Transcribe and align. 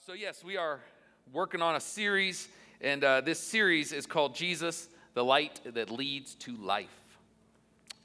so, 0.00 0.12
yes, 0.12 0.42
we 0.42 0.56
are 0.56 0.80
working 1.32 1.62
on 1.62 1.76
a 1.76 1.80
series, 1.80 2.48
and 2.80 3.04
uh, 3.04 3.20
this 3.20 3.38
series 3.38 3.92
is 3.92 4.06
called 4.06 4.34
Jesus, 4.34 4.88
the 5.14 5.24
Light 5.24 5.60
That 5.64 5.90
Leads 5.90 6.34
to 6.36 6.56
Life. 6.56 6.88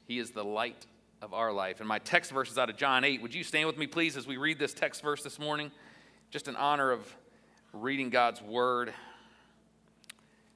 He 0.06 0.18
is 0.18 0.30
the 0.30 0.44
light 0.44 0.86
of 1.20 1.34
our 1.34 1.52
life. 1.52 1.80
And 1.80 1.88
my 1.88 1.98
text 1.98 2.30
verse 2.30 2.50
is 2.50 2.58
out 2.58 2.70
of 2.70 2.76
John 2.76 3.04
8. 3.04 3.22
Would 3.22 3.34
you 3.34 3.42
stand 3.42 3.66
with 3.66 3.78
me, 3.78 3.86
please, 3.86 4.16
as 4.16 4.26
we 4.26 4.36
read 4.36 4.58
this 4.58 4.74
text 4.74 5.02
verse 5.02 5.22
this 5.22 5.38
morning? 5.38 5.70
Just 6.30 6.48
in 6.48 6.56
honor 6.56 6.92
of 6.92 7.16
reading 7.72 8.10
God's 8.10 8.40
word. 8.42 8.92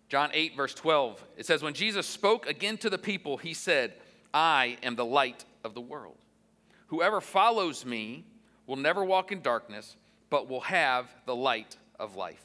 John 0.08 0.30
8, 0.32 0.56
verse 0.56 0.74
12. 0.74 1.24
It 1.36 1.46
says, 1.46 1.62
When 1.62 1.74
Jesus 1.74 2.06
spoke 2.06 2.46
again 2.46 2.78
to 2.78 2.90
the 2.90 2.98
people, 2.98 3.36
he 3.36 3.54
said, 3.54 3.94
I 4.32 4.78
am 4.82 4.96
the 4.96 5.04
light 5.04 5.44
of 5.64 5.74
the 5.74 5.80
world. 5.80 6.16
Whoever 6.88 7.20
follows 7.20 7.84
me 7.84 8.24
will 8.66 8.76
never 8.76 9.04
walk 9.04 9.32
in 9.32 9.40
darkness 9.40 9.96
but 10.32 10.48
will 10.48 10.60
have 10.62 11.14
the 11.26 11.36
light 11.36 11.76
of 12.00 12.16
life. 12.16 12.42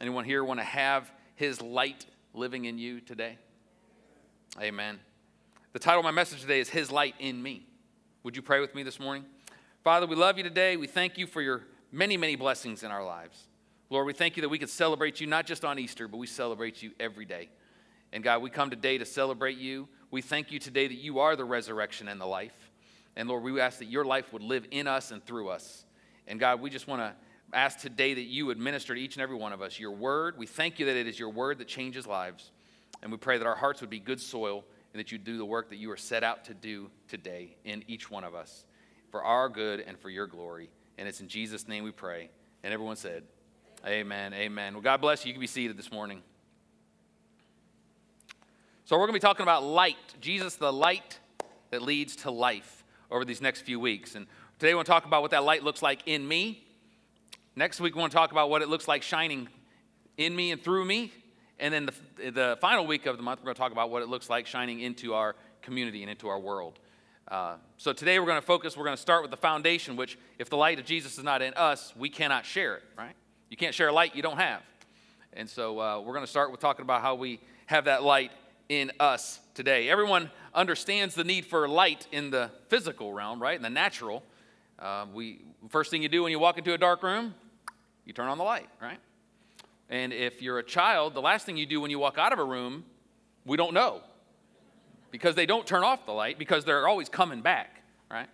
Anyone 0.00 0.24
here 0.24 0.44
want 0.44 0.60
to 0.60 0.64
have 0.64 1.10
his 1.34 1.60
light 1.60 2.06
living 2.34 2.66
in 2.66 2.78
you 2.78 3.00
today? 3.00 3.36
Amen. 4.60 5.00
The 5.72 5.80
title 5.80 5.98
of 5.98 6.04
my 6.04 6.12
message 6.12 6.40
today 6.40 6.60
is 6.60 6.68
His 6.68 6.92
Light 6.92 7.16
in 7.18 7.42
Me. 7.42 7.66
Would 8.22 8.36
you 8.36 8.42
pray 8.42 8.60
with 8.60 8.76
me 8.76 8.84
this 8.84 9.00
morning? 9.00 9.24
Father, 9.82 10.06
we 10.06 10.14
love 10.14 10.38
you 10.38 10.44
today. 10.44 10.76
We 10.76 10.86
thank 10.86 11.18
you 11.18 11.26
for 11.26 11.42
your 11.42 11.62
many, 11.90 12.16
many 12.16 12.36
blessings 12.36 12.84
in 12.84 12.92
our 12.92 13.04
lives. 13.04 13.48
Lord, 13.90 14.06
we 14.06 14.12
thank 14.12 14.36
you 14.36 14.42
that 14.42 14.48
we 14.48 14.58
could 14.58 14.70
celebrate 14.70 15.20
you 15.20 15.26
not 15.26 15.46
just 15.46 15.64
on 15.64 15.80
Easter, 15.80 16.06
but 16.06 16.18
we 16.18 16.28
celebrate 16.28 16.80
you 16.80 16.92
every 17.00 17.24
day. 17.24 17.48
And 18.12 18.22
God, 18.22 18.40
we 18.40 18.50
come 18.50 18.70
today 18.70 18.98
to 18.98 19.04
celebrate 19.04 19.58
you. 19.58 19.88
We 20.12 20.22
thank 20.22 20.52
you 20.52 20.60
today 20.60 20.86
that 20.86 20.94
you 20.94 21.18
are 21.18 21.34
the 21.34 21.44
resurrection 21.44 22.06
and 22.06 22.20
the 22.20 22.26
life. 22.26 22.70
And 23.16 23.28
Lord, 23.28 23.42
we 23.42 23.60
ask 23.60 23.80
that 23.80 23.86
your 23.86 24.04
life 24.04 24.32
would 24.32 24.42
live 24.42 24.64
in 24.70 24.86
us 24.86 25.10
and 25.10 25.26
through 25.26 25.48
us. 25.48 25.84
And 26.28 26.38
God, 26.38 26.60
we 26.60 26.70
just 26.70 26.86
want 26.86 27.00
to 27.00 27.14
ask 27.52 27.78
today 27.78 28.14
that 28.14 28.22
you 28.22 28.50
administer 28.50 28.94
to 28.94 29.00
each 29.00 29.16
and 29.16 29.22
every 29.22 29.36
one 29.36 29.52
of 29.52 29.62
us 29.62 29.80
your 29.80 29.92
word. 29.92 30.36
We 30.36 30.46
thank 30.46 30.78
you 30.78 30.86
that 30.86 30.96
it 30.96 31.06
is 31.06 31.18
your 31.18 31.30
word 31.30 31.58
that 31.58 31.66
changes 31.66 32.06
lives. 32.06 32.52
And 33.02 33.10
we 33.10 33.18
pray 33.18 33.38
that 33.38 33.46
our 33.46 33.56
hearts 33.56 33.80
would 33.80 33.90
be 33.90 33.98
good 33.98 34.20
soil 34.20 34.64
and 34.92 35.00
that 35.00 35.10
you 35.10 35.18
do 35.18 35.38
the 35.38 35.44
work 35.44 35.70
that 35.70 35.76
you 35.76 35.90
are 35.90 35.96
set 35.96 36.22
out 36.22 36.44
to 36.44 36.54
do 36.54 36.90
today 37.08 37.56
in 37.64 37.82
each 37.88 38.10
one 38.10 38.24
of 38.24 38.34
us 38.34 38.66
for 39.10 39.22
our 39.22 39.48
good 39.48 39.80
and 39.80 39.98
for 39.98 40.10
your 40.10 40.26
glory. 40.26 40.68
And 40.98 41.08
it's 41.08 41.20
in 41.20 41.28
Jesus' 41.28 41.66
name 41.66 41.84
we 41.84 41.92
pray. 41.92 42.30
And 42.62 42.74
everyone 42.74 42.96
said, 42.96 43.24
Amen. 43.86 44.34
Amen. 44.34 44.74
Well, 44.74 44.82
God 44.82 45.00
bless 45.00 45.24
you. 45.24 45.28
You 45.28 45.34
can 45.34 45.40
be 45.40 45.46
seated 45.46 45.76
this 45.76 45.92
morning. 45.92 46.22
So, 48.84 48.96
we're 48.96 49.06
going 49.06 49.10
to 49.10 49.20
be 49.20 49.20
talking 49.20 49.44
about 49.44 49.62
light, 49.62 49.96
Jesus, 50.20 50.56
the 50.56 50.72
light 50.72 51.20
that 51.70 51.82
leads 51.82 52.16
to 52.16 52.30
life, 52.30 52.84
over 53.10 53.24
these 53.24 53.40
next 53.40 53.60
few 53.60 53.78
weeks. 53.78 54.14
And 54.14 54.26
Today, 54.58 54.72
we 54.72 54.74
want 54.74 54.86
to 54.86 54.90
talk 54.90 55.04
about 55.04 55.22
what 55.22 55.30
that 55.30 55.44
light 55.44 55.62
looks 55.62 55.82
like 55.82 56.02
in 56.06 56.26
me. 56.26 56.64
Next 57.54 57.80
week, 57.80 57.94
we 57.94 58.00
want 58.00 58.10
to 58.10 58.18
talk 58.18 58.32
about 58.32 58.50
what 58.50 58.60
it 58.60 58.68
looks 58.68 58.88
like 58.88 59.04
shining 59.04 59.46
in 60.16 60.34
me 60.34 60.50
and 60.50 60.60
through 60.60 60.84
me. 60.84 61.12
And 61.60 61.72
then 61.72 61.86
the, 61.86 62.30
the 62.32 62.58
final 62.60 62.84
week 62.84 63.06
of 63.06 63.16
the 63.16 63.22
month, 63.22 63.38
we're 63.38 63.44
going 63.44 63.54
to 63.54 63.60
talk 63.60 63.70
about 63.70 63.90
what 63.90 64.02
it 64.02 64.08
looks 64.08 64.28
like 64.28 64.48
shining 64.48 64.80
into 64.80 65.14
our 65.14 65.36
community 65.62 66.02
and 66.02 66.10
into 66.10 66.26
our 66.26 66.40
world. 66.40 66.80
Uh, 67.28 67.54
so 67.76 67.92
today, 67.92 68.18
we're 68.18 68.26
going 68.26 68.40
to 68.40 68.44
focus, 68.44 68.76
we're 68.76 68.82
going 68.82 68.96
to 68.96 69.00
start 69.00 69.22
with 69.22 69.30
the 69.30 69.36
foundation, 69.36 69.94
which 69.94 70.18
if 70.40 70.50
the 70.50 70.56
light 70.56 70.80
of 70.80 70.84
Jesus 70.84 71.18
is 71.18 71.22
not 71.22 71.40
in 71.40 71.54
us, 71.54 71.94
we 71.96 72.10
cannot 72.10 72.44
share 72.44 72.74
it, 72.78 72.82
right? 72.98 73.14
You 73.50 73.56
can't 73.56 73.76
share 73.76 73.86
a 73.86 73.92
light 73.92 74.16
you 74.16 74.22
don't 74.22 74.38
have. 74.38 74.62
And 75.34 75.48
so 75.48 75.78
uh, 75.78 76.00
we're 76.00 76.14
going 76.14 76.26
to 76.26 76.30
start 76.30 76.50
with 76.50 76.58
talking 76.58 76.82
about 76.82 77.00
how 77.00 77.14
we 77.14 77.38
have 77.66 77.84
that 77.84 78.02
light 78.02 78.32
in 78.68 78.90
us 78.98 79.38
today. 79.54 79.88
Everyone 79.88 80.32
understands 80.52 81.14
the 81.14 81.22
need 81.22 81.46
for 81.46 81.68
light 81.68 82.08
in 82.10 82.30
the 82.30 82.50
physical 82.66 83.12
realm, 83.12 83.40
right? 83.40 83.54
In 83.54 83.62
the 83.62 83.70
natural. 83.70 84.24
Uh, 84.78 85.06
we, 85.12 85.40
first 85.68 85.90
thing 85.90 86.02
you 86.02 86.08
do 86.08 86.22
when 86.22 86.30
you 86.30 86.38
walk 86.38 86.58
into 86.58 86.72
a 86.72 86.78
dark 86.78 87.02
room, 87.02 87.34
you 88.04 88.12
turn 88.12 88.28
on 88.28 88.38
the 88.38 88.44
light, 88.44 88.68
right? 88.80 88.98
And 89.90 90.12
if 90.12 90.40
you're 90.42 90.58
a 90.58 90.62
child, 90.62 91.14
the 91.14 91.22
last 91.22 91.46
thing 91.46 91.56
you 91.56 91.66
do 91.66 91.80
when 91.80 91.90
you 91.90 91.98
walk 91.98 92.18
out 92.18 92.32
of 92.32 92.38
a 92.38 92.44
room, 92.44 92.84
we 93.44 93.56
don't 93.56 93.74
know. 93.74 94.02
Because 95.10 95.34
they 95.34 95.46
don't 95.46 95.66
turn 95.66 95.82
off 95.82 96.04
the 96.04 96.12
light, 96.12 96.38
because 96.38 96.64
they're 96.64 96.86
always 96.86 97.08
coming 97.08 97.40
back, 97.40 97.82
right? 98.10 98.28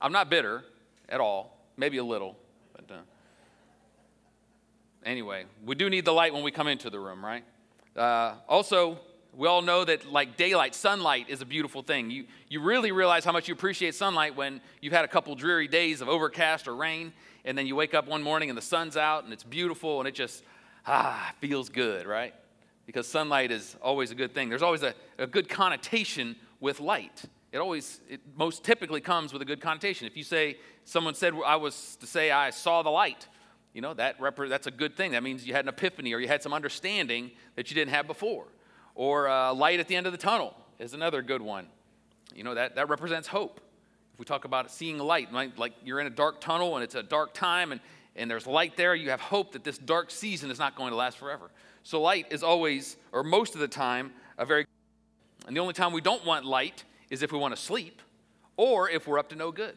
I'm 0.00 0.12
not 0.12 0.28
bitter 0.28 0.64
at 1.08 1.20
all, 1.20 1.56
maybe 1.76 1.98
a 1.98 2.04
little, 2.04 2.36
but 2.72 2.94
uh, 2.94 2.98
anyway, 5.04 5.44
we 5.64 5.74
do 5.74 5.88
need 5.88 6.04
the 6.04 6.12
light 6.12 6.34
when 6.34 6.42
we 6.42 6.50
come 6.50 6.68
into 6.68 6.90
the 6.90 6.98
room, 6.98 7.24
right? 7.24 7.44
Uh, 7.96 8.34
also, 8.48 8.98
we 9.36 9.46
all 9.46 9.62
know 9.62 9.84
that 9.84 10.10
like 10.10 10.36
daylight, 10.36 10.74
sunlight 10.74 11.28
is 11.28 11.40
a 11.42 11.46
beautiful 11.46 11.82
thing. 11.82 12.10
You, 12.10 12.24
you 12.48 12.60
really 12.60 12.92
realize 12.92 13.24
how 13.24 13.32
much 13.32 13.48
you 13.48 13.54
appreciate 13.54 13.94
sunlight 13.94 14.36
when 14.36 14.60
you've 14.80 14.92
had 14.92 15.04
a 15.04 15.08
couple 15.08 15.34
dreary 15.34 15.68
days 15.68 16.00
of 16.00 16.08
overcast 16.08 16.66
or 16.66 16.74
rain, 16.74 17.12
and 17.44 17.56
then 17.56 17.66
you 17.66 17.76
wake 17.76 17.94
up 17.94 18.06
one 18.08 18.22
morning 18.22 18.48
and 18.48 18.58
the 18.58 18.62
sun's 18.62 18.96
out 18.96 19.24
and 19.24 19.32
it's 19.32 19.44
beautiful 19.44 20.00
and 20.00 20.08
it 20.08 20.14
just, 20.14 20.42
ah, 20.86 21.32
feels 21.40 21.68
good, 21.68 22.06
right? 22.06 22.34
Because 22.86 23.06
sunlight 23.06 23.50
is 23.50 23.76
always 23.82 24.10
a 24.10 24.14
good 24.14 24.34
thing. 24.34 24.48
There's 24.48 24.62
always 24.62 24.82
a, 24.82 24.94
a 25.18 25.26
good 25.26 25.48
connotation 25.48 26.34
with 26.60 26.80
light. 26.80 27.22
It 27.52 27.58
always, 27.58 28.00
it 28.08 28.20
most 28.36 28.64
typically 28.64 29.00
comes 29.00 29.32
with 29.32 29.40
a 29.40 29.44
good 29.44 29.60
connotation. 29.60 30.06
If 30.06 30.16
you 30.16 30.24
say, 30.24 30.58
someone 30.84 31.14
said, 31.14 31.34
I 31.46 31.56
was 31.56 31.96
to 32.00 32.06
say, 32.06 32.30
I 32.30 32.50
saw 32.50 32.82
the 32.82 32.90
light, 32.90 33.26
you 33.72 33.80
know, 33.80 33.94
that 33.94 34.20
rep- 34.20 34.38
that's 34.48 34.66
a 34.66 34.70
good 34.70 34.96
thing. 34.96 35.12
That 35.12 35.22
means 35.22 35.46
you 35.46 35.54
had 35.54 35.64
an 35.64 35.68
epiphany 35.68 36.12
or 36.12 36.18
you 36.18 36.28
had 36.28 36.42
some 36.42 36.52
understanding 36.52 37.30
that 37.56 37.70
you 37.70 37.74
didn't 37.74 37.92
have 37.92 38.06
before. 38.06 38.46
Or 38.98 39.28
uh, 39.28 39.54
light 39.54 39.78
at 39.78 39.86
the 39.86 39.94
end 39.94 40.06
of 40.06 40.12
the 40.12 40.18
tunnel 40.18 40.56
is 40.80 40.92
another 40.92 41.22
good 41.22 41.40
one. 41.40 41.68
You 42.34 42.42
know, 42.42 42.54
that, 42.54 42.74
that 42.74 42.88
represents 42.88 43.28
hope. 43.28 43.60
If 44.12 44.18
we 44.18 44.24
talk 44.24 44.44
about 44.44 44.72
seeing 44.72 44.98
light, 44.98 45.32
like, 45.32 45.56
like 45.56 45.72
you're 45.84 46.00
in 46.00 46.08
a 46.08 46.10
dark 46.10 46.40
tunnel 46.40 46.74
and 46.74 46.82
it's 46.82 46.96
a 46.96 47.02
dark 47.04 47.32
time 47.32 47.70
and, 47.70 47.80
and 48.16 48.28
there's 48.28 48.44
light 48.44 48.76
there, 48.76 48.96
you 48.96 49.10
have 49.10 49.20
hope 49.20 49.52
that 49.52 49.62
this 49.62 49.78
dark 49.78 50.10
season 50.10 50.50
is 50.50 50.58
not 50.58 50.74
going 50.74 50.90
to 50.90 50.96
last 50.96 51.16
forever. 51.16 51.48
So, 51.84 52.02
light 52.02 52.26
is 52.32 52.42
always, 52.42 52.96
or 53.12 53.22
most 53.22 53.54
of 53.54 53.60
the 53.60 53.68
time, 53.68 54.12
a 54.36 54.44
very 54.44 54.66
and 55.46 55.56
the 55.56 55.60
only 55.60 55.74
time 55.74 55.92
we 55.92 56.00
don't 56.00 56.26
want 56.26 56.44
light 56.44 56.82
is 57.08 57.22
if 57.22 57.30
we 57.30 57.38
want 57.38 57.54
to 57.54 57.62
sleep 57.62 58.02
or 58.56 58.90
if 58.90 59.06
we're 59.06 59.20
up 59.20 59.28
to 59.28 59.36
no 59.36 59.52
good, 59.52 59.76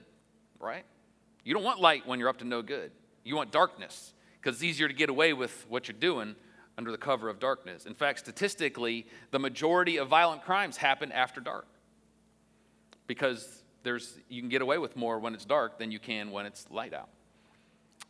right? 0.59 0.83
You 1.43 1.53
don't 1.53 1.63
want 1.63 1.79
light 1.79 2.07
when 2.07 2.19
you're 2.19 2.27
up 2.27 2.39
to 2.39 2.45
no 2.45 2.63
good. 2.63 2.91
You 3.23 3.35
want 3.35 3.51
darkness 3.51 4.13
because 4.41 4.55
it's 4.55 4.63
easier 4.63 4.87
to 4.87 4.93
get 4.95 5.09
away 5.09 5.33
with 5.33 5.67
what 5.69 5.87
you're 5.87 5.97
doing 5.97 6.35
under 6.77 6.91
the 6.91 6.97
cover 6.97 7.29
of 7.29 7.39
darkness. 7.39 7.85
In 7.85 7.93
fact, 7.93 8.19
statistically, 8.19 9.05
the 9.31 9.39
majority 9.39 9.97
of 9.97 10.07
violent 10.07 10.43
crimes 10.43 10.77
happen 10.77 11.11
after 11.11 11.41
dark 11.41 11.67
because 13.07 13.63
there's, 13.83 14.17
you 14.29 14.41
can 14.41 14.49
get 14.49 14.61
away 14.61 14.77
with 14.77 14.95
more 14.95 15.19
when 15.19 15.33
it's 15.33 15.45
dark 15.45 15.77
than 15.77 15.91
you 15.91 15.99
can 15.99 16.31
when 16.31 16.45
it's 16.45 16.69
light 16.69 16.93
out. 16.93 17.09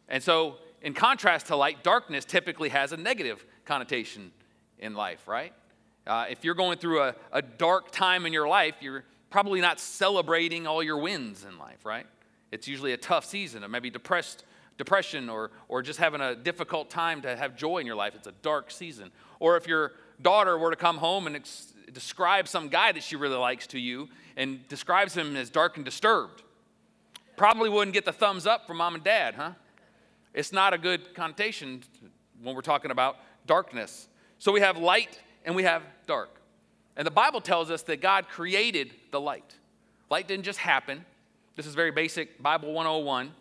And 0.08 0.22
so, 0.22 0.58
in 0.82 0.94
contrast 0.94 1.48
to 1.48 1.56
light, 1.56 1.84
darkness 1.84 2.26
typically 2.26 2.70
has 2.70 2.92
a 2.92 2.98
negative 2.98 3.46
connotation 3.66 4.32
in 4.80 4.94
life, 4.94 5.28
right? 5.28 5.54
Uh, 6.06 6.26
if 6.30 6.44
you're 6.44 6.56
going 6.56 6.78
through 6.78 7.02
a, 7.02 7.16
a 7.32 7.42
dark 7.42 7.92
time 7.92 8.26
in 8.26 8.34
your 8.34 8.48
life, 8.48 8.76
you're 8.82 9.06
probably 9.30 9.62
not 9.62 9.80
celebrating 9.80 10.68
all 10.68 10.84
your 10.84 10.98
wins 10.98 11.46
in 11.46 11.58
life, 11.58 11.86
right? 11.86 12.06
It's 12.52 12.68
usually 12.68 12.94
a 12.94 12.98
tough 12.98 13.26
season, 13.26 13.64
or 13.64 13.70
maybe 13.70 13.90
depressed 13.90 14.44
depression 14.78 15.30
or, 15.30 15.52
or 15.68 15.82
just 15.82 16.00
having 16.00 16.22
a 16.22 16.36
difficult 16.36 16.90
time 16.90 17.22
to 17.22 17.36
have 17.36 17.56
joy 17.56 17.78
in 17.78 17.86
your 17.86 17.96
life. 17.96 18.16
It's 18.16 18.28
a 18.28 18.34
dark 18.42 18.72
season. 18.72 19.12
Or 19.40 19.58
if 19.58 19.68
your 19.68 19.94
daughter 20.22 20.58
were 20.58 20.72
to 20.72 20.76
come 20.76 20.98
home 20.98 21.28
and 21.28 21.36
ex- 21.36 21.74
describe 21.94 22.48
some 22.48 22.70
guy 22.70 22.92
that 22.92 23.04
she 23.04 23.16
really 23.16 23.38
likes 23.38 23.68
to 23.68 23.80
you 23.80 24.10
and 24.38 24.68
describes 24.68 25.16
him 25.16 25.36
as 25.36 25.50
dark 25.50 25.76
and 25.78 25.86
disturbed, 25.86 26.44
probably 27.36 27.70
wouldn't 27.70 27.94
get 27.94 28.06
the 28.06 28.14
thumbs 28.14 28.48
up 28.48 28.68
from 28.68 28.78
mom 28.78 28.96
and 28.96 29.04
dad, 29.04 29.36
huh? 29.36 29.52
It's 30.34 30.52
not 30.52 30.74
a 30.74 30.78
good 30.78 31.14
connotation 31.14 31.84
when 32.42 32.56
we're 32.56 32.62
talking 32.62 32.92
about 32.92 33.18
darkness. 33.46 34.08
So 34.40 34.52
we 34.52 34.62
have 34.62 34.78
light 34.78 35.20
and 35.46 35.56
we 35.56 35.64
have 35.64 35.84
dark. 36.08 36.30
And 36.96 37.06
the 37.06 37.12
Bible 37.12 37.42
tells 37.42 37.70
us 37.70 37.84
that 37.84 38.02
God 38.02 38.28
created 38.28 38.94
the 39.12 39.20
light. 39.20 39.56
Light 40.10 40.28
didn't 40.28 40.46
just 40.46 40.60
happen. 40.60 41.06
This 41.56 41.66
is 41.66 41.76
very 41.76 41.92
basic 41.92 42.42
Bible 42.42 42.74
101 42.74 43.32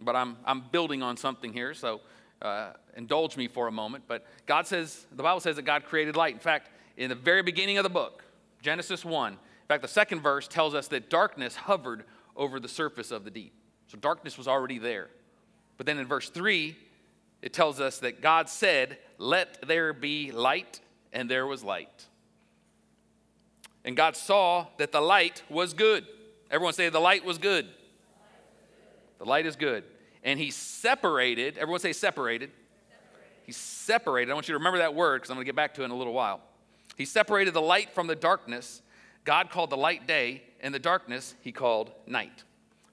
but 0.00 0.16
I'm, 0.16 0.36
I'm 0.44 0.62
building 0.72 1.02
on 1.02 1.16
something 1.16 1.52
here, 1.52 1.74
so 1.74 2.00
uh, 2.42 2.72
indulge 2.96 3.36
me 3.36 3.48
for 3.48 3.68
a 3.68 3.72
moment. 3.72 4.04
But 4.06 4.26
God 4.46 4.66
says, 4.66 5.06
the 5.12 5.22
Bible 5.22 5.40
says 5.40 5.56
that 5.56 5.62
God 5.62 5.84
created 5.84 6.16
light. 6.16 6.34
In 6.34 6.40
fact, 6.40 6.70
in 6.96 7.08
the 7.08 7.14
very 7.14 7.42
beginning 7.42 7.78
of 7.78 7.84
the 7.84 7.90
book, 7.90 8.24
Genesis 8.62 9.04
1, 9.04 9.32
in 9.32 9.38
fact, 9.68 9.82
the 9.82 9.88
second 9.88 10.20
verse 10.20 10.48
tells 10.48 10.74
us 10.74 10.88
that 10.88 11.10
darkness 11.10 11.54
hovered 11.54 12.04
over 12.36 12.58
the 12.58 12.68
surface 12.68 13.10
of 13.10 13.24
the 13.24 13.30
deep. 13.30 13.52
So 13.86 13.98
darkness 13.98 14.38
was 14.38 14.48
already 14.48 14.78
there. 14.78 15.08
But 15.76 15.86
then 15.86 15.98
in 15.98 16.06
verse 16.06 16.28
3, 16.30 16.76
it 17.42 17.52
tells 17.52 17.80
us 17.80 17.98
that 18.00 18.20
God 18.20 18.48
said, 18.48 18.98
Let 19.18 19.66
there 19.66 19.92
be 19.92 20.30
light, 20.32 20.80
and 21.12 21.30
there 21.30 21.46
was 21.46 21.64
light. 21.64 22.06
And 23.84 23.96
God 23.96 24.16
saw 24.16 24.66
that 24.78 24.92
the 24.92 25.00
light 25.00 25.42
was 25.48 25.72
good. 25.72 26.06
Everyone 26.50 26.74
say, 26.74 26.88
The 26.88 27.00
light 27.00 27.24
was 27.24 27.38
good. 27.38 27.66
The 29.20 29.26
light 29.26 29.46
is 29.46 29.54
good. 29.54 29.84
And 30.24 30.38
he 30.38 30.50
separated, 30.50 31.56
everyone 31.56 31.80
say 31.80 31.92
separated. 31.92 32.50
separated. 32.88 33.46
He 33.46 33.52
separated. 33.52 34.30
I 34.32 34.34
want 34.34 34.48
you 34.48 34.54
to 34.54 34.58
remember 34.58 34.78
that 34.78 34.94
word 34.94 35.20
because 35.20 35.30
I'm 35.30 35.36
going 35.36 35.44
to 35.44 35.48
get 35.48 35.56
back 35.56 35.74
to 35.74 35.82
it 35.82 35.84
in 35.84 35.92
a 35.92 35.96
little 35.96 36.12
while. 36.12 36.40
He 36.96 37.04
separated 37.04 37.54
the 37.54 37.62
light 37.62 37.94
from 37.94 38.08
the 38.08 38.16
darkness. 38.16 38.82
God 39.24 39.50
called 39.50 39.70
the 39.70 39.76
light 39.76 40.08
day, 40.08 40.42
and 40.60 40.74
the 40.74 40.78
darkness 40.78 41.34
he 41.42 41.52
called 41.52 41.92
night. 42.06 42.44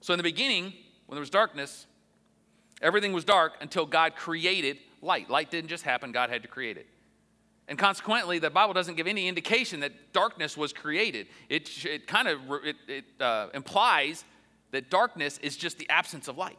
So 0.01 0.13
in 0.13 0.17
the 0.17 0.23
beginning, 0.23 0.73
when 1.07 1.15
there 1.15 1.21
was 1.21 1.29
darkness, 1.29 1.87
Everything 2.81 3.13
was 3.13 3.23
dark 3.23 3.53
until 3.61 3.85
God 3.85 4.15
created 4.15 4.77
light. 5.01 5.29
Light 5.29 5.49
didn't 5.49 5.69
just 5.69 5.83
happen, 5.83 6.11
God 6.11 6.29
had 6.29 6.43
to 6.43 6.47
create 6.47 6.77
it. 6.77 6.87
And 7.67 7.77
consequently, 7.77 8.39
the 8.39 8.49
Bible 8.49 8.73
doesn't 8.73 8.95
give 8.95 9.07
any 9.07 9.27
indication 9.27 9.81
that 9.81 10.13
darkness 10.13 10.55
was 10.55 10.71
created. 10.71 11.27
It, 11.49 11.85
it 11.85 12.07
kind 12.07 12.27
of 12.27 12.39
it, 12.63 12.75
it 12.87 13.05
uh, 13.19 13.47
implies 13.53 14.23
that 14.71 14.89
darkness 14.89 15.37
is 15.39 15.57
just 15.57 15.77
the 15.77 15.89
absence 15.89 16.27
of 16.27 16.37
light. 16.37 16.57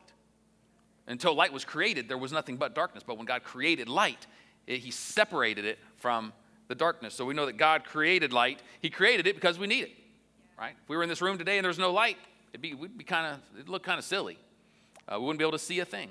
Until 1.07 1.35
light 1.35 1.53
was 1.53 1.65
created, 1.65 2.09
there 2.09 2.19
was 2.19 2.33
nothing 2.33 2.57
but 2.57 2.75
darkness. 2.75 3.03
But 3.07 3.17
when 3.17 3.27
God 3.27 3.43
created 3.43 3.89
light, 3.89 4.27
it, 4.67 4.81
He 4.81 4.91
separated 4.91 5.65
it 5.65 5.79
from 5.97 6.33
the 6.69 6.75
darkness. 6.75 7.15
So 7.15 7.25
we 7.25 7.35
know 7.35 7.47
that 7.47 7.57
God 7.57 7.85
created 7.85 8.33
light. 8.33 8.63
He 8.81 8.91
created 8.91 9.27
it 9.27 9.35
because 9.35 9.59
we 9.59 9.67
need 9.67 9.85
it, 9.85 9.93
right? 10.59 10.75
If 10.83 10.89
we 10.89 10.97
were 10.97 11.03
in 11.03 11.09
this 11.09 11.23
room 11.23 11.39
today 11.39 11.57
and 11.59 11.65
there 11.65 11.71
was 11.71 11.79
no 11.79 11.93
light, 11.93 12.19
it'd 12.53 12.61
be, 12.61 12.75
we'd 12.75 12.97
be 12.97 13.05
kind 13.05 13.27
of, 13.27 13.41
it'd 13.55 13.69
look 13.69 13.83
kind 13.83 13.99
of 13.99 14.05
silly. 14.05 14.39
Uh, 15.09 15.19
we 15.19 15.25
wouldn't 15.25 15.39
be 15.39 15.45
able 15.45 15.53
to 15.53 15.59
see 15.59 15.81
a 15.81 15.85
thing. 15.87 16.11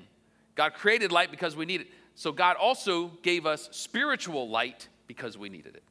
God 0.56 0.74
created 0.74 1.12
light 1.12 1.30
because 1.30 1.54
we 1.54 1.64
need 1.64 1.82
it. 1.82 1.86
So 2.16 2.32
God 2.32 2.56
also 2.56 3.12
gave 3.22 3.46
us 3.46 3.68
spiritual 3.70 4.48
light 4.48 4.88
because 5.06 5.38
we 5.38 5.48
needed 5.48 5.76
it. 5.76 5.84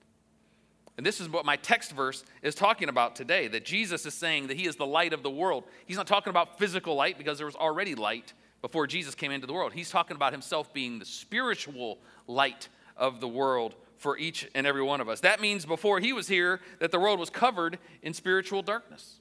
And 0.97 1.05
this 1.05 1.21
is 1.21 1.29
what 1.29 1.45
my 1.45 1.55
text 1.57 1.91
verse 1.91 2.23
is 2.41 2.55
talking 2.55 2.89
about 2.89 3.15
today 3.15 3.47
that 3.49 3.63
Jesus 3.63 4.05
is 4.05 4.15
saying 4.15 4.47
that 4.47 4.57
he 4.57 4.65
is 4.65 4.75
the 4.75 4.85
light 4.85 5.13
of 5.13 5.21
the 5.21 5.29
world. 5.29 5.63
He's 5.85 5.97
not 5.97 6.07
talking 6.07 6.31
about 6.31 6.57
physical 6.57 6.95
light 6.95 7.19
because 7.19 7.37
there 7.37 7.45
was 7.45 7.55
already 7.55 7.93
light 7.93 8.33
before 8.63 8.87
Jesus 8.87 9.13
came 9.13 9.31
into 9.31 9.45
the 9.45 9.53
world. 9.53 9.73
He's 9.73 9.91
talking 9.91 10.15
about 10.15 10.33
himself 10.33 10.73
being 10.73 10.97
the 10.97 11.05
spiritual 11.05 11.99
light 12.25 12.67
of 12.95 13.21
the 13.21 13.27
world 13.27 13.75
for 13.97 14.17
each 14.17 14.49
and 14.55 14.65
every 14.65 14.81
one 14.81 14.99
of 14.99 15.07
us. 15.07 15.21
That 15.21 15.39
means 15.39 15.65
before 15.65 15.99
he 15.99 16.13
was 16.13 16.27
here 16.27 16.59
that 16.79 16.91
the 16.91 16.99
world 16.99 17.19
was 17.19 17.29
covered 17.29 17.77
in 18.01 18.13
spiritual 18.13 18.63
darkness. 18.63 19.19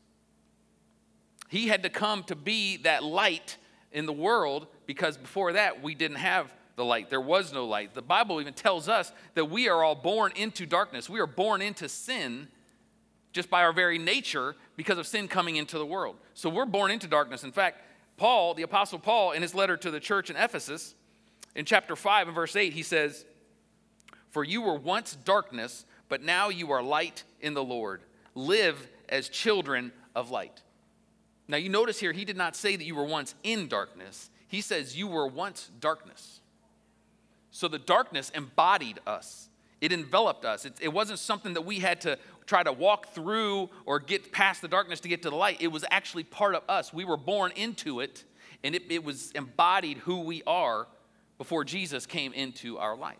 He 1.48 1.68
had 1.68 1.82
to 1.82 1.90
come 1.90 2.24
to 2.24 2.34
be 2.34 2.78
that 2.78 3.04
light 3.04 3.58
in 3.92 4.06
the 4.06 4.12
world 4.12 4.66
because 4.86 5.16
before 5.16 5.52
that 5.52 5.82
we 5.82 5.94
didn't 5.94 6.18
have 6.18 6.52
the 6.76 6.84
light. 6.84 7.10
There 7.10 7.20
was 7.20 7.52
no 7.52 7.66
light. 7.66 7.94
The 7.94 8.02
Bible 8.02 8.40
even 8.40 8.54
tells 8.54 8.88
us 8.88 9.12
that 9.34 9.46
we 9.46 9.68
are 9.68 9.82
all 9.82 9.94
born 9.94 10.32
into 10.36 10.66
darkness. 10.66 11.08
We 11.08 11.20
are 11.20 11.26
born 11.26 11.62
into 11.62 11.88
sin 11.88 12.48
just 13.32 13.50
by 13.50 13.62
our 13.62 13.72
very 13.72 13.98
nature 13.98 14.54
because 14.76 14.98
of 14.98 15.06
sin 15.06 15.26
coming 15.26 15.56
into 15.56 15.78
the 15.78 15.86
world. 15.86 16.16
So 16.34 16.48
we're 16.48 16.66
born 16.66 16.90
into 16.90 17.06
darkness. 17.06 17.44
In 17.44 17.52
fact, 17.52 17.82
Paul, 18.16 18.54
the 18.54 18.62
Apostle 18.62 18.98
Paul, 18.98 19.32
in 19.32 19.42
his 19.42 19.54
letter 19.54 19.76
to 19.78 19.90
the 19.90 20.00
church 20.00 20.30
in 20.30 20.36
Ephesus, 20.36 20.94
in 21.54 21.64
chapter 21.64 21.96
5 21.96 22.28
and 22.28 22.34
verse 22.34 22.56
8, 22.56 22.72
he 22.72 22.82
says, 22.82 23.24
For 24.30 24.44
you 24.44 24.62
were 24.62 24.76
once 24.76 25.16
darkness, 25.16 25.86
but 26.08 26.22
now 26.22 26.48
you 26.48 26.70
are 26.72 26.82
light 26.82 27.24
in 27.40 27.54
the 27.54 27.64
Lord. 27.64 28.02
Live 28.34 28.88
as 29.08 29.28
children 29.28 29.92
of 30.14 30.30
light. 30.30 30.62
Now, 31.48 31.56
you 31.56 31.68
notice 31.68 32.00
here, 32.00 32.12
he 32.12 32.24
did 32.24 32.36
not 32.36 32.56
say 32.56 32.74
that 32.74 32.84
you 32.84 32.94
were 32.94 33.04
once 33.04 33.34
in 33.42 33.68
darkness. 33.68 34.30
He 34.48 34.60
says 34.60 34.96
you 34.96 35.06
were 35.06 35.26
once 35.28 35.70
darkness. 35.80 36.35
So 37.56 37.68
the 37.68 37.78
darkness 37.78 38.30
embodied 38.34 39.00
us, 39.06 39.48
it 39.80 39.90
enveloped 39.90 40.44
us. 40.44 40.66
It, 40.66 40.74
it, 40.78 40.92
wasn't 40.92 41.18
something 41.20 41.54
that 41.54 41.62
we 41.62 41.78
had 41.78 42.02
to 42.02 42.18
try 42.44 42.62
to 42.62 42.70
walk 42.70 43.14
through 43.14 43.70
or 43.86 43.98
get 43.98 44.30
past 44.30 44.60
the 44.60 44.68
darkness 44.68 45.00
to 45.00 45.08
get 45.08 45.22
to 45.22 45.30
the 45.30 45.36
light. 45.36 45.56
It 45.60 45.68
was 45.68 45.82
actually 45.90 46.24
part 46.24 46.54
of 46.54 46.64
us. 46.68 46.92
We 46.92 47.06
were 47.06 47.16
born 47.16 47.52
into 47.56 48.00
it, 48.00 48.24
and 48.62 48.74
it, 48.74 48.82
it 48.90 49.02
was 49.02 49.30
embodied 49.32 49.96
who 49.96 50.20
we 50.20 50.42
are 50.46 50.86
before 51.38 51.64
Jesus 51.64 52.04
came 52.04 52.34
into 52.34 52.76
our 52.76 52.94
life. 52.94 53.16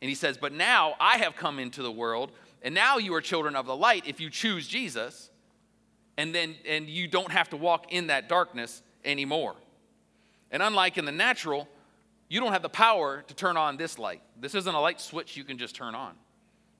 And 0.00 0.08
he 0.08 0.14
says, 0.14 0.38
But 0.38 0.52
now 0.52 0.94
I 1.00 1.18
have 1.18 1.34
come 1.34 1.58
into 1.58 1.82
the 1.82 1.90
world, 1.90 2.30
and 2.62 2.76
now 2.76 2.98
you 2.98 3.12
are 3.14 3.20
children 3.20 3.56
of 3.56 3.66
the 3.66 3.74
light 3.74 4.04
if 4.06 4.20
you 4.20 4.30
choose 4.30 4.68
Jesus 4.68 5.30
and 6.16 6.32
then 6.32 6.54
and 6.64 6.88
you 6.88 7.08
don't 7.08 7.32
have 7.32 7.50
to 7.50 7.56
walk 7.56 7.92
in 7.92 8.06
that 8.06 8.28
darkness 8.28 8.82
anymore. 9.04 9.56
And 10.52 10.62
unlike 10.62 10.96
in 10.96 11.06
the 11.06 11.12
natural, 11.12 11.68
you 12.28 12.40
don't 12.40 12.52
have 12.52 12.62
the 12.62 12.68
power 12.68 13.22
to 13.26 13.34
turn 13.34 13.56
on 13.56 13.76
this 13.76 13.98
light. 13.98 14.22
This 14.40 14.54
isn't 14.54 14.74
a 14.74 14.80
light 14.80 15.00
switch 15.00 15.36
you 15.36 15.44
can 15.44 15.58
just 15.58 15.74
turn 15.74 15.94
on. 15.94 16.14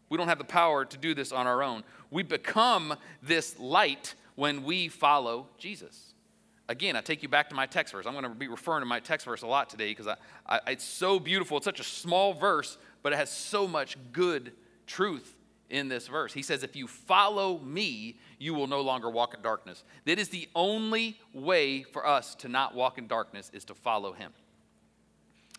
We 0.08 0.16
don't 0.16 0.28
have 0.28 0.38
the 0.38 0.44
power 0.44 0.84
to 0.84 0.96
do 0.96 1.14
this 1.14 1.32
on 1.32 1.46
our 1.46 1.62
own. 1.62 1.84
We 2.10 2.22
become 2.22 2.94
this 3.22 3.58
light 3.58 4.14
when 4.34 4.62
we 4.62 4.88
follow 4.88 5.48
Jesus. 5.58 6.14
Again, 6.68 6.96
I 6.96 7.00
take 7.00 7.22
you 7.22 7.28
back 7.28 7.48
to 7.48 7.54
my 7.54 7.66
text 7.66 7.94
verse. 7.94 8.06
I'm 8.06 8.12
going 8.12 8.24
to 8.24 8.30
be 8.30 8.48
referring 8.48 8.82
to 8.82 8.86
my 8.86 9.00
text 9.00 9.24
verse 9.26 9.42
a 9.42 9.46
lot 9.46 9.70
today 9.70 9.90
because 9.90 10.06
I, 10.06 10.16
I, 10.46 10.60
it's 10.72 10.84
so 10.84 11.18
beautiful. 11.18 11.56
It's 11.56 11.64
such 11.64 11.80
a 11.80 11.84
small 11.84 12.34
verse, 12.34 12.76
but 13.02 13.12
it 13.14 13.16
has 13.16 13.30
so 13.30 13.66
much 13.66 13.96
good 14.12 14.52
truth 14.86 15.34
in 15.70 15.88
this 15.88 16.08
verse. 16.08 16.32
He 16.34 16.42
says, 16.42 16.62
If 16.62 16.76
you 16.76 16.86
follow 16.86 17.58
me, 17.60 18.18
you 18.38 18.52
will 18.52 18.66
no 18.66 18.82
longer 18.82 19.08
walk 19.08 19.34
in 19.34 19.40
darkness. 19.40 19.82
That 20.04 20.18
is 20.18 20.28
the 20.28 20.48
only 20.54 21.18
way 21.32 21.82
for 21.82 22.06
us 22.06 22.34
to 22.36 22.48
not 22.48 22.74
walk 22.74 22.98
in 22.98 23.06
darkness 23.06 23.50
is 23.54 23.64
to 23.66 23.74
follow 23.74 24.12
him. 24.12 24.32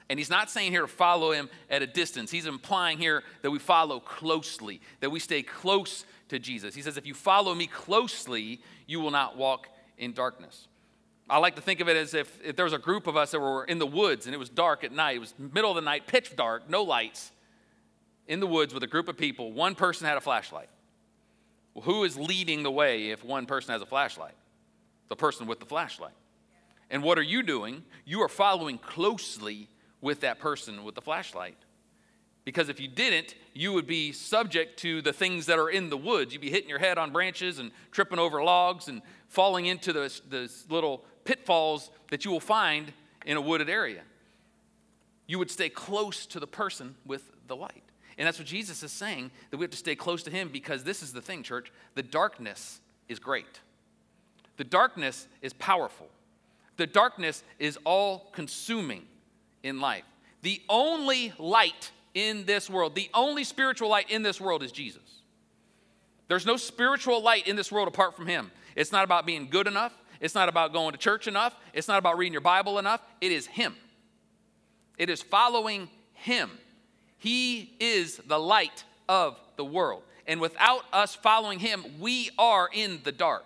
And 0.09 0.17
he's 0.17 0.29
not 0.29 0.49
saying 0.49 0.71
here 0.71 0.81
to 0.81 0.87
follow 0.87 1.31
him 1.31 1.49
at 1.69 1.81
a 1.81 1.87
distance. 1.87 2.31
He's 2.31 2.47
implying 2.47 2.97
here 2.97 3.23
that 3.43 3.51
we 3.51 3.59
follow 3.59 3.99
closely, 3.99 4.81
that 5.01 5.11
we 5.11 5.19
stay 5.19 5.43
close 5.43 6.05
to 6.29 6.39
Jesus. 6.39 6.73
He 6.73 6.81
says, 6.81 6.97
If 6.97 7.05
you 7.05 7.13
follow 7.13 7.53
me 7.53 7.67
closely, 7.67 8.61
you 8.87 8.99
will 8.99 9.11
not 9.11 9.37
walk 9.37 9.67
in 9.97 10.13
darkness. 10.13 10.67
I 11.29 11.37
like 11.37 11.55
to 11.57 11.61
think 11.61 11.79
of 11.79 11.87
it 11.87 11.95
as 11.95 12.15
if, 12.15 12.39
if 12.43 12.55
there 12.55 12.65
was 12.65 12.73
a 12.73 12.79
group 12.79 13.05
of 13.05 13.15
us 13.15 13.31
that 13.31 13.39
were 13.39 13.63
in 13.65 13.77
the 13.77 13.85
woods 13.85 14.25
and 14.25 14.33
it 14.33 14.39
was 14.39 14.49
dark 14.49 14.83
at 14.83 14.91
night. 14.91 15.17
It 15.17 15.19
was 15.19 15.35
middle 15.37 15.69
of 15.69 15.75
the 15.75 15.81
night, 15.81 16.07
pitch 16.07 16.35
dark, 16.35 16.67
no 16.67 16.81
lights 16.81 17.31
in 18.29 18.39
the 18.39 18.47
woods 18.47 18.73
with 18.73 18.83
a 18.83 18.87
group 18.87 19.09
of 19.09 19.17
people, 19.17 19.51
one 19.51 19.75
person 19.75 20.07
had 20.07 20.15
a 20.15 20.21
flashlight. 20.21 20.69
Well, 21.73 21.83
who 21.83 22.03
is 22.03 22.15
leading 22.15 22.63
the 22.63 22.71
way 22.71 23.09
if 23.09 23.25
one 23.25 23.47
person 23.47 23.73
has 23.73 23.81
a 23.81 23.87
flashlight? 23.87 24.35
The 25.09 25.15
person 25.15 25.47
with 25.47 25.59
the 25.59 25.65
flashlight. 25.65 26.13
And 26.91 27.01
what 27.03 27.17
are 27.17 27.23
you 27.23 27.41
doing? 27.41 27.83
You 28.05 28.21
are 28.21 28.29
following 28.29 28.77
closely 28.77 29.67
with 30.01 30.21
that 30.21 30.39
person 30.39 30.83
with 30.83 30.95
the 30.95 31.01
flashlight. 31.01 31.57
Because 32.45 32.69
if 32.69 32.79
you 32.79 32.87
didn't, 32.87 33.35
you 33.53 33.73
would 33.73 33.85
be 33.85 34.11
subject 34.11 34.79
to 34.79 35.01
the 35.01 35.13
things 35.13 35.45
that 35.47 35.59
are 35.59 35.69
in 35.69 35.89
the 35.89 35.97
woods. 35.97 36.33
You'd 36.33 36.41
be 36.41 36.49
hitting 36.49 36.69
your 36.69 36.79
head 36.79 36.97
on 36.97 37.11
branches 37.11 37.59
and 37.59 37.71
tripping 37.91 38.17
over 38.17 38.43
logs 38.43 38.87
and 38.87 39.01
falling 39.27 39.65
into 39.65 39.93
those, 39.93 40.21
those 40.29 40.65
little 40.69 41.03
pitfalls 41.25 41.91
that 42.09 42.25
you 42.25 42.31
will 42.31 42.39
find 42.39 42.91
in 43.25 43.37
a 43.37 43.41
wooded 43.41 43.69
area. 43.69 44.01
You 45.27 45.37
would 45.37 45.51
stay 45.51 45.69
close 45.69 46.25
to 46.27 46.39
the 46.39 46.47
person 46.47 46.95
with 47.05 47.29
the 47.47 47.55
light. 47.55 47.83
And 48.17 48.25
that's 48.25 48.39
what 48.39 48.47
Jesus 48.47 48.83
is 48.83 48.91
saying 48.91 49.31
that 49.51 49.57
we 49.57 49.63
have 49.63 49.71
to 49.71 49.77
stay 49.77 49.95
close 49.95 50.23
to 50.23 50.31
Him 50.31 50.49
because 50.51 50.83
this 50.83 51.03
is 51.03 51.13
the 51.13 51.21
thing, 51.21 51.43
church. 51.43 51.71
The 51.95 52.03
darkness 52.03 52.81
is 53.07 53.19
great, 53.19 53.59
the 54.57 54.63
darkness 54.63 55.27
is 55.41 55.53
powerful, 55.53 56.07
the 56.77 56.87
darkness 56.87 57.43
is 57.59 57.77
all 57.85 58.29
consuming 58.33 59.03
in 59.63 59.79
life. 59.79 60.03
The 60.41 60.61
only 60.69 61.33
light 61.37 61.91
in 62.13 62.45
this 62.45 62.69
world, 62.69 62.95
the 62.95 63.09
only 63.13 63.43
spiritual 63.43 63.89
light 63.89 64.09
in 64.09 64.23
this 64.23 64.39
world 64.39 64.63
is 64.63 64.71
Jesus. 64.71 65.01
There's 66.27 66.45
no 66.45 66.57
spiritual 66.57 67.21
light 67.21 67.47
in 67.47 67.55
this 67.55 67.71
world 67.71 67.87
apart 67.87 68.15
from 68.15 68.27
Him. 68.27 68.51
It's 68.75 68.91
not 68.91 69.03
about 69.03 69.25
being 69.25 69.49
good 69.49 69.67
enough. 69.67 69.93
It's 70.21 70.35
not 70.35 70.49
about 70.49 70.73
going 70.73 70.91
to 70.91 70.97
church 70.97 71.27
enough. 71.27 71.55
It's 71.73 71.87
not 71.87 71.97
about 71.97 72.17
reading 72.17 72.33
your 72.33 72.41
Bible 72.41 72.77
enough. 72.77 73.01
It 73.21 73.31
is 73.31 73.47
Him. 73.47 73.75
It 74.97 75.09
is 75.09 75.21
following 75.21 75.89
Him. 76.13 76.51
He 77.17 77.73
is 77.79 78.17
the 78.27 78.39
light 78.39 78.83
of 79.07 79.39
the 79.57 79.65
world. 79.65 80.03
And 80.29 80.39
without 80.39 80.83
us 80.93 81.15
following 81.15 81.57
him, 81.57 81.83
we 81.99 82.29
are 82.37 82.69
in 82.71 82.99
the 83.03 83.11
dark. 83.11 83.45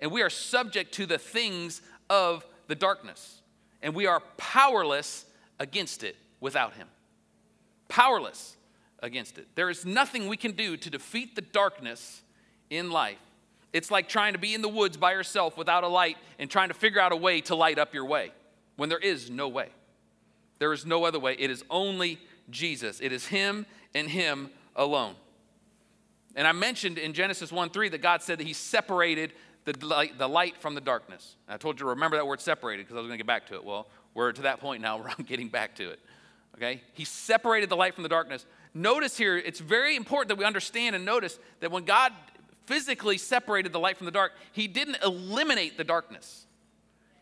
And 0.00 0.10
we 0.10 0.22
are 0.22 0.30
subject 0.30 0.92
to 0.94 1.06
the 1.06 1.18
things 1.18 1.82
of 2.08 2.44
the 2.68 2.74
darkness. 2.74 3.42
And 3.82 3.94
we 3.94 4.06
are 4.06 4.20
powerless 4.38 5.26
against 5.62 6.02
it 6.02 6.16
without 6.40 6.74
him. 6.74 6.88
Powerless 7.88 8.56
against 9.00 9.38
it. 9.38 9.46
There 9.54 9.70
is 9.70 9.86
nothing 9.86 10.26
we 10.26 10.36
can 10.36 10.52
do 10.52 10.76
to 10.76 10.90
defeat 10.90 11.36
the 11.36 11.40
darkness 11.40 12.22
in 12.68 12.90
life. 12.90 13.18
It's 13.72 13.88
like 13.88 14.08
trying 14.08 14.32
to 14.32 14.40
be 14.40 14.54
in 14.54 14.60
the 14.60 14.68
woods 14.68 14.96
by 14.96 15.12
yourself 15.12 15.56
without 15.56 15.84
a 15.84 15.88
light 15.88 16.16
and 16.40 16.50
trying 16.50 16.68
to 16.68 16.74
figure 16.74 17.00
out 17.00 17.12
a 17.12 17.16
way 17.16 17.40
to 17.42 17.54
light 17.54 17.78
up 17.78 17.94
your 17.94 18.04
way 18.04 18.32
when 18.76 18.88
there 18.88 18.98
is 18.98 19.30
no 19.30 19.48
way. 19.48 19.68
There 20.58 20.72
is 20.72 20.84
no 20.84 21.04
other 21.04 21.20
way. 21.20 21.36
It 21.38 21.50
is 21.50 21.64
only 21.70 22.18
Jesus. 22.50 23.00
It 23.00 23.12
is 23.12 23.26
Him 23.26 23.64
and 23.94 24.08
Him 24.08 24.50
alone. 24.74 25.14
And 26.34 26.48
I 26.48 26.52
mentioned 26.52 26.98
in 26.98 27.12
Genesis 27.12 27.52
1 27.52 27.70
3 27.70 27.90
that 27.90 28.02
God 28.02 28.20
said 28.20 28.38
that 28.38 28.46
He 28.46 28.52
separated 28.52 29.32
the 29.64 29.86
light, 29.86 30.18
the 30.18 30.28
light 30.28 30.56
from 30.58 30.74
the 30.74 30.80
darkness. 30.80 31.36
And 31.46 31.54
I 31.54 31.56
told 31.56 31.76
you 31.76 31.84
to 31.84 31.90
remember 31.90 32.16
that 32.16 32.26
word 32.26 32.40
separated 32.40 32.82
because 32.82 32.96
I 32.96 33.00
was 33.00 33.06
going 33.06 33.18
to 33.18 33.24
get 33.24 33.28
back 33.28 33.46
to 33.48 33.54
it. 33.54 33.64
Well, 33.64 33.86
we're 34.14 34.32
to 34.32 34.42
that 34.42 34.60
point 34.60 34.82
now 34.82 34.98
where 34.98 35.08
I'm 35.18 35.24
getting 35.24 35.48
back 35.48 35.76
to 35.76 35.90
it. 35.90 36.00
Okay? 36.56 36.82
He 36.94 37.04
separated 37.04 37.68
the 37.68 37.76
light 37.76 37.94
from 37.94 38.02
the 38.02 38.08
darkness. 38.08 38.44
Notice 38.74 39.16
here, 39.16 39.36
it's 39.36 39.60
very 39.60 39.96
important 39.96 40.28
that 40.28 40.38
we 40.38 40.44
understand 40.44 40.96
and 40.96 41.04
notice 41.04 41.38
that 41.60 41.70
when 41.70 41.84
God 41.84 42.12
physically 42.66 43.18
separated 43.18 43.72
the 43.72 43.80
light 43.80 43.96
from 43.96 44.06
the 44.06 44.12
dark, 44.12 44.32
He 44.52 44.68
didn't 44.68 44.98
eliminate 45.02 45.76
the 45.76 45.84
darkness. 45.84 46.46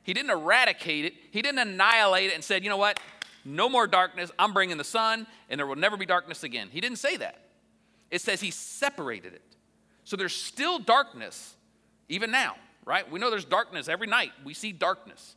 He 0.03 0.15
didn't 0.15 0.31
eradicate 0.31 1.05
it. 1.05 1.15
He 1.31 1.43
didn't 1.43 1.59
annihilate 1.59 2.31
it 2.31 2.35
and 2.35 2.43
said, 2.43 2.65
you 2.65 2.71
know 2.71 2.77
what? 2.77 2.99
no 3.45 3.69
more 3.69 3.87
darkness. 3.87 4.31
I'm 4.39 4.53
bringing 4.53 4.77
the 4.77 4.85
sun, 4.85 5.27
and 5.49 5.59
there 5.59 5.67
will 5.67 5.77
never 5.77 5.97
be 5.97 6.07
darkness 6.07 6.43
again. 6.43 6.69
He 6.71 6.81
didn't 6.81 6.99
say 6.99 7.17
that. 7.17 7.39
It 8.11 8.21
says 8.21 8.41
he 8.41 8.51
separated 8.51 9.35
it. 9.35 9.57
So 10.05 10.17
there's 10.17 10.35
still 10.35 10.79
darkness, 10.79 11.55
even 12.09 12.31
now, 12.31 12.57
right? 12.85 13.11
We 13.11 13.21
know 13.21 13.31
there's 13.31 13.45
darkness 13.45 13.89
every 13.89 14.07
night. 14.07 14.33
We 14.45 14.55
see 14.55 14.73
darkness. 14.73 15.37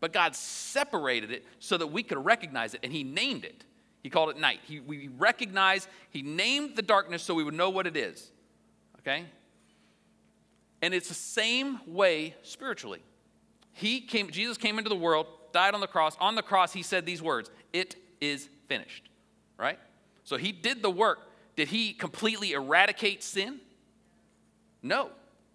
But 0.00 0.12
God 0.12 0.34
separated 0.34 1.30
it 1.30 1.44
so 1.58 1.76
that 1.76 1.88
we 1.88 2.02
could 2.02 2.24
recognize 2.24 2.74
it, 2.74 2.80
and 2.82 2.92
He 2.92 3.04
named 3.04 3.44
it. 3.44 3.64
He 4.02 4.10
called 4.10 4.30
it 4.30 4.38
night. 4.38 4.60
He, 4.64 4.80
we 4.80 5.08
recognize, 5.18 5.88
He 6.10 6.22
named 6.22 6.76
the 6.76 6.82
darkness 6.82 7.22
so 7.22 7.34
we 7.34 7.44
would 7.44 7.54
know 7.54 7.70
what 7.70 7.86
it 7.86 7.96
is. 7.96 8.30
Okay? 9.00 9.24
And 10.80 10.94
it's 10.94 11.08
the 11.08 11.14
same 11.14 11.80
way 11.86 12.34
spiritually. 12.42 13.02
He 13.72 14.00
came, 14.00 14.30
Jesus 14.30 14.56
came 14.56 14.78
into 14.78 14.88
the 14.88 14.96
world, 14.96 15.26
died 15.52 15.74
on 15.74 15.80
the 15.80 15.86
cross. 15.86 16.16
On 16.20 16.34
the 16.34 16.42
cross, 16.42 16.72
He 16.72 16.82
said 16.82 17.04
these 17.06 17.22
words 17.22 17.50
It 17.72 17.96
is 18.20 18.48
finished. 18.68 19.08
Right? 19.56 19.78
So 20.24 20.36
He 20.36 20.52
did 20.52 20.82
the 20.82 20.90
work. 20.90 21.18
Did 21.56 21.68
He 21.68 21.92
completely 21.92 22.52
eradicate 22.52 23.24
sin? 23.24 23.60
No. 24.82 25.10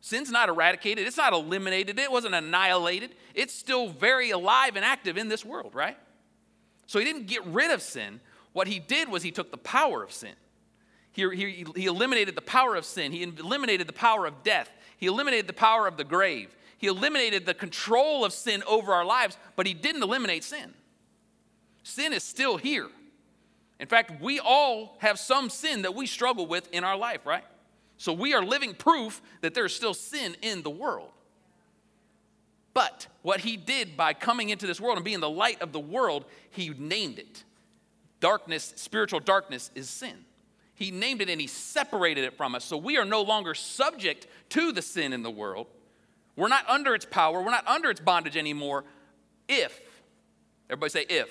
Sin's 0.06 0.30
not 0.30 0.50
eradicated, 0.50 1.08
it's 1.08 1.16
not 1.16 1.32
eliminated, 1.32 1.98
it 1.98 2.12
wasn't 2.12 2.36
annihilated. 2.36 3.16
It's 3.34 3.54
still 3.54 3.88
very 3.88 4.32
alive 4.32 4.76
and 4.76 4.84
active 4.84 5.18
in 5.18 5.30
this 5.30 5.46
world, 5.46 5.74
right? 5.74 5.98
So 6.88 7.00
he 7.00 7.06
didn't 7.06 7.28
get 7.28 7.46
rid 7.46 7.72
of 7.72 7.82
sin. 7.82 8.20
What 8.52 8.68
he 8.68 8.80
did 8.80 9.08
was 9.08 9.24
he 9.24 9.32
took 9.32 9.50
the 9.50 9.58
power 9.58 10.04
of 10.04 10.12
sin. 10.12 10.34
He, 11.14 11.22
he, 11.34 11.66
he 11.74 11.86
eliminated 11.86 12.36
the 12.36 12.42
power 12.42 12.76
of 12.76 12.84
sin. 12.84 13.14
He 13.14 13.24
eliminated 13.24 13.88
the 13.88 13.94
power 13.94 14.26
of 14.26 14.44
death. 14.44 14.70
He 14.98 15.06
eliminated 15.06 15.48
the 15.48 15.54
power 15.54 15.88
of 15.88 15.96
the 15.96 16.04
grave. 16.04 16.54
He 16.78 16.88
eliminated 16.88 17.46
the 17.46 17.54
control 17.54 18.26
of 18.26 18.34
sin 18.34 18.62
over 18.68 18.92
our 18.92 19.06
lives, 19.06 19.38
but 19.56 19.66
he 19.66 19.74
didn't 19.74 20.04
eliminate 20.04 20.44
sin. 20.44 20.74
Sin 21.84 22.12
is 22.12 22.24
still 22.24 22.58
here. 22.58 22.90
In 23.80 23.88
fact, 23.88 24.22
we 24.22 24.42
all 24.42 24.98
have 25.00 25.18
some 25.18 25.50
sin 25.50 25.84
that 25.84 25.96
we 25.96 26.08
struggle 26.08 26.46
with 26.46 26.70
in 26.74 26.84
our 26.84 26.98
life, 26.98 27.26
right? 27.26 27.46
So 28.04 28.12
we 28.12 28.34
are 28.34 28.44
living 28.44 28.74
proof 28.74 29.22
that 29.40 29.54
there's 29.54 29.74
still 29.74 29.94
sin 29.94 30.36
in 30.42 30.62
the 30.62 30.70
world. 30.70 31.12
But 32.74 33.08
what 33.22 33.40
he 33.40 33.56
did 33.56 33.96
by 33.96 34.14
coming 34.14 34.50
into 34.50 34.68
this 34.68 34.82
world 34.82 34.98
and 34.98 35.06
being 35.06 35.22
the 35.22 35.30
light 35.30 35.62
of 35.62 35.72
the 35.72 35.80
world, 35.80 36.26
he 36.50 36.68
named 36.78 37.18
it. 37.18 37.46
Darkness, 38.20 38.74
spiritual 38.76 39.22
darkness 39.22 39.72
is 39.74 39.90
sin. 39.90 40.26
He 40.76 40.92
named 40.92 41.22
it 41.22 41.30
and 41.30 41.40
he 41.40 41.48
separated 41.48 42.26
it 42.26 42.36
from 42.36 42.56
us. 42.56 42.66
So 42.66 42.76
we 42.76 42.98
are 42.98 43.06
no 43.06 43.22
longer 43.22 43.54
subject 43.54 44.28
to 44.50 44.74
the 44.74 44.82
sin 44.82 45.14
in 45.14 45.24
the 45.24 45.32
world. 45.32 45.68
We're 46.36 46.50
not 46.50 46.70
under 46.70 46.94
its 46.96 47.06
power, 47.06 47.42
we're 47.42 47.52
not 47.52 47.66
under 47.66 47.90
its 47.90 48.02
bondage 48.02 48.36
anymore 48.36 48.84
if, 49.48 49.80
everybody 50.70 50.90
say 50.90 51.06
if, 51.08 51.30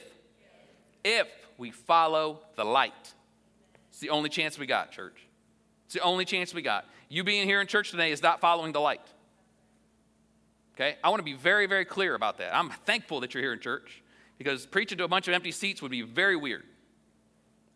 if 1.05 1.29
we 1.59 1.71
follow 1.71 2.41
the 2.57 2.65
light. 2.65 3.13
It's 3.91 4.01
the 4.01 4.09
only 4.09 4.31
chance 4.31 4.59
we 4.59 4.65
got, 4.65 4.91
church. 4.91 5.27
It's 5.93 6.01
the 6.01 6.09
only 6.09 6.25
chance 6.25 6.55
we 6.55 6.63
got. 6.63 6.87
You 7.11 7.23
being 7.23 7.47
here 7.47 7.61
in 7.61 7.67
church 7.67 7.91
today 7.91 8.13
is 8.13 8.23
not 8.23 8.41
following 8.41 8.73
the 8.73 8.81
light. 8.81 9.03
Okay? 10.75 10.97
I 11.05 11.11
want 11.11 11.19
to 11.19 11.23
be 11.23 11.35
very, 11.35 11.67
very 11.67 11.85
clear 11.85 12.15
about 12.15 12.39
that. 12.39 12.57
I'm 12.57 12.71
thankful 12.71 13.21
that 13.21 13.35
you're 13.35 13.43
here 13.43 13.53
in 13.53 13.61
church 13.61 14.03
because 14.39 14.65
preaching 14.65 14.97
to 14.97 15.05
a 15.05 15.09
bunch 15.09 15.29
of 15.29 15.35
empty 15.35 15.51
seats 15.51 15.83
would 15.83 15.91
be 15.91 16.01
very 16.01 16.35
weird. 16.35 16.63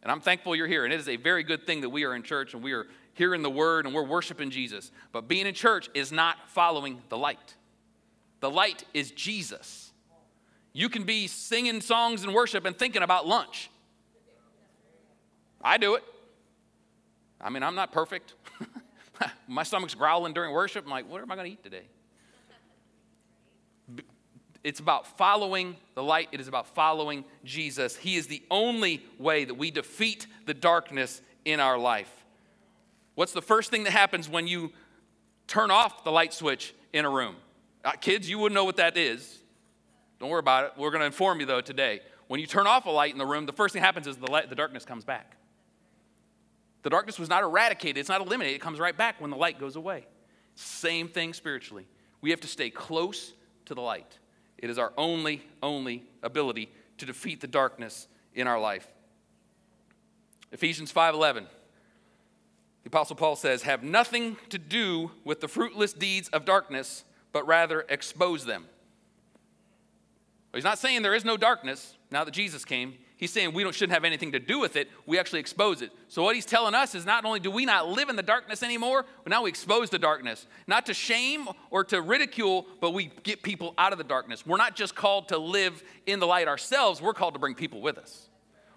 And 0.02 0.10
I'm 0.10 0.22
thankful 0.22 0.56
you're 0.56 0.66
here. 0.66 0.86
And 0.86 0.94
it 0.94 0.98
is 0.98 1.10
a 1.10 1.16
very 1.16 1.42
good 1.42 1.66
thing 1.66 1.82
that 1.82 1.90
we 1.90 2.04
are 2.04 2.14
in 2.14 2.22
church 2.22 2.54
and 2.54 2.62
we 2.62 2.72
are 2.72 2.86
hearing 3.12 3.42
the 3.42 3.50
word 3.50 3.84
and 3.84 3.94
we're 3.94 4.02
worshiping 4.02 4.48
Jesus. 4.48 4.90
But 5.12 5.28
being 5.28 5.46
in 5.46 5.52
church 5.52 5.90
is 5.92 6.10
not 6.10 6.38
following 6.48 7.02
the 7.10 7.18
light. 7.18 7.54
The 8.40 8.50
light 8.50 8.84
is 8.94 9.10
Jesus. 9.10 9.92
You 10.72 10.88
can 10.88 11.02
be 11.02 11.26
singing 11.26 11.82
songs 11.82 12.24
and 12.24 12.32
worship 12.32 12.64
and 12.64 12.74
thinking 12.78 13.02
about 13.02 13.26
lunch. 13.26 13.68
I 15.60 15.76
do 15.76 15.96
it. 15.96 16.04
I 17.40 17.50
mean, 17.50 17.62
I'm 17.62 17.74
not 17.74 17.92
perfect. 17.92 18.34
My 19.48 19.62
stomach's 19.62 19.94
growling 19.94 20.32
during 20.32 20.52
worship. 20.52 20.84
I'm 20.84 20.90
like, 20.90 21.08
what 21.08 21.22
am 21.22 21.30
I 21.30 21.34
going 21.34 21.46
to 21.46 21.52
eat 21.52 21.62
today? 21.62 21.84
It's 24.64 24.80
about 24.80 25.16
following 25.16 25.76
the 25.94 26.02
light. 26.02 26.28
It 26.32 26.40
is 26.40 26.48
about 26.48 26.66
following 26.66 27.24
Jesus. 27.44 27.96
He 27.96 28.16
is 28.16 28.26
the 28.26 28.42
only 28.50 29.04
way 29.18 29.44
that 29.44 29.54
we 29.54 29.70
defeat 29.70 30.26
the 30.44 30.54
darkness 30.54 31.22
in 31.44 31.60
our 31.60 31.78
life. 31.78 32.12
What's 33.14 33.32
the 33.32 33.42
first 33.42 33.70
thing 33.70 33.84
that 33.84 33.92
happens 33.92 34.28
when 34.28 34.48
you 34.48 34.72
turn 35.46 35.70
off 35.70 36.02
the 36.02 36.10
light 36.10 36.34
switch 36.34 36.74
in 36.92 37.04
a 37.04 37.10
room? 37.10 37.36
Uh, 37.84 37.92
kids, 37.92 38.28
you 38.28 38.38
wouldn't 38.38 38.56
know 38.56 38.64
what 38.64 38.76
that 38.76 38.96
is. 38.96 39.38
Don't 40.18 40.30
worry 40.30 40.40
about 40.40 40.64
it. 40.64 40.72
We're 40.76 40.90
going 40.90 41.00
to 41.00 41.06
inform 41.06 41.38
you, 41.38 41.46
though, 41.46 41.60
today. 41.60 42.00
When 42.26 42.40
you 42.40 42.46
turn 42.46 42.66
off 42.66 42.86
a 42.86 42.90
light 42.90 43.12
in 43.12 43.18
the 43.18 43.26
room, 43.26 43.46
the 43.46 43.52
first 43.52 43.72
thing 43.72 43.82
happens 43.82 44.08
is 44.08 44.16
the, 44.16 44.30
light, 44.30 44.48
the 44.48 44.56
darkness 44.56 44.84
comes 44.84 45.04
back. 45.04 45.35
The 46.86 46.90
darkness 46.90 47.18
was 47.18 47.28
not 47.28 47.42
eradicated, 47.42 47.96
it's 47.96 48.08
not 48.08 48.20
eliminated. 48.20 48.54
It 48.54 48.60
comes 48.60 48.78
right 48.78 48.96
back 48.96 49.20
when 49.20 49.32
the 49.32 49.36
light 49.36 49.58
goes 49.58 49.74
away. 49.74 50.06
Same 50.54 51.08
thing 51.08 51.34
spiritually. 51.34 51.84
We 52.20 52.30
have 52.30 52.40
to 52.42 52.46
stay 52.46 52.70
close 52.70 53.32
to 53.64 53.74
the 53.74 53.80
light. 53.80 54.20
It 54.56 54.70
is 54.70 54.78
our 54.78 54.92
only, 54.96 55.42
only 55.64 56.04
ability 56.22 56.70
to 56.98 57.04
defeat 57.04 57.40
the 57.40 57.48
darkness 57.48 58.06
in 58.36 58.46
our 58.46 58.60
life. 58.60 58.86
Ephesians 60.52 60.92
5:11. 60.92 61.48
The 62.84 62.88
apostle 62.90 63.16
Paul 63.16 63.34
says, 63.34 63.62
"Have 63.62 63.82
nothing 63.82 64.36
to 64.50 64.56
do 64.56 65.10
with 65.24 65.40
the 65.40 65.48
fruitless 65.48 65.92
deeds 65.92 66.28
of 66.28 66.44
darkness, 66.44 67.02
but 67.32 67.44
rather 67.48 67.84
expose 67.88 68.44
them." 68.44 68.68
He's 70.54 70.62
not 70.62 70.78
saying 70.78 71.02
there 71.02 71.16
is 71.16 71.24
no 71.24 71.36
darkness 71.36 71.96
now 72.12 72.22
that 72.22 72.30
Jesus 72.30 72.64
came. 72.64 72.96
He's 73.18 73.32
saying 73.32 73.54
we 73.54 73.62
don't, 73.62 73.74
shouldn't 73.74 73.94
have 73.94 74.04
anything 74.04 74.32
to 74.32 74.38
do 74.38 74.58
with 74.58 74.76
it. 74.76 74.90
We 75.06 75.18
actually 75.18 75.40
expose 75.40 75.80
it. 75.80 75.90
So, 76.08 76.22
what 76.22 76.34
he's 76.34 76.44
telling 76.44 76.74
us 76.74 76.94
is 76.94 77.06
not 77.06 77.24
only 77.24 77.40
do 77.40 77.50
we 77.50 77.64
not 77.64 77.88
live 77.88 78.10
in 78.10 78.16
the 78.16 78.22
darkness 78.22 78.62
anymore, 78.62 79.06
but 79.24 79.30
now 79.30 79.42
we 79.42 79.48
expose 79.48 79.88
the 79.88 79.98
darkness. 79.98 80.46
Not 80.66 80.84
to 80.86 80.94
shame 80.94 81.48
or 81.70 81.82
to 81.84 82.02
ridicule, 82.02 82.66
but 82.80 82.92
we 82.92 83.10
get 83.22 83.42
people 83.42 83.74
out 83.78 83.92
of 83.92 83.98
the 83.98 84.04
darkness. 84.04 84.44
We're 84.46 84.58
not 84.58 84.76
just 84.76 84.94
called 84.94 85.28
to 85.28 85.38
live 85.38 85.82
in 86.04 86.20
the 86.20 86.26
light 86.26 86.46
ourselves, 86.46 87.00
we're 87.00 87.14
called 87.14 87.34
to 87.34 87.40
bring 87.40 87.54
people 87.54 87.80
with 87.80 87.96
us. 87.96 88.28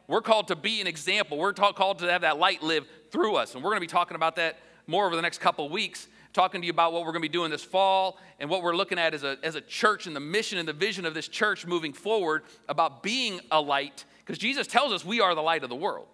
We're 0.08 0.22
called 0.22 0.48
to 0.48 0.56
be 0.56 0.82
an 0.82 0.88
example. 0.88 1.38
We're 1.38 1.54
ta- 1.54 1.74
called 1.74 2.00
to 2.00 2.12
have 2.12 2.22
that 2.22 2.40
light 2.40 2.64
live 2.64 2.88
through 3.12 3.36
us. 3.36 3.54
And 3.54 3.64
we're 3.64 3.72
going 3.72 3.82
to 3.82 3.88
be 3.88 3.88
talking 3.88 4.16
about 4.16 4.38
that 4.38 4.58
more 4.88 5.06
over 5.06 5.16
the 5.16 5.22
next 5.22 5.40
couple 5.40 5.70
weeks 5.70 6.08
talking 6.32 6.62
to 6.62 6.68
you 6.68 6.72
about 6.72 6.94
what 6.94 7.02
we're 7.02 7.12
going 7.12 7.22
to 7.22 7.28
be 7.28 7.32
doing 7.32 7.50
this 7.50 7.64
fall 7.64 8.20
and 8.40 8.50
what 8.50 8.62
we're 8.62 8.76
looking 8.76 9.00
at 9.00 9.14
as 9.14 9.24
a, 9.24 9.38
as 9.44 9.56
a 9.56 9.62
church 9.62 10.06
and 10.08 10.16
the 10.16 10.20
mission 10.20 10.58
and 10.58 10.68
the 10.68 10.74
vision 10.74 11.06
of 11.06 11.14
this 11.14 11.28
church 11.28 11.66
moving 11.66 11.92
forward 11.92 12.44
about 12.68 13.02
being 13.02 13.40
a 13.52 13.60
light 13.60 14.06
because 14.30 14.38
Jesus 14.38 14.68
tells 14.68 14.94
us 14.94 15.04
we 15.04 15.22
are 15.22 15.34
the 15.34 15.42
light 15.42 15.64
of 15.64 15.72
the 15.72 15.76
world. 15.76 16.06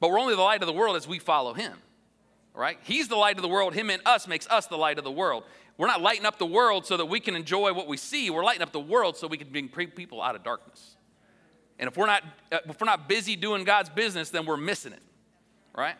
But 0.00 0.10
we're 0.10 0.20
only 0.20 0.34
the 0.34 0.42
light 0.42 0.60
of 0.60 0.66
the 0.66 0.72
world 0.74 0.96
as 0.96 1.08
we 1.08 1.18
follow 1.18 1.54
him. 1.54 1.72
Right? 2.52 2.78
He's 2.82 3.08
the 3.08 3.16
light 3.16 3.36
of 3.36 3.42
the 3.42 3.48
world. 3.48 3.72
Him 3.72 3.88
and 3.88 4.02
us 4.04 4.28
makes 4.28 4.46
us 4.48 4.66
the 4.66 4.76
light 4.76 4.98
of 4.98 5.04
the 5.04 5.10
world. 5.10 5.44
We're 5.78 5.86
not 5.86 6.02
lighting 6.02 6.26
up 6.26 6.38
the 6.38 6.44
world 6.44 6.84
so 6.84 6.98
that 6.98 7.06
we 7.06 7.20
can 7.20 7.34
enjoy 7.34 7.72
what 7.72 7.86
we 7.86 7.96
see. 7.96 8.28
We're 8.28 8.44
lighting 8.44 8.60
up 8.60 8.70
the 8.70 8.80
world 8.80 9.16
so 9.16 9.26
we 9.28 9.38
can 9.38 9.48
bring 9.48 9.68
people 9.68 10.20
out 10.20 10.36
of 10.36 10.44
darkness. 10.44 10.96
And 11.78 11.88
if 11.88 11.96
we're 11.96 12.04
not 12.04 12.22
uh, 12.52 12.58
if 12.66 12.78
we're 12.78 12.84
not 12.84 13.08
busy 13.08 13.34
doing 13.34 13.64
God's 13.64 13.88
business, 13.88 14.28
then 14.28 14.44
we're 14.44 14.58
missing 14.58 14.92
it. 14.92 15.02
Right? 15.74 15.96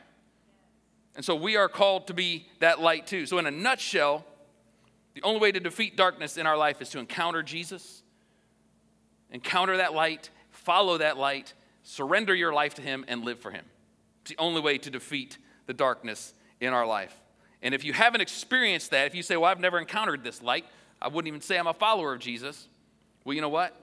And 1.16 1.24
so 1.24 1.34
we 1.34 1.56
are 1.56 1.70
called 1.70 2.08
to 2.08 2.14
be 2.14 2.46
that 2.60 2.82
light 2.82 3.06
too. 3.06 3.24
So 3.24 3.38
in 3.38 3.46
a 3.46 3.50
nutshell, 3.50 4.26
the 5.14 5.22
only 5.22 5.40
way 5.40 5.50
to 5.50 5.60
defeat 5.60 5.96
darkness 5.96 6.36
in 6.36 6.46
our 6.46 6.58
life 6.58 6.82
is 6.82 6.90
to 6.90 6.98
encounter 6.98 7.42
Jesus, 7.42 8.02
encounter 9.30 9.78
that 9.78 9.94
light, 9.94 10.28
follow 10.64 10.98
that 10.98 11.16
light, 11.18 11.54
surrender 11.82 12.34
your 12.34 12.52
life 12.52 12.74
to 12.74 12.82
Him, 12.82 13.04
and 13.08 13.24
live 13.24 13.38
for 13.40 13.50
Him. 13.50 13.64
It's 14.22 14.30
the 14.30 14.38
only 14.38 14.60
way 14.60 14.78
to 14.78 14.90
defeat 14.90 15.38
the 15.66 15.74
darkness 15.74 16.34
in 16.60 16.72
our 16.72 16.86
life. 16.86 17.14
And 17.62 17.74
if 17.74 17.84
you 17.84 17.92
haven't 17.92 18.20
experienced 18.20 18.90
that, 18.90 19.06
if 19.06 19.14
you 19.14 19.22
say, 19.22 19.36
Well, 19.36 19.50
I've 19.50 19.60
never 19.60 19.78
encountered 19.78 20.24
this 20.24 20.42
light, 20.42 20.64
I 21.00 21.08
wouldn't 21.08 21.28
even 21.28 21.40
say 21.40 21.58
I'm 21.58 21.66
a 21.66 21.74
follower 21.74 22.14
of 22.14 22.20
Jesus. 22.20 22.68
Well, 23.24 23.34
you 23.34 23.40
know 23.40 23.48
what? 23.48 23.74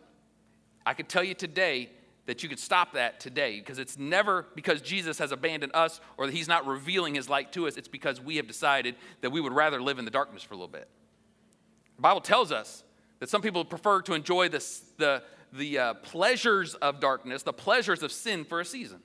I 0.86 0.94
could 0.94 1.10
tell 1.10 1.24
you 1.24 1.34
today 1.34 1.90
that 2.26 2.44
you 2.44 2.50
could 2.50 2.60
stop 2.60 2.94
that 2.94 3.20
today 3.20 3.60
because 3.60 3.80
it's 3.80 3.98
never 3.98 4.46
because 4.56 4.82
Jesus 4.82 5.18
has 5.18 5.32
abandoned 5.32 5.72
us 5.74 6.00
or 6.18 6.28
that 6.28 6.36
he's 6.36 6.48
not 6.48 6.68
revealing 6.68 7.16
his 7.16 7.28
light 7.28 7.52
to 7.54 7.68
us. 7.68 7.76
It's 7.76 7.88
because 7.88 8.22
we 8.22 8.36
have 8.36 8.48
decided 8.48 8.96
that 9.22 9.32
we 9.32 9.42
would 9.42 9.54
rather 9.54 9.82
live 9.82 9.98
in 9.98 10.06
the 10.06 10.12
darkness 10.12 10.44
for 10.44 10.54
a 10.54 10.58
little 10.58 10.68
bit. 10.68 10.88
The 11.96 12.02
Bible 12.02 12.22
tells 12.22 12.52
us 12.52 12.84
that 13.20 13.30
some 13.30 13.42
people 13.42 13.66
prefer 13.66 14.02
to 14.04 14.14
enjoy 14.14 14.48
this, 14.48 14.84
the, 14.98 15.24
the 15.54 15.80
uh, 15.80 15.94
pleasures 15.96 16.76
of 16.76 17.00
darkness, 17.00 17.44
the 17.44 17.54
pleasures 17.54 18.04
of 18.04 18.12
sin 18.12 18.46
for 18.46 18.60
a 18.60 18.66
season. 18.66 19.00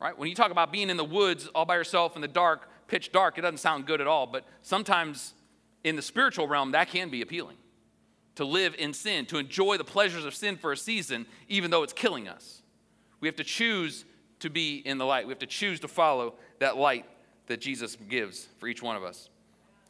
Right? 0.00 0.16
When 0.16 0.28
you 0.28 0.34
talk 0.34 0.50
about 0.50 0.72
being 0.72 0.90
in 0.90 0.96
the 0.96 1.04
woods 1.04 1.48
all 1.54 1.64
by 1.64 1.76
yourself 1.76 2.16
in 2.16 2.22
the 2.22 2.28
dark, 2.28 2.68
pitch 2.88 3.12
dark, 3.12 3.38
it 3.38 3.42
doesn't 3.42 3.58
sound 3.58 3.86
good 3.86 4.00
at 4.00 4.06
all, 4.06 4.26
but 4.26 4.44
sometimes 4.62 5.34
in 5.84 5.96
the 5.96 6.02
spiritual 6.02 6.48
realm, 6.48 6.72
that 6.72 6.88
can 6.88 7.08
be 7.08 7.22
appealing. 7.22 7.56
To 8.34 8.44
live 8.44 8.74
in 8.78 8.92
sin, 8.92 9.24
to 9.26 9.38
enjoy 9.38 9.78
the 9.78 9.84
pleasures 9.84 10.24
of 10.24 10.34
sin 10.34 10.56
for 10.56 10.72
a 10.72 10.76
season, 10.76 11.24
even 11.48 11.70
though 11.70 11.82
it's 11.82 11.94
killing 11.94 12.28
us. 12.28 12.60
We 13.20 13.28
have 13.28 13.36
to 13.36 13.44
choose 13.44 14.04
to 14.40 14.50
be 14.50 14.76
in 14.76 14.98
the 14.98 15.06
light. 15.06 15.26
We 15.26 15.30
have 15.30 15.38
to 15.38 15.46
choose 15.46 15.80
to 15.80 15.88
follow 15.88 16.34
that 16.58 16.76
light 16.76 17.06
that 17.46 17.60
Jesus 17.60 17.96
gives 18.08 18.46
for 18.58 18.66
each 18.66 18.82
one 18.82 18.96
of 18.96 19.04
us. 19.04 19.30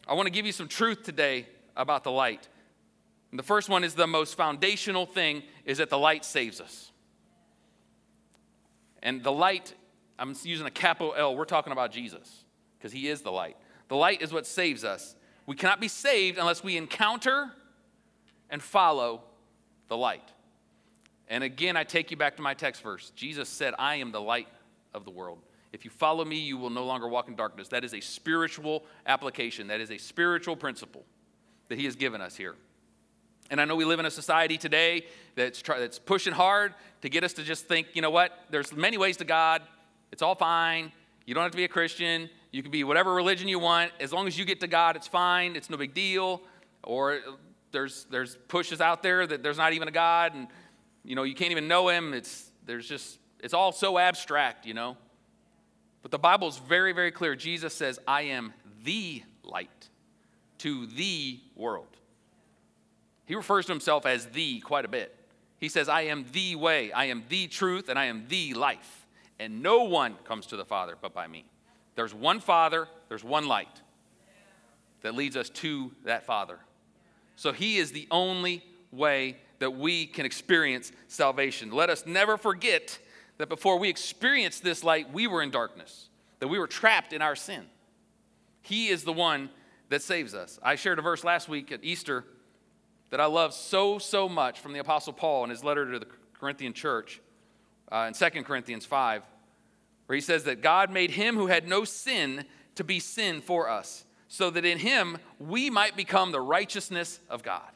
I 0.07 0.15
want 0.15 0.27
to 0.27 0.31
give 0.31 0.47
you 0.47 0.53
some 0.53 0.69
truth 0.69 1.03
today 1.03 1.47
about 1.77 2.05
the 2.05 2.13
light. 2.13 2.49
And 3.37 3.39
the 3.39 3.47
first 3.47 3.69
one 3.69 3.85
is 3.85 3.93
the 3.93 4.07
most 4.07 4.35
foundational 4.35 5.05
thing 5.05 5.43
is 5.67 5.77
that 5.77 5.91
the 5.91 5.99
light 5.99 6.25
saves 6.25 6.59
us. 6.59 6.91
And 9.03 9.23
the 9.23 9.31
light, 9.31 9.75
I'm 10.19 10.35
using 10.43 10.67
a 10.67 10.71
capital 10.71 11.13
L, 11.15 11.37
we're 11.37 11.45
talking 11.45 11.71
about 11.71 11.93
Jesus 11.93 12.45
because 12.79 12.93
he 12.93 13.09
is 13.09 13.21
the 13.21 13.31
light. 13.31 13.59
The 13.89 13.95
light 13.95 14.23
is 14.23 14.33
what 14.33 14.47
saves 14.47 14.85
us. 14.85 15.17
We 15.45 15.55
cannot 15.55 15.83
be 15.83 15.89
saved 15.89 16.39
unless 16.39 16.65
we 16.65 16.79
encounter 16.79 17.51
and 18.49 18.63
follow 18.63 19.25
the 19.89 19.99
light. 19.99 20.33
And 21.29 21.45
again, 21.45 21.77
I 21.77 21.85
take 21.85 22.11
you 22.11 22.17
back 22.17 22.37
to 22.37 22.43
my 22.43 22.55
text 22.55 22.81
verse. 22.81 23.13
Jesus 23.17 23.51
said, 23.51 23.75
I 23.79 23.97
am 23.97 24.13
the 24.13 24.23
light 24.23 24.49
of 24.95 25.05
the 25.05 25.11
world. 25.11 25.41
If 25.75 25.85
you 25.85 25.91
follow 25.91 26.25
me, 26.25 26.39
you 26.39 26.57
will 26.57 26.71
no 26.71 26.87
longer 26.87 27.07
walk 27.07 27.29
in 27.29 27.37
darkness. 27.37 27.69
That 27.69 27.85
is 27.85 27.93
a 27.93 28.01
spiritual 28.01 28.87
application, 29.05 29.67
that 29.67 29.83
is 29.83 29.91
a 29.91 29.99
spiritual 29.99 30.57
principle 30.57 31.05
that 31.69 31.77
he 31.77 31.85
has 31.85 31.97
given 31.97 32.23
us 32.23 32.35
here. 32.35 32.55
And 33.51 33.61
I 33.61 33.65
know 33.65 33.77
we 33.77 33.85
live 33.85 34.01
in 34.01 34.07
a 34.07 34.11
society 34.11 34.59
today 34.59 35.07
that's, 35.35 35.63
try, 35.63 35.79
that's 35.79 35.99
pushing 35.99 36.33
hard 36.33 36.75
to 37.03 37.09
get 37.09 37.25
us 37.25 37.33
to 37.35 37.43
just 37.43 37.67
think, 37.67 37.89
you 37.95 38.03
know 38.03 38.11
what, 38.11 38.33
there's 38.51 38.73
many 38.73 38.99
ways 38.99 39.17
to 39.19 39.25
God. 39.25 39.63
It's 40.13 40.23
all 40.23 40.35
fine. 40.35 40.93
You 41.27 41.35
don't 41.35 41.43
have 41.43 41.53
to 41.53 41.57
be 41.57 41.65
a 41.65 41.69
Christian. 41.69 42.31
You 42.53 42.63
can 42.63 42.71
be 42.71 42.85
whatever 42.85 43.15
religion 43.15 43.49
you 43.49 43.59
want. 43.59 43.93
As 44.01 44.13
long 44.13 44.27
as 44.27 44.39
you 44.39 44.45
get 44.45 44.61
to 44.61 44.67
God, 44.67 44.97
it's 44.97 45.09
fine. 45.09 45.57
It's 45.57 45.71
no 45.71 45.77
big 45.77 45.95
deal. 45.95 46.43
Or 46.85 47.21
there's, 47.73 48.07
there's 48.11 48.37
pushes 48.49 48.81
out 48.81 49.03
there 49.03 49.27
that 49.27 49.43
there's 49.43 49.59
not 49.59 49.73
even 49.73 49.89
a 49.89 49.93
God 49.93 50.35
and, 50.35 50.49
you 51.05 51.15
know, 51.15 51.23
you 51.23 51.35
can't 51.35 51.53
even 51.53 51.69
know 51.69 51.89
him. 51.89 52.15
It's, 52.15 52.51
there's 52.65 52.89
just, 52.89 53.19
it's 53.41 53.55
all 53.55 53.73
so 53.73 53.99
abstract, 53.99 54.67
you 54.67 54.75
know. 54.75 54.97
But 56.03 56.11
the 56.11 56.19
Bible 56.19 56.49
is 56.49 56.59
very, 56.59 56.93
very 56.93 57.11
clear. 57.11 57.35
Jesus 57.35 57.75
says, 57.75 57.99
I 58.07 58.23
am 58.23 58.53
the 58.85 59.23
light 59.43 59.89
to 60.59 60.87
the 60.87 61.41
world. 61.55 61.96
He 63.27 63.35
refers 63.35 63.67
to 63.67 63.73
himself 63.73 64.07
as 64.07 64.27
the 64.27 64.61
quite 64.61 64.85
a 64.85 64.89
bit. 64.89 65.15
He 65.59 65.69
says, 65.69 65.89
I 65.89 66.03
am 66.03 66.25
the 66.33 66.55
way, 66.55 66.93
I 66.93 67.07
am 67.07 67.25
the 67.29 67.47
truth, 67.47 67.89
and 67.89 67.99
I 67.99 68.07
am 68.07 68.27
the 68.29 68.55
life. 68.55 69.07
And 69.39 69.63
no 69.63 69.85
one 69.85 70.15
comes 70.25 70.47
to 70.47 70.57
the 70.57 70.65
Father 70.65 70.97
but 71.01 71.13
by 71.13 71.27
me. 71.27 71.45
There's 71.95 72.15
one 72.15 72.41
Father, 72.41 72.89
there's 73.09 73.25
one 73.25 73.47
light 73.47 73.83
that 75.03 75.15
leads 75.15 75.37
us 75.37 75.49
to 75.51 75.93
that 76.05 76.25
Father. 76.25 76.59
So 77.37 77.53
he 77.53 77.79
is 77.79 77.93
the 77.93 78.07
only 78.11 78.65
way 78.93 79.37
that 79.59 79.71
we 79.71 80.07
can 80.07 80.27
experience 80.27 80.93
salvation. 81.09 81.71
Let 81.71 81.91
us 81.91 82.07
never 82.07 82.37
forget 82.37 82.99
that 83.39 83.49
before 83.49 83.79
we 83.79 83.89
experienced 83.89 84.63
this 84.63 84.85
light, 84.85 85.13
we 85.13 85.27
were 85.27 85.43
in 85.43 85.51
darkness, 85.51 86.09
that 86.41 86.49
we 86.49 86.59
were 86.59 86.67
trapped 86.67 87.13
in 87.13 87.23
our 87.23 87.37
sin. 87.37 87.65
He 88.63 88.89
is 88.89 89.05
the 89.05 89.13
one 89.13 89.51
that 89.89 90.03
saves 90.03 90.35
us. 90.35 90.59
I 90.63 90.75
shared 90.75 90.99
a 90.99 91.03
verse 91.03 91.25
last 91.25 91.49
week 91.49 91.73
at 91.73 91.85
Easter 91.85 92.25
that 93.11 93.21
I 93.21 93.27
love 93.27 93.55
so, 93.55 93.99
so 93.99 94.29
much 94.29 94.61
from 94.61 94.73
the 94.73 94.79
Apostle 94.81 95.13
Paul 95.13 95.45
in 95.45 95.51
his 95.51 95.63
letter 95.63 95.91
to 95.93 95.99
the 95.99 96.07
Corinthian 96.39 96.73
church 96.73 97.21
uh, 97.91 98.09
in 98.09 98.15
2 98.15 98.43
Corinthians 98.43 98.85
5, 98.85 99.23
where 100.07 100.15
he 100.15 100.21
says 100.21 100.45
that 100.45 100.61
God 100.61 100.91
made 100.91 101.13
him 101.13 101.37
who 101.37 101.47
had 101.47 101.69
no 101.69 101.85
sin 101.85 102.45
to 102.75 102.85
be 102.85 103.01
sin 103.01 103.41
for 103.41 103.69
us, 103.69 104.05
so 104.29 104.51
that 104.51 104.65
in 104.65 104.79
him 104.79 105.19
we 105.39 105.71
might 105.71 105.97
become 105.97 106.33
the 106.33 106.41
righteousness 106.41 107.21
of 107.31 107.43
God. 107.43 107.71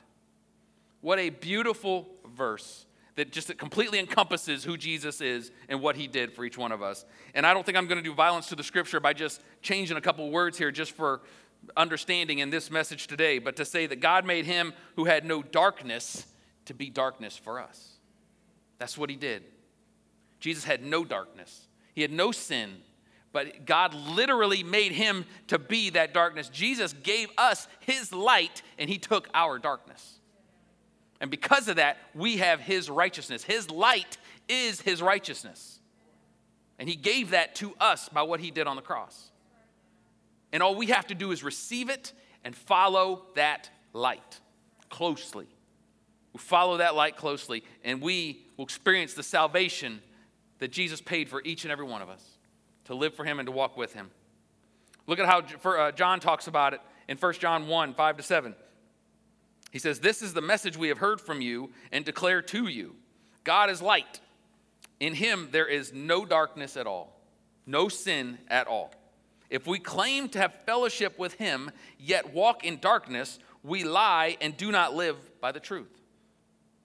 What 1.00 1.18
a 1.18 1.30
beautiful 1.30 2.08
verse 2.36 2.86
that 3.16 3.32
just 3.32 3.56
completely 3.58 3.98
encompasses 3.98 4.64
who 4.64 4.76
Jesus 4.76 5.20
is 5.20 5.50
and 5.68 5.80
what 5.80 5.96
he 5.96 6.06
did 6.06 6.32
for 6.32 6.44
each 6.44 6.56
one 6.56 6.72
of 6.72 6.82
us. 6.82 7.04
And 7.34 7.46
I 7.46 7.52
don't 7.52 7.66
think 7.66 7.76
I'm 7.76 7.86
going 7.86 7.98
to 7.98 8.08
do 8.08 8.14
violence 8.14 8.48
to 8.48 8.56
the 8.56 8.62
scripture 8.62 9.00
by 9.00 9.12
just 9.12 9.42
changing 9.62 9.96
a 9.96 10.00
couple 10.00 10.30
words 10.30 10.56
here 10.56 10.70
just 10.70 10.92
for 10.92 11.20
understanding 11.76 12.38
in 12.38 12.50
this 12.50 12.70
message 12.70 13.06
today, 13.06 13.38
but 13.38 13.56
to 13.56 13.64
say 13.64 13.86
that 13.86 14.00
God 14.00 14.24
made 14.24 14.46
him 14.46 14.72
who 14.96 15.04
had 15.04 15.24
no 15.24 15.42
darkness 15.42 16.26
to 16.66 16.74
be 16.74 16.90
darkness 16.90 17.36
for 17.36 17.60
us. 17.60 17.94
That's 18.78 18.96
what 18.96 19.10
he 19.10 19.16
did. 19.16 19.42
Jesus 20.40 20.64
had 20.64 20.82
no 20.82 21.04
darkness, 21.04 21.68
he 21.94 22.02
had 22.02 22.12
no 22.12 22.32
sin, 22.32 22.78
but 23.32 23.66
God 23.66 23.94
literally 23.94 24.62
made 24.62 24.92
him 24.92 25.24
to 25.48 25.58
be 25.58 25.90
that 25.90 26.12
darkness. 26.14 26.48
Jesus 26.48 26.92
gave 26.92 27.28
us 27.38 27.68
his 27.80 28.12
light, 28.12 28.62
and 28.78 28.90
he 28.90 28.98
took 28.98 29.28
our 29.34 29.58
darkness. 29.58 30.18
And 31.20 31.30
because 31.30 31.68
of 31.68 31.76
that, 31.76 31.98
we 32.14 32.38
have 32.38 32.60
his 32.60 32.88
righteousness. 32.88 33.44
His 33.44 33.70
light 33.70 34.16
is 34.48 34.80
his 34.80 35.02
righteousness. 35.02 35.78
And 36.78 36.88
he 36.88 36.96
gave 36.96 37.30
that 37.30 37.54
to 37.56 37.74
us 37.78 38.08
by 38.08 38.22
what 38.22 38.40
he 38.40 38.50
did 38.50 38.66
on 38.66 38.74
the 38.74 38.82
cross. 38.82 39.29
And 40.52 40.62
all 40.62 40.74
we 40.74 40.86
have 40.86 41.06
to 41.08 41.14
do 41.14 41.32
is 41.32 41.42
receive 41.42 41.90
it 41.90 42.12
and 42.44 42.54
follow 42.54 43.26
that 43.34 43.70
light 43.92 44.40
closely. 44.88 45.46
We 46.32 46.38
follow 46.38 46.78
that 46.78 46.94
light 46.94 47.16
closely, 47.16 47.64
and 47.84 48.00
we 48.00 48.44
will 48.56 48.64
experience 48.64 49.14
the 49.14 49.22
salvation 49.22 50.00
that 50.58 50.70
Jesus 50.70 51.00
paid 51.00 51.28
for 51.28 51.42
each 51.44 51.64
and 51.64 51.72
every 51.72 51.86
one 51.86 52.02
of 52.02 52.08
us 52.08 52.24
to 52.84 52.94
live 52.94 53.14
for 53.14 53.24
him 53.24 53.38
and 53.38 53.46
to 53.46 53.52
walk 53.52 53.76
with 53.76 53.94
him. 53.94 54.10
Look 55.06 55.18
at 55.18 55.26
how 55.26 55.70
uh, 55.70 55.92
John 55.92 56.20
talks 56.20 56.46
about 56.46 56.74
it 56.74 56.80
in 57.08 57.16
1 57.16 57.32
John 57.34 57.66
1 57.66 57.94
5 57.94 58.16
to 58.18 58.22
7. 58.22 58.54
He 59.70 59.78
says, 59.78 60.00
This 60.00 60.22
is 60.22 60.34
the 60.34 60.40
message 60.40 60.76
we 60.76 60.88
have 60.88 60.98
heard 60.98 61.20
from 61.20 61.40
you 61.40 61.70
and 61.90 62.04
declare 62.04 62.42
to 62.42 62.66
you 62.66 62.94
God 63.44 63.70
is 63.70 63.82
light. 63.82 64.20
In 64.98 65.14
him 65.14 65.48
there 65.50 65.66
is 65.66 65.92
no 65.92 66.24
darkness 66.24 66.76
at 66.76 66.86
all, 66.86 67.18
no 67.66 67.88
sin 67.88 68.38
at 68.48 68.66
all. 68.66 68.92
If 69.50 69.66
we 69.66 69.80
claim 69.80 70.28
to 70.30 70.38
have 70.38 70.54
fellowship 70.64 71.18
with 71.18 71.34
him, 71.34 71.72
yet 71.98 72.32
walk 72.32 72.64
in 72.64 72.78
darkness, 72.78 73.40
we 73.64 73.82
lie 73.84 74.36
and 74.40 74.56
do 74.56 74.70
not 74.70 74.94
live 74.94 75.16
by 75.40 75.50
the 75.52 75.60
truth. 75.60 75.90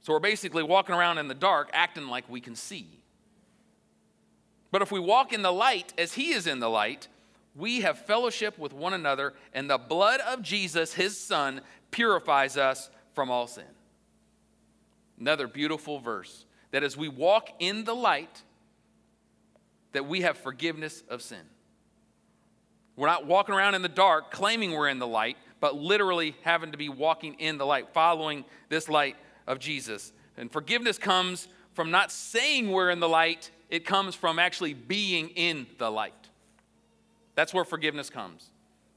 So 0.02 0.14
we're 0.14 0.20
basically 0.20 0.64
walking 0.64 0.96
around 0.96 1.20
in 1.20 1.28
the 1.28 1.36
dark, 1.36 1.70
acting 1.74 2.08
like 2.08 2.30
we 2.30 2.42
can 2.42 2.56
see. 2.56 2.88
But 4.72 4.82
if 4.82 4.92
we 4.92 5.00
walk 5.00 5.32
in 5.32 5.42
the 5.42 5.54
light 5.54 5.94
as 5.98 6.14
he 6.14 6.32
is 6.34 6.48
in 6.48 6.60
the 6.60 6.70
light, 6.70 7.08
we 7.56 7.82
have 7.82 8.00
fellowship 8.00 8.58
with 8.58 8.74
one 8.74 8.94
another, 8.94 9.34
and 9.54 9.70
the 9.70 9.78
blood 9.78 10.20
of 10.22 10.42
Jesus, 10.42 10.94
his 10.94 11.18
son, 11.18 11.62
purifies 11.92 12.58
us 12.58 12.90
from 13.14 13.32
all 13.32 13.48
sin. 13.48 13.64
Another 15.20 15.48
beautiful 15.48 16.00
verse 16.00 16.46
that 16.72 16.84
as 16.84 16.98
we 16.98 17.08
walk 17.08 17.50
in 17.60 17.86
the 17.86 17.96
light, 17.96 18.42
that 19.94 20.06
we 20.06 20.22
have 20.22 20.38
forgiveness 20.38 21.04
of 21.10 21.22
sin. 21.22 21.40
We're 22.96 23.08
not 23.08 23.26
walking 23.26 23.56
around 23.56 23.76
in 23.76 23.82
the 23.82 23.90
dark 23.90 24.32
claiming 24.32 24.72
we're 24.72 24.90
in 24.90 25.00
the 25.00 25.08
light, 25.08 25.38
but 25.60 25.76
literally 25.76 26.36
having 26.42 26.72
to 26.72 26.78
be 26.78 26.90
walking 26.90 27.36
in 27.36 27.58
the 27.58 27.66
light, 27.66 27.90
following 27.94 28.46
this 28.70 28.88
light 28.88 29.16
of 29.48 29.60
Jesus. 29.60 30.14
And 30.38 30.52
forgiveness 30.52 30.98
comes 30.98 31.48
from 31.74 31.92
not 31.92 32.12
saying 32.12 32.72
we're 32.72 32.90
in 32.90 33.00
the 33.00 33.10
light, 33.10 33.52
it 33.70 33.86
comes 33.86 34.16
from 34.16 34.40
actually 34.40 34.74
being 34.74 35.30
in 35.30 35.68
the 35.78 35.92
light. 35.92 36.14
That's 37.36 37.54
where 37.54 37.66
forgiveness 37.66 38.10
comes. 38.10 38.50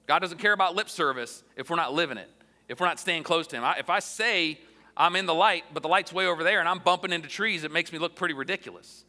God 0.06 0.20
doesn't 0.20 0.38
care 0.38 0.52
about 0.52 0.76
lip 0.76 0.88
service 0.88 1.42
if 1.56 1.70
we're 1.70 1.76
not 1.76 1.92
living 1.92 2.18
it 2.18 2.30
if 2.68 2.80
we're 2.80 2.86
not 2.86 3.00
staying 3.00 3.22
close 3.22 3.46
to 3.48 3.56
Him. 3.56 3.64
I, 3.64 3.76
if 3.78 3.90
I 3.90 3.98
say 3.98 4.58
I'm 4.96 5.16
in 5.16 5.26
the 5.26 5.34
light, 5.34 5.64
but 5.72 5.82
the 5.82 5.88
light's 5.88 6.12
way 6.12 6.26
over 6.26 6.44
there 6.44 6.60
and 6.60 6.68
I'm 6.68 6.78
bumping 6.78 7.12
into 7.12 7.28
trees, 7.28 7.64
it 7.64 7.72
makes 7.72 7.92
me 7.92 7.98
look 7.98 8.14
pretty 8.14 8.34
ridiculous. 8.34 9.04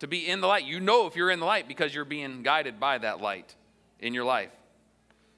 To 0.00 0.06
be 0.06 0.28
in 0.28 0.40
the 0.40 0.46
light, 0.46 0.64
you 0.64 0.80
know 0.80 1.06
if 1.06 1.16
you're 1.16 1.30
in 1.30 1.40
the 1.40 1.46
light 1.46 1.68
because 1.68 1.94
you're 1.94 2.04
being 2.04 2.42
guided 2.42 2.80
by 2.80 2.98
that 2.98 3.20
light 3.20 3.54
in 4.00 4.14
your 4.14 4.24
life. 4.24 4.50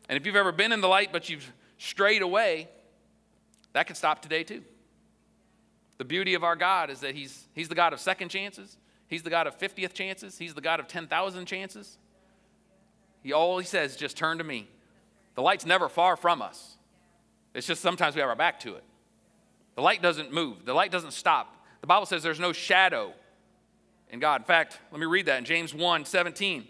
And 0.09 0.17
if 0.17 0.27
you've 0.27 0.37
ever 0.37 0.53
been 0.53 0.73
in 0.73 0.81
the 0.81 0.89
light 0.89 1.13
but 1.13 1.29
you've 1.29 1.53
strayed 1.79 2.23
away, 2.23 2.69
that 3.73 3.87
can 3.87 3.97
stop 3.97 4.23
today 4.23 4.45
too. 4.45 4.63
The 5.99 6.05
beauty 6.05 6.35
of 6.35 6.45
our 6.45 6.57
God 6.57 6.91
is 6.91 7.01
that 7.01 7.15
He's, 7.15 7.47
he's 7.55 7.69
the 7.69 7.75
God 7.75 7.93
of 7.93 8.01
second 8.01 8.31
chances, 8.31 8.77
He's 9.07 9.23
the 9.23 9.31
God 9.31 9.47
of 9.47 9.59
50th 9.59 9.93
chances, 9.93 10.39
He's 10.39 10.55
the 10.55 10.61
God 10.61 10.81
of 10.81 10.89
10,000 10.89 11.47
chances. 11.47 11.99
He 13.23 13.33
all 13.33 13.59
He 13.59 13.67
says, 13.67 13.97
just 13.97 14.17
turn 14.17 14.39
to 14.39 14.45
me. 14.45 14.69
The 15.35 15.43
light's 15.43 15.67
never 15.67 15.89
far 15.89 16.17
from 16.17 16.43
us. 16.43 16.77
It's 17.55 17.67
just 17.67 17.83
sometimes 17.83 18.15
we 18.15 18.21
have 18.21 18.31
our 18.31 18.37
back 18.37 18.61
to 18.61 18.75
it. 18.75 18.85
The 19.75 19.83
light 19.83 20.03
doesn't 20.03 20.33
move, 20.33 20.65
the 20.65 20.75
light 20.75 20.91
doesn't 20.91 21.13
stop. 21.13 21.57
The 21.81 21.87
Bible 21.87 22.07
says 22.07 22.23
there's 22.23 22.41
no 22.41 22.53
shadow 22.53 23.13
in 24.11 24.21
God. 24.21 24.43
In 24.43 24.45
fact, 24.45 24.79
let 24.91 25.01
me 25.01 25.07
read 25.07 25.27
that 25.27 25.39
in 25.39 25.45
James 25.45 25.75
1 25.75 26.05
17. 26.05 26.67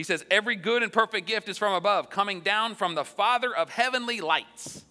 He 0.00 0.04
says, 0.04 0.24
Every 0.30 0.56
good 0.56 0.82
and 0.82 0.90
perfect 0.90 1.26
gift 1.26 1.46
is 1.50 1.58
from 1.58 1.74
above, 1.74 2.08
coming 2.08 2.40
down 2.40 2.74
from 2.74 2.94
the 2.94 3.04
Father 3.04 3.54
of 3.54 3.68
heavenly 3.68 4.22
lights, 4.22 4.82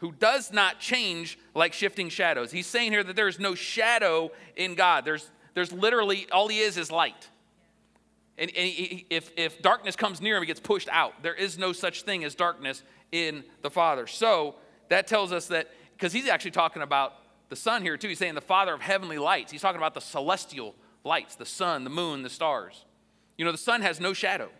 who 0.00 0.12
does 0.12 0.52
not 0.52 0.78
change 0.78 1.38
like 1.54 1.72
shifting 1.72 2.10
shadows. 2.10 2.50
He's 2.50 2.66
saying 2.66 2.92
here 2.92 3.02
that 3.02 3.16
there 3.16 3.28
is 3.28 3.38
no 3.38 3.54
shadow 3.54 4.30
in 4.56 4.74
God. 4.74 5.06
There's, 5.06 5.30
there's 5.54 5.72
literally, 5.72 6.26
all 6.30 6.48
he 6.48 6.58
is 6.58 6.76
is 6.76 6.92
light. 6.92 7.30
And, 8.36 8.50
and 8.54 8.68
he, 8.68 9.06
if, 9.08 9.32
if 9.38 9.62
darkness 9.62 9.96
comes 9.96 10.20
near 10.20 10.36
him, 10.36 10.42
he 10.42 10.46
gets 10.46 10.60
pushed 10.60 10.90
out. 10.90 11.22
There 11.22 11.32
is 11.32 11.56
no 11.56 11.72
such 11.72 12.02
thing 12.02 12.24
as 12.24 12.34
darkness 12.34 12.82
in 13.10 13.42
the 13.62 13.70
Father. 13.70 14.06
So 14.06 14.56
that 14.90 15.06
tells 15.06 15.32
us 15.32 15.46
that, 15.46 15.70
because 15.96 16.12
he's 16.12 16.28
actually 16.28 16.50
talking 16.50 16.82
about 16.82 17.14
the 17.48 17.56
sun 17.56 17.80
here 17.80 17.96
too. 17.96 18.08
He's 18.08 18.18
saying 18.18 18.34
the 18.34 18.42
Father 18.42 18.74
of 18.74 18.82
heavenly 18.82 19.16
lights. 19.16 19.50
He's 19.50 19.62
talking 19.62 19.80
about 19.80 19.94
the 19.94 20.02
celestial 20.02 20.74
lights, 21.04 21.36
the 21.36 21.46
sun, 21.46 21.84
the 21.84 21.90
moon, 21.90 22.22
the 22.22 22.28
stars. 22.28 22.84
You 23.38 23.46
know, 23.46 23.52
the 23.52 23.56
sun 23.56 23.80
has 23.80 24.00
no 24.00 24.12
shadow. 24.12 24.50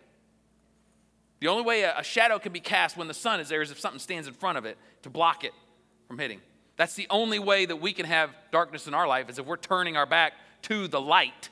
The 1.41 1.47
only 1.47 1.63
way 1.63 1.83
a, 1.83 2.03
shadow 2.03 2.39
can 2.39 2.51
be 2.51 2.59
cast 2.59 2.97
when 2.97 3.07
the 3.07 3.13
sun 3.13 3.39
is 3.39 3.49
there 3.49 3.61
is 3.61 3.69
if 3.69 3.79
something 3.79 3.99
stands 3.99 4.27
in 4.27 4.33
front 4.33 4.57
of 4.57 4.65
it 4.65 4.77
to 5.03 5.09
block 5.11 5.43
it 5.43 5.53
from 6.07 6.17
hitting. 6.17 6.41
That's 6.75 6.95
the 6.95 7.05
only 7.11 7.37
way 7.37 7.67
that 7.67 7.75
we 7.75 7.93
can 7.93 8.07
have 8.07 8.31
darkness 8.51 8.87
in 8.87 8.95
our 8.95 9.07
life 9.07 9.29
is 9.29 9.37
if 9.37 9.45
we're 9.45 9.57
turning 9.57 9.95
our 9.95 10.07
back 10.07 10.33
to 10.63 10.87
the 10.87 10.99
light. 10.99 11.49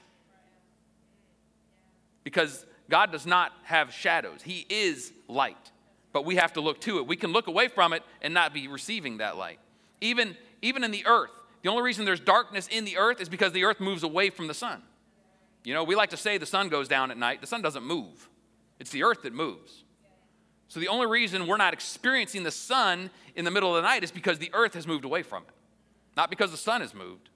Because 2.24 2.66
God 2.90 3.12
does 3.12 3.28
not 3.28 3.52
have 3.63 3.94
shadows, 3.94 4.42
He 4.42 4.66
is 4.70 5.13
light 5.28 5.72
but 6.18 6.26
we 6.26 6.38
have 6.38 6.54
to 6.54 6.62
look 6.62 6.82
to 6.82 6.98
it. 6.98 7.06
We 7.06 7.16
can 7.16 7.32
look 7.32 7.46
away 7.46 7.68
from 7.68 7.94
it 7.94 8.02
and 8.24 8.34
not 8.34 8.52
be 8.52 8.68
receiving 8.68 9.18
that 9.18 9.38
light. 9.38 9.60
Even, 10.02 10.36
even 10.63 10.84
in 10.84 10.90
the 10.90 11.06
earth, 11.06 11.30
the 11.62 11.70
only 11.70 11.84
reason 11.84 12.06
there's 12.06 12.20
darkness 12.20 12.68
in 12.72 12.86
the 12.86 12.98
earth 12.98 13.22
is 13.22 13.30
because 13.30 13.52
the 13.52 13.66
earth 13.66 13.80
moves 13.80 14.02
away 14.02 14.32
from 14.32 14.48
the 14.48 14.56
sun. 14.56 14.82
You 15.68 15.74
know, 15.74 15.84
we 15.84 15.96
like 15.96 16.12
to 16.12 16.18
say 16.18 16.38
the 16.38 16.46
sun 16.46 16.70
goes 16.70 16.88
down 16.88 17.12
at 17.12 17.18
night. 17.18 17.42
The 17.42 17.48
sun 17.48 17.62
doesn't 17.62 17.84
move, 17.84 18.30
it's 18.80 18.90
the 18.90 19.04
earth 19.04 19.24
that 19.24 19.34
moves. 19.34 19.84
So 20.70 20.80
the 20.80 20.88
only 20.88 21.08
reason 21.08 21.46
we're 21.46 21.58
not 21.58 21.74
experiencing 21.74 22.44
the 22.44 22.52
sun 22.52 23.10
in 23.36 23.44
the 23.44 23.52
middle 23.52 23.76
of 23.76 23.84
the 23.84 23.88
night 23.88 24.02
is 24.02 24.10
because 24.10 24.40
the 24.40 24.50
earth 24.54 24.76
has 24.76 24.88
moved 24.88 25.04
away 25.04 25.24
from 25.24 25.44
it, 25.44 25.54
not 26.16 26.30
because 26.30 26.52
the 26.52 26.58
sun 26.58 26.80
has 26.80 26.94
moved. 26.94 27.30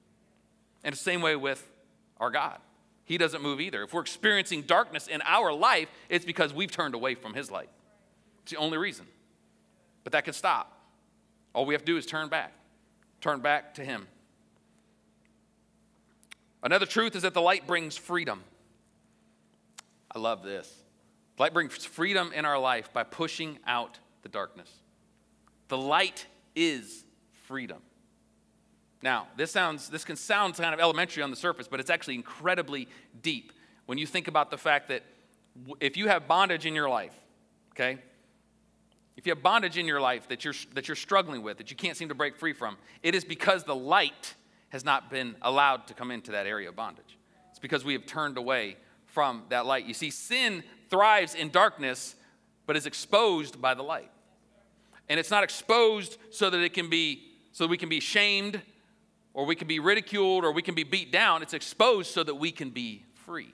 And 0.81 0.93
the 0.93 0.97
same 0.97 1.21
way 1.21 1.35
with 1.35 1.69
our 2.21 2.29
God. 2.29 2.59
He 3.03 3.17
doesn't 3.17 3.41
move 3.41 3.59
either. 3.59 3.83
If 3.83 3.93
we're 3.93 4.01
experiencing 4.01 4.61
darkness 4.61 5.07
in 5.07 5.21
our 5.25 5.51
life, 5.51 5.89
it's 6.07 6.23
because 6.23 6.53
we've 6.53 6.71
turned 6.71 6.95
away 6.95 7.15
from 7.15 7.33
His 7.33 7.51
light. 7.51 7.69
It's 8.43 8.51
the 8.51 8.57
only 8.57 8.77
reason. 8.77 9.07
But 10.05 10.13
that 10.13 10.23
can 10.23 10.33
stop. 10.33 10.79
All 11.53 11.65
we 11.65 11.73
have 11.73 11.81
to 11.81 11.85
do 11.85 11.97
is 11.97 12.05
turn 12.05 12.29
back, 12.29 12.53
turn 13.19 13.41
back 13.41 13.73
to 13.73 13.83
Him. 13.83 14.07
Another 16.63 16.85
truth 16.85 17.15
is 17.15 17.23
that 17.23 17.33
the 17.33 17.41
light 17.41 17.65
brings 17.65 17.97
freedom. 17.97 18.43
I 20.13 20.19
love 20.19 20.43
this. 20.43 20.71
Light 21.37 21.53
brings 21.53 21.85
freedom 21.85 22.31
in 22.33 22.45
our 22.45 22.59
life 22.59 22.93
by 22.93 23.03
pushing 23.03 23.57
out 23.65 23.97
the 24.21 24.29
darkness. 24.29 24.69
The 25.69 25.77
light 25.77 26.27
is 26.55 27.03
freedom. 27.47 27.81
Now, 29.01 29.27
this 29.35 29.51
sounds 29.51 29.89
this 29.89 30.05
can 30.05 30.15
sound 30.15 30.55
kind 30.55 30.73
of 30.73 30.79
elementary 30.79 31.23
on 31.23 31.31
the 31.31 31.35
surface, 31.35 31.67
but 31.67 31.79
it's 31.79 31.89
actually 31.89 32.15
incredibly 32.15 32.87
deep 33.21 33.51
when 33.87 33.97
you 33.97 34.05
think 34.05 34.27
about 34.27 34.51
the 34.51 34.57
fact 34.57 34.89
that 34.89 35.03
if 35.79 35.97
you 35.97 36.07
have 36.07 36.27
bondage 36.27 36.65
in 36.65 36.75
your 36.75 36.89
life, 36.89 37.15
okay? 37.71 37.97
If 39.17 39.25
you 39.25 39.31
have 39.31 39.41
bondage 39.41 39.77
in 39.77 39.87
your 39.87 39.99
life 39.99 40.27
that 40.27 40.45
you're 40.45 40.53
that 40.75 40.87
you're 40.87 40.95
struggling 40.95 41.41
with, 41.41 41.57
that 41.57 41.71
you 41.71 41.77
can't 41.77 41.97
seem 41.97 42.09
to 42.09 42.15
break 42.15 42.37
free 42.37 42.53
from, 42.53 42.77
it 43.01 43.15
is 43.15 43.25
because 43.25 43.63
the 43.63 43.75
light 43.75 44.35
has 44.71 44.83
not 44.83 45.09
been 45.09 45.35
allowed 45.41 45.87
to 45.87 45.93
come 45.93 46.11
into 46.11 46.31
that 46.31 46.47
area 46.47 46.69
of 46.69 46.75
bondage. 46.75 47.17
It's 47.49 47.59
because 47.59 47.85
we 47.85 47.93
have 47.93 48.05
turned 48.05 48.37
away 48.37 48.77
from 49.05 49.43
that 49.49 49.65
light. 49.65 49.85
You 49.85 49.93
see, 49.93 50.09
sin 50.09 50.63
thrives 50.89 51.35
in 51.35 51.49
darkness, 51.49 52.15
but 52.65 52.75
is 52.75 52.85
exposed 52.85 53.61
by 53.61 53.73
the 53.73 53.83
light. 53.83 54.11
And 55.09 55.19
it's 55.19 55.31
not 55.31 55.43
exposed 55.43 56.17
so 56.29 56.49
that 56.49 56.59
it 56.59 56.73
can 56.73 56.89
be, 56.89 57.23
so 57.51 57.67
we 57.67 57.77
can 57.77 57.89
be 57.89 57.99
shamed, 57.99 58.61
or 59.33 59.45
we 59.45 59.55
can 59.55 59.67
be 59.67 59.79
ridiculed, 59.79 60.45
or 60.45 60.53
we 60.53 60.61
can 60.61 60.75
be 60.75 60.83
beat 60.83 61.11
down. 61.11 61.41
It's 61.41 61.53
exposed 61.53 62.11
so 62.11 62.23
that 62.23 62.35
we 62.35 62.51
can 62.51 62.69
be 62.69 63.03
free. 63.13 63.53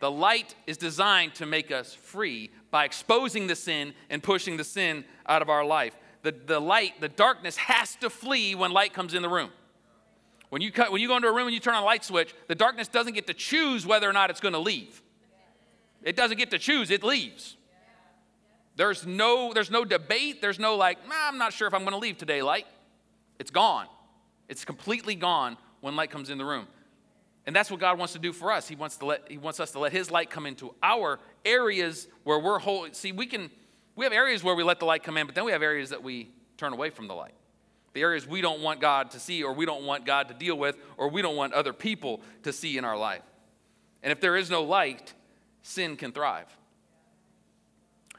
The 0.00 0.10
light 0.10 0.54
is 0.66 0.76
designed 0.76 1.34
to 1.36 1.46
make 1.46 1.70
us 1.70 1.92
free 1.94 2.50
by 2.70 2.84
exposing 2.84 3.46
the 3.46 3.56
sin 3.56 3.94
and 4.08 4.22
pushing 4.22 4.56
the 4.56 4.64
sin 4.64 5.04
out 5.26 5.42
of 5.42 5.50
our 5.50 5.64
life. 5.64 5.94
The, 6.22 6.32
the 6.32 6.60
light, 6.60 7.00
the 7.00 7.08
darkness 7.08 7.56
has 7.56 7.94
to 7.96 8.10
flee 8.10 8.54
when 8.54 8.72
light 8.72 8.92
comes 8.92 9.14
in 9.14 9.22
the 9.22 9.28
room. 9.28 9.50
When 10.48 10.62
you, 10.62 10.70
cut, 10.70 10.92
when 10.92 11.00
you 11.00 11.08
go 11.08 11.16
into 11.16 11.28
a 11.28 11.32
room 11.32 11.46
and 11.46 11.54
you 11.54 11.60
turn 11.60 11.74
on 11.74 11.82
a 11.82 11.86
light 11.86 12.04
switch, 12.04 12.34
the 12.46 12.54
darkness 12.54 12.88
doesn't 12.88 13.14
get 13.14 13.26
to 13.26 13.34
choose 13.34 13.84
whether 13.84 14.08
or 14.08 14.12
not 14.12 14.30
it's 14.30 14.40
going 14.40 14.54
to 14.54 14.60
leave. 14.60 15.02
It 16.02 16.14
doesn't 16.14 16.36
get 16.36 16.50
to 16.52 16.58
choose, 16.58 16.90
it 16.90 17.02
leaves. 17.02 17.56
There's 18.76 19.06
no, 19.06 19.52
there's 19.52 19.70
no 19.70 19.84
debate. 19.84 20.42
There's 20.42 20.58
no 20.58 20.76
like, 20.76 21.08
nah, 21.08 21.14
I'm 21.28 21.38
not 21.38 21.52
sure 21.52 21.66
if 21.66 21.74
I'm 21.74 21.80
going 21.80 21.92
to 21.92 21.98
leave 21.98 22.18
today, 22.18 22.42
light. 22.42 22.66
It's 23.38 23.50
gone. 23.50 23.86
It's 24.48 24.64
completely 24.64 25.14
gone 25.14 25.56
when 25.80 25.96
light 25.96 26.10
comes 26.10 26.30
in 26.30 26.38
the 26.38 26.44
room. 26.44 26.66
And 27.46 27.56
that's 27.56 27.70
what 27.70 27.80
God 27.80 27.98
wants 27.98 28.12
to 28.12 28.18
do 28.18 28.32
for 28.32 28.52
us. 28.52 28.68
He 28.68 28.76
wants, 28.76 28.98
to 28.98 29.06
let, 29.06 29.30
he 29.30 29.38
wants 29.38 29.60
us 29.60 29.70
to 29.72 29.78
let 29.78 29.92
His 29.92 30.10
light 30.10 30.30
come 30.30 30.46
into 30.46 30.74
our 30.82 31.18
areas 31.44 32.06
where 32.24 32.38
we're 32.38 32.58
whole. 32.58 32.86
See, 32.92 33.12
we 33.12 33.26
can, 33.26 33.50
we 33.94 34.04
have 34.04 34.12
areas 34.12 34.44
where 34.44 34.54
we 34.54 34.62
let 34.62 34.78
the 34.78 34.84
light 34.84 35.02
come 35.02 35.16
in, 35.16 35.26
but 35.26 35.34
then 35.34 35.44
we 35.44 35.52
have 35.52 35.62
areas 35.62 35.90
that 35.90 36.02
we 36.02 36.30
turn 36.56 36.72
away 36.72 36.90
from 36.90 37.08
the 37.08 37.14
light 37.14 37.34
the 37.96 38.02
areas 38.02 38.26
we 38.26 38.42
don't 38.42 38.60
want 38.60 38.78
God 38.78 39.12
to 39.12 39.18
see, 39.18 39.42
or 39.42 39.54
we 39.54 39.64
don't 39.64 39.84
want 39.84 40.04
God 40.04 40.28
to 40.28 40.34
deal 40.34 40.56
with, 40.56 40.76
or 40.98 41.08
we 41.08 41.22
don't 41.22 41.34
want 41.34 41.54
other 41.54 41.72
people 41.72 42.20
to 42.42 42.52
see 42.52 42.76
in 42.76 42.84
our 42.84 42.96
life. 42.96 43.22
And 44.02 44.12
if 44.12 44.20
there 44.20 44.36
is 44.36 44.50
no 44.50 44.62
light, 44.64 45.14
sin 45.62 45.96
can 45.96 46.12
thrive. 46.12 46.46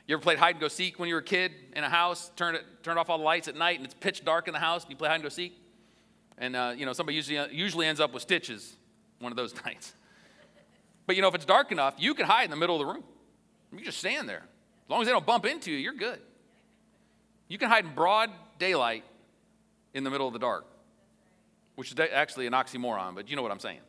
You 0.08 0.16
ever 0.16 0.24
played 0.24 0.40
hide 0.40 0.56
and 0.56 0.60
go 0.60 0.68
seek 0.68 0.98
when 0.98 1.10
you 1.10 1.14
were 1.14 1.22
a 1.22 1.24
kid 1.24 1.52
in 1.76 1.84
a 1.84 1.90
house? 1.90 2.32
Turned 2.36 2.58
it, 2.58 2.66
turned 2.82 2.98
off 2.98 3.08
all 3.12 3.20
the 3.20 3.24
lights 3.24 3.48
at 3.48 3.56
night, 3.56 3.78
and 3.78 3.86
it's 3.86 3.94
pitch 3.94 4.26
dark 4.26 4.48
in 4.48 4.54
the 4.54 4.60
house, 4.60 4.82
and 4.82 4.90
you 4.90 4.98
play 4.98 5.10
hide 5.10 5.16
and 5.16 5.24
go 5.24 5.30
seek. 5.30 5.56
And 6.40 6.56
uh, 6.56 6.74
you 6.76 6.88
know 6.88 6.94
somebody 6.94 7.16
usually 7.16 7.56
usually 7.56 7.86
ends 7.86 8.02
up 8.02 8.14
with 8.14 8.24
stitches 8.24 8.76
one 9.20 9.32
of 9.32 9.36
those 9.36 9.54
nights. 9.66 9.94
But 11.06 11.16
you 11.16 11.22
know 11.22 11.28
if 11.28 11.36
it's 11.36 11.46
dark 11.46 11.72
enough, 11.72 11.94
you 12.00 12.16
can 12.16 12.26
hide 12.26 12.46
in 12.46 12.50
the 12.50 12.58
middle 12.58 12.82
of 12.82 12.88
the 12.88 12.92
room. 12.92 13.04
You 13.72 13.86
just 13.86 14.00
stand 14.00 14.28
there. 14.28 14.44
As 14.86 14.90
long 14.90 15.02
as 15.02 15.08
they 15.08 15.12
don't 15.12 15.26
bump 15.26 15.46
into 15.46 15.72
you, 15.72 15.78
you're 15.78 15.94
good. 15.94 16.20
You 17.48 17.60
can 17.60 17.70
hide 17.70 17.86
in 17.86 17.94
broad 17.94 18.32
daylight 18.58 19.04
in 19.94 20.04
the 20.04 20.10
middle 20.10 20.28
of 20.28 20.34
the 20.34 20.40
dark, 20.40 20.66
which 21.76 21.92
is 21.92 22.00
actually 22.14 22.48
an 22.48 22.54
oxymoron, 22.54 23.16
but 23.16 23.30
you 23.30 23.36
know 23.36 23.42
what 23.42 23.52
I'm 23.52 23.60
saying. 23.60 23.80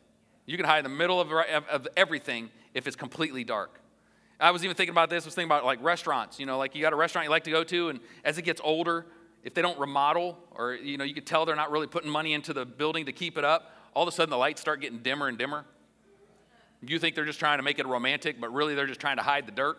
You 0.45 0.57
can 0.57 0.65
hide 0.65 0.79
in 0.79 0.91
the 0.91 0.97
middle 0.97 1.21
of, 1.21 1.31
of 1.31 1.87
everything 1.95 2.49
if 2.73 2.87
it's 2.87 2.95
completely 2.95 3.43
dark. 3.43 3.79
I 4.39 4.51
was 4.51 4.63
even 4.63 4.75
thinking 4.75 4.93
about 4.93 5.09
this, 5.09 5.25
I 5.25 5.27
was 5.27 5.35
thinking 5.35 5.49
about 5.49 5.65
like 5.65 5.83
restaurants. 5.83 6.39
You 6.39 6.45
know, 6.45 6.57
like 6.57 6.73
you 6.73 6.81
got 6.81 6.93
a 6.93 6.95
restaurant 6.95 7.25
you 7.25 7.29
like 7.29 7.43
to 7.43 7.51
go 7.51 7.63
to, 7.65 7.89
and 7.89 7.99
as 8.23 8.37
it 8.37 8.43
gets 8.43 8.61
older, 8.63 9.05
if 9.43 9.53
they 9.53 9.61
don't 9.61 9.77
remodel, 9.77 10.37
or 10.51 10.73
you 10.73 10.97
know, 10.97 11.03
you 11.03 11.13
could 11.13 11.25
tell 11.25 11.45
they're 11.45 11.55
not 11.55 11.71
really 11.71 11.87
putting 11.87 12.09
money 12.09 12.33
into 12.33 12.53
the 12.53 12.65
building 12.65 13.05
to 13.05 13.11
keep 13.11 13.37
it 13.37 13.43
up, 13.43 13.75
all 13.93 14.03
of 14.03 14.09
a 14.09 14.11
sudden 14.11 14.29
the 14.29 14.37
lights 14.37 14.61
start 14.61 14.81
getting 14.81 14.99
dimmer 14.99 15.27
and 15.27 15.37
dimmer. 15.37 15.65
You 16.81 16.97
think 16.99 17.15
they're 17.15 17.25
just 17.25 17.39
trying 17.39 17.59
to 17.59 17.63
make 17.63 17.79
it 17.79 17.85
romantic, 17.85 18.39
but 18.39 18.53
really 18.53 18.73
they're 18.73 18.87
just 18.87 19.01
trying 19.01 19.17
to 19.17 19.23
hide 19.23 19.45
the 19.45 19.51
dirt. 19.51 19.77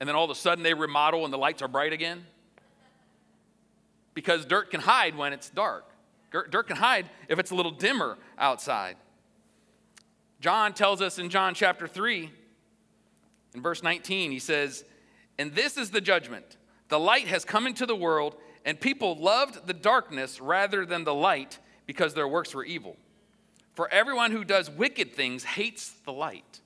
And 0.00 0.08
then 0.08 0.16
all 0.16 0.24
of 0.24 0.30
a 0.30 0.34
sudden 0.34 0.64
they 0.64 0.74
remodel 0.74 1.24
and 1.24 1.32
the 1.32 1.38
lights 1.38 1.62
are 1.62 1.68
bright 1.68 1.92
again 1.92 2.24
because 4.14 4.46
dirt 4.46 4.70
can 4.70 4.80
hide 4.80 5.16
when 5.16 5.32
it's 5.32 5.50
dark. 5.50 5.84
Dirt 6.30 6.66
can 6.66 6.76
hide 6.76 7.10
if 7.28 7.38
it's 7.38 7.50
a 7.50 7.54
little 7.54 7.70
dimmer 7.70 8.16
outside. 8.38 8.96
John 10.40 10.72
tells 10.72 11.00
us 11.00 11.18
in 11.18 11.30
John 11.30 11.54
chapter 11.54 11.86
3, 11.86 12.30
in 13.54 13.62
verse 13.62 13.82
19, 13.82 14.32
he 14.32 14.38
says, 14.40 14.84
And 15.38 15.54
this 15.54 15.76
is 15.76 15.90
the 15.90 16.00
judgment. 16.00 16.56
The 16.88 16.98
light 16.98 17.28
has 17.28 17.44
come 17.44 17.66
into 17.66 17.86
the 17.86 17.94
world, 17.94 18.36
and 18.64 18.80
people 18.80 19.16
loved 19.16 19.66
the 19.66 19.72
darkness 19.72 20.40
rather 20.40 20.84
than 20.84 21.04
the 21.04 21.14
light 21.14 21.58
because 21.86 22.14
their 22.14 22.28
works 22.28 22.54
were 22.54 22.64
evil. 22.64 22.96
For 23.74 23.88
everyone 23.92 24.32
who 24.32 24.44
does 24.44 24.70
wicked 24.70 25.14
things 25.14 25.44
hates 25.44 25.90
the 26.04 26.12
light 26.12 26.60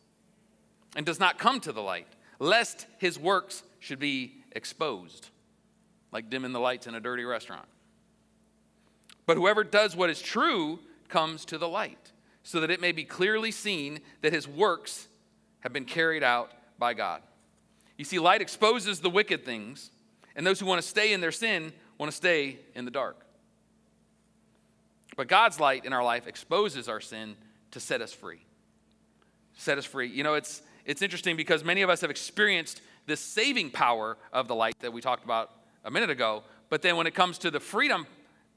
and 0.96 1.04
does 1.04 1.20
not 1.20 1.38
come 1.38 1.60
to 1.60 1.72
the 1.72 1.82
light, 1.82 2.08
lest 2.38 2.86
his 2.98 3.18
works 3.18 3.62
should 3.80 3.98
be 3.98 4.42
exposed 4.52 5.28
like 6.12 6.30
dimming 6.30 6.52
the 6.52 6.60
lights 6.60 6.86
in 6.86 6.94
a 6.94 7.00
dirty 7.00 7.24
restaurant. 7.24 7.66
But 9.26 9.36
whoever 9.36 9.62
does 9.62 9.94
what 9.94 10.10
is 10.10 10.22
true 10.22 10.78
comes 11.08 11.44
to 11.46 11.58
the 11.58 11.68
light, 11.68 12.12
so 12.42 12.60
that 12.60 12.70
it 12.70 12.80
may 12.80 12.92
be 12.92 13.04
clearly 13.04 13.50
seen 13.50 14.00
that 14.22 14.32
his 14.32 14.48
works 14.48 15.08
have 15.60 15.72
been 15.72 15.84
carried 15.84 16.22
out 16.22 16.52
by 16.78 16.94
God. 16.94 17.22
You 17.96 18.04
see, 18.04 18.18
light 18.18 18.40
exposes 18.40 19.00
the 19.00 19.10
wicked 19.10 19.44
things, 19.44 19.90
and 20.36 20.46
those 20.46 20.60
who 20.60 20.66
want 20.66 20.80
to 20.80 20.86
stay 20.86 21.12
in 21.12 21.20
their 21.20 21.32
sin 21.32 21.72
want 21.98 22.10
to 22.10 22.16
stay 22.16 22.58
in 22.74 22.84
the 22.84 22.90
dark. 22.90 23.26
But 25.16 25.26
God's 25.26 25.58
light 25.58 25.84
in 25.84 25.92
our 25.92 26.04
life 26.04 26.28
exposes 26.28 26.88
our 26.88 27.00
sin 27.00 27.36
to 27.72 27.80
set 27.80 28.00
us 28.00 28.12
free. 28.12 28.40
Set 29.54 29.76
us 29.76 29.84
free. 29.84 30.08
You 30.08 30.22
know, 30.22 30.34
it's, 30.34 30.62
it's 30.84 31.02
interesting 31.02 31.36
because 31.36 31.64
many 31.64 31.82
of 31.82 31.90
us 31.90 32.00
have 32.02 32.10
experienced 32.10 32.80
this 33.06 33.20
saving 33.20 33.72
power 33.72 34.16
of 34.32 34.46
the 34.46 34.54
light 34.54 34.78
that 34.78 34.92
we 34.92 35.00
talked 35.00 35.24
about 35.24 35.50
a 35.84 35.90
minute 35.90 36.10
ago. 36.10 36.42
But 36.68 36.82
then 36.82 36.96
when 36.96 37.06
it 37.06 37.14
comes 37.14 37.38
to 37.38 37.50
the 37.50 37.60
freedom 37.60 38.06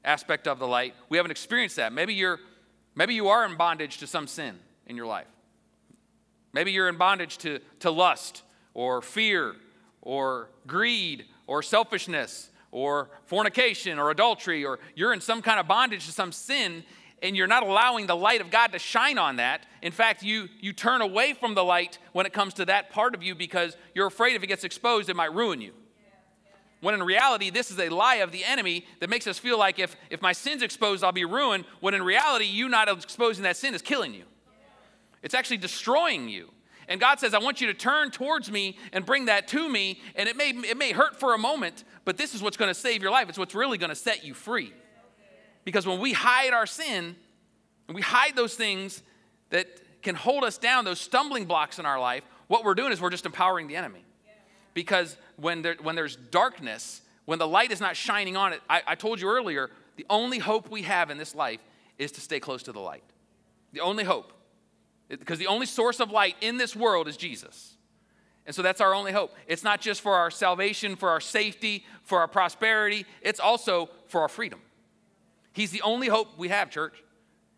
aspect 0.04 0.46
of 0.46 0.58
the 0.58 0.66
light, 0.66 0.94
we 1.08 1.16
haven't 1.16 1.30
experienced 1.30 1.76
that. 1.76 1.92
Maybe 1.92 2.14
you're 2.14 2.38
maybe 2.94 3.14
you 3.14 3.28
are 3.28 3.44
in 3.44 3.56
bondage 3.56 3.98
to 3.98 4.06
some 4.06 4.26
sin 4.26 4.58
in 4.86 4.96
your 4.96 5.06
life. 5.06 5.26
Maybe 6.52 6.72
you're 6.72 6.88
in 6.88 6.96
bondage 6.96 7.38
to, 7.38 7.60
to 7.80 7.90
lust 7.90 8.42
or 8.74 9.00
fear 9.00 9.54
or 10.02 10.50
greed 10.66 11.26
or 11.46 11.62
selfishness 11.62 12.50
or 12.70 13.10
fornication 13.26 13.98
or 13.98 14.10
adultery, 14.10 14.64
or 14.64 14.78
you're 14.94 15.12
in 15.12 15.20
some 15.20 15.42
kind 15.42 15.60
of 15.60 15.66
bondage 15.66 16.06
to 16.06 16.12
some 16.12 16.32
sin 16.32 16.84
and 17.22 17.36
you're 17.36 17.46
not 17.46 17.62
allowing 17.62 18.06
the 18.06 18.16
light 18.16 18.40
of 18.40 18.50
God 18.50 18.72
to 18.72 18.78
shine 18.78 19.16
on 19.16 19.36
that. 19.36 19.64
In 19.80 19.92
fact, 19.92 20.22
you, 20.22 20.48
you 20.60 20.72
turn 20.72 21.00
away 21.00 21.34
from 21.34 21.54
the 21.54 21.62
light 21.62 21.98
when 22.12 22.26
it 22.26 22.32
comes 22.32 22.54
to 22.54 22.64
that 22.64 22.90
part 22.90 23.14
of 23.14 23.22
you 23.22 23.34
because 23.34 23.76
you're 23.94 24.08
afraid 24.08 24.34
if 24.34 24.42
it 24.42 24.48
gets 24.48 24.64
exposed, 24.64 25.08
it 25.08 25.14
might 25.14 25.32
ruin 25.32 25.60
you. 25.60 25.72
When 26.82 26.94
in 26.94 27.02
reality, 27.04 27.50
this 27.50 27.70
is 27.70 27.78
a 27.78 27.88
lie 27.88 28.16
of 28.16 28.32
the 28.32 28.44
enemy 28.44 28.84
that 28.98 29.08
makes 29.08 29.28
us 29.28 29.38
feel 29.38 29.56
like 29.56 29.78
if, 29.78 29.96
if 30.10 30.20
my 30.20 30.32
sin's 30.32 30.62
exposed, 30.62 31.04
I'll 31.04 31.12
be 31.12 31.24
ruined. 31.24 31.64
When 31.78 31.94
in 31.94 32.02
reality, 32.02 32.44
you 32.44 32.68
not 32.68 32.88
exposing 32.88 33.44
that 33.44 33.56
sin 33.56 33.72
is 33.72 33.82
killing 33.82 34.12
you. 34.12 34.24
It's 35.22 35.32
actually 35.32 35.58
destroying 35.58 36.28
you. 36.28 36.50
And 36.88 37.00
God 37.00 37.20
says, 37.20 37.34
I 37.34 37.38
want 37.38 37.60
you 37.60 37.68
to 37.68 37.74
turn 37.74 38.10
towards 38.10 38.50
me 38.50 38.76
and 38.92 39.06
bring 39.06 39.26
that 39.26 39.46
to 39.48 39.68
me. 39.68 40.00
And 40.16 40.28
it 40.28 40.36
may, 40.36 40.50
it 40.50 40.76
may 40.76 40.90
hurt 40.90 41.20
for 41.20 41.34
a 41.34 41.38
moment, 41.38 41.84
but 42.04 42.16
this 42.16 42.34
is 42.34 42.42
what's 42.42 42.56
going 42.56 42.68
to 42.70 42.74
save 42.74 43.00
your 43.00 43.12
life. 43.12 43.28
It's 43.28 43.38
what's 43.38 43.54
really 43.54 43.78
going 43.78 43.90
to 43.90 43.96
set 43.96 44.24
you 44.24 44.34
free. 44.34 44.72
Because 45.64 45.86
when 45.86 46.00
we 46.00 46.12
hide 46.12 46.52
our 46.52 46.66
sin, 46.66 47.14
and 47.86 47.94
we 47.94 48.02
hide 48.02 48.34
those 48.34 48.56
things 48.56 49.04
that 49.50 49.68
can 50.02 50.16
hold 50.16 50.42
us 50.42 50.58
down, 50.58 50.84
those 50.84 51.00
stumbling 51.00 51.44
blocks 51.44 51.78
in 51.78 51.86
our 51.86 52.00
life, 52.00 52.24
what 52.48 52.64
we're 52.64 52.74
doing 52.74 52.90
is 52.90 53.00
we're 53.00 53.10
just 53.10 53.24
empowering 53.24 53.68
the 53.68 53.76
enemy 53.76 54.04
because 54.74 55.16
when, 55.36 55.62
there, 55.62 55.76
when 55.82 55.94
there's 55.94 56.16
darkness, 56.16 57.02
when 57.24 57.38
the 57.38 57.46
light 57.46 57.70
is 57.70 57.80
not 57.80 57.96
shining 57.96 58.36
on 58.36 58.52
it, 58.52 58.60
I, 58.68 58.82
I 58.86 58.94
told 58.94 59.20
you 59.20 59.28
earlier, 59.28 59.70
the 59.96 60.06
only 60.08 60.38
hope 60.38 60.70
we 60.70 60.82
have 60.82 61.10
in 61.10 61.18
this 61.18 61.34
life 61.34 61.60
is 61.98 62.12
to 62.12 62.20
stay 62.20 62.40
close 62.40 62.62
to 62.64 62.72
the 62.72 62.80
light. 62.80 63.04
The 63.72 63.80
only 63.80 64.04
hope. 64.04 64.32
Because 65.08 65.38
the 65.38 65.46
only 65.46 65.66
source 65.66 66.00
of 66.00 66.10
light 66.10 66.36
in 66.40 66.56
this 66.56 66.74
world 66.74 67.08
is 67.08 67.16
Jesus. 67.16 67.76
And 68.46 68.54
so 68.54 68.62
that's 68.62 68.80
our 68.80 68.94
only 68.94 69.12
hope. 69.12 69.34
It's 69.46 69.62
not 69.62 69.80
just 69.80 70.00
for 70.00 70.14
our 70.16 70.30
salvation, 70.30 70.96
for 70.96 71.10
our 71.10 71.20
safety, 71.20 71.84
for 72.02 72.18
our 72.20 72.28
prosperity, 72.28 73.06
it's 73.20 73.38
also 73.38 73.88
for 74.08 74.22
our 74.22 74.28
freedom. 74.28 74.60
He's 75.52 75.70
the 75.70 75.82
only 75.82 76.08
hope 76.08 76.38
we 76.38 76.48
have, 76.48 76.70
church. 76.70 77.02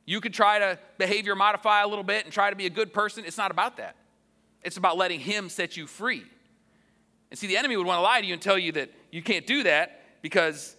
You 0.05 0.21
could 0.21 0.35
try 0.35 0.59
to 0.59 0.79
behavior 0.99 1.35
modify 1.35 1.83
a 1.83 1.89
little 1.89 2.05
bit 2.05 2.25
and 2.25 2.33
try 2.33 2.51
to 2.51 2.57
be 2.57 2.67
a 2.67 2.71
good 2.71 2.93
person. 2.93 3.25
It's 3.25 3.39
not 3.39 3.51
about 3.51 3.79
that. 3.79 3.97
It's 4.63 4.77
about 4.77 4.97
letting 4.97 5.21
Him 5.21 5.49
set 5.49 5.77
you 5.77 5.87
free. 5.87 6.25
And 7.35 7.39
see, 7.41 7.49
the 7.49 7.57
enemy 7.57 7.77
would 7.77 7.85
want 7.85 7.99
to 7.99 8.03
lie 8.03 8.21
to 8.21 8.27
you 8.29 8.33
and 8.33 8.41
tell 8.41 8.57
you 8.57 8.71
that 8.71 8.93
you 9.11 9.21
can't 9.21 9.45
do 9.45 9.65
that 9.65 10.23
because 10.23 10.77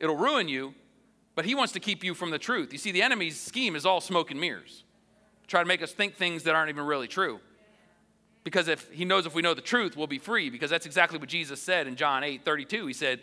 it'll 0.00 0.16
ruin 0.16 0.48
you, 0.48 0.72
but 1.34 1.44
he 1.44 1.54
wants 1.54 1.74
to 1.74 1.78
keep 1.78 2.02
you 2.02 2.14
from 2.14 2.30
the 2.30 2.38
truth. 2.38 2.72
You 2.72 2.78
see, 2.78 2.90
the 2.90 3.02
enemy's 3.02 3.38
scheme 3.38 3.76
is 3.76 3.84
all 3.84 4.00
smoke 4.00 4.30
and 4.30 4.40
mirrors, 4.40 4.84
try 5.48 5.60
to 5.60 5.68
make 5.68 5.82
us 5.82 5.92
think 5.92 6.16
things 6.16 6.44
that 6.44 6.54
aren't 6.54 6.70
even 6.70 6.86
really 6.86 7.06
true. 7.06 7.38
Because 8.44 8.66
if 8.66 8.90
he 8.92 9.04
knows 9.04 9.26
if 9.26 9.34
we 9.34 9.42
know 9.42 9.52
the 9.52 9.60
truth, 9.60 9.94
we'll 9.94 10.06
be 10.06 10.18
free, 10.18 10.48
because 10.48 10.70
that's 10.70 10.86
exactly 10.86 11.18
what 11.18 11.28
Jesus 11.28 11.60
said 11.60 11.86
in 11.86 11.96
John 11.96 12.24
8 12.24 12.46
32. 12.46 12.86
He 12.86 12.94
said, 12.94 13.20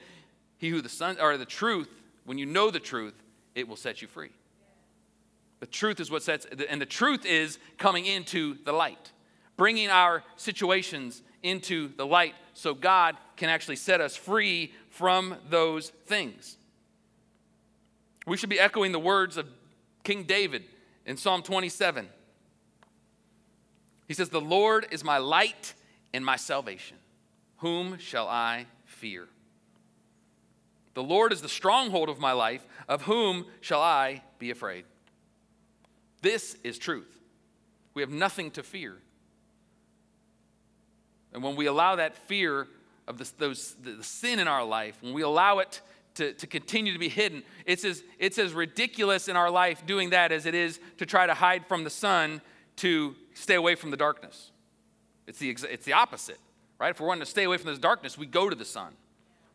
He 0.59 0.69
who 0.69 0.81
the 0.81 0.87
Son, 0.87 1.17
or 1.19 1.35
the 1.35 1.45
truth, 1.45 1.89
when 2.25 2.37
you 2.37 2.45
know 2.45 2.69
the 2.69 2.79
truth, 2.79 3.15
it 3.55 3.67
will 3.67 3.75
set 3.75 4.03
you 4.03 4.07
free. 4.07 4.29
The 5.61 5.65
truth 5.65 5.99
is 5.99 6.11
what 6.11 6.21
sets, 6.21 6.45
and 6.69 6.79
the 6.79 6.85
truth 6.85 7.25
is 7.25 7.57
coming 7.79 8.05
into 8.05 8.55
the 8.65 8.71
light, 8.71 9.13
bringing 9.57 9.89
our 9.89 10.23
situations 10.35 11.23
into 11.43 11.95
the 11.95 12.05
light 12.05 12.35
so 12.53 12.73
God 12.73 13.15
can 13.37 13.49
actually 13.49 13.75
set 13.75 14.01
us 14.01 14.15
free 14.15 14.73
from 14.89 15.35
those 15.49 15.89
things. 16.05 16.57
We 18.27 18.37
should 18.37 18.49
be 18.49 18.59
echoing 18.59 18.91
the 18.91 18.99
words 18.99 19.37
of 19.37 19.47
King 20.03 20.23
David 20.23 20.63
in 21.05 21.17
Psalm 21.17 21.41
27. 21.41 22.07
He 24.07 24.13
says, 24.13 24.29
The 24.29 24.41
Lord 24.41 24.87
is 24.91 25.03
my 25.03 25.17
light 25.17 25.73
and 26.13 26.25
my 26.25 26.35
salvation. 26.35 26.97
Whom 27.57 27.97
shall 27.97 28.27
I 28.27 28.65
fear? 28.85 29.27
The 30.93 31.03
Lord 31.03 31.31
is 31.31 31.41
the 31.41 31.49
stronghold 31.49 32.09
of 32.09 32.19
my 32.19 32.31
life. 32.31 32.65
Of 32.87 33.03
whom 33.03 33.45
shall 33.61 33.81
I 33.81 34.23
be 34.37 34.51
afraid? 34.51 34.85
This 36.21 36.55
is 36.63 36.77
truth. 36.77 37.19
We 37.93 38.01
have 38.01 38.11
nothing 38.11 38.51
to 38.51 38.63
fear. 38.63 38.97
And 41.33 41.43
when 41.43 41.55
we 41.55 41.67
allow 41.67 41.95
that 41.95 42.15
fear 42.15 42.67
of 43.07 43.17
the, 43.17 43.31
those, 43.37 43.75
the, 43.81 44.03
sin 44.03 44.39
in 44.39 44.47
our 44.47 44.63
life, 44.63 44.97
when 45.01 45.13
we 45.13 45.21
allow 45.21 45.59
it 45.59 45.81
to, 46.15 46.33
to 46.33 46.47
continue 46.47 46.93
to 46.93 46.99
be 46.99 47.09
hidden, 47.09 47.43
it's 47.65 47.85
as, 47.85 48.03
it's 48.17 48.37
as 48.37 48.53
ridiculous 48.53 49.27
in 49.27 49.35
our 49.35 49.49
life 49.49 49.85
doing 49.85 50.09
that 50.11 50.31
as 50.31 50.45
it 50.45 50.55
is 50.55 50.79
to 50.97 51.05
try 51.05 51.25
to 51.25 51.33
hide 51.33 51.65
from 51.67 51.83
the 51.83 51.89
sun 51.89 52.41
to 52.77 53.15
stay 53.33 53.55
away 53.55 53.75
from 53.75 53.91
the 53.91 53.97
darkness. 53.97 54.51
It's 55.27 55.39
the, 55.39 55.49
it's 55.49 55.85
the 55.85 55.93
opposite, 55.93 56.39
right? 56.79 56.89
If 56.89 56.99
we're 56.99 57.07
wanting 57.07 57.23
to 57.23 57.29
stay 57.29 57.43
away 57.43 57.57
from 57.57 57.69
this 57.69 57.79
darkness, 57.79 58.17
we 58.17 58.25
go 58.25 58.49
to 58.49 58.55
the 58.55 58.65
sun. 58.65 58.93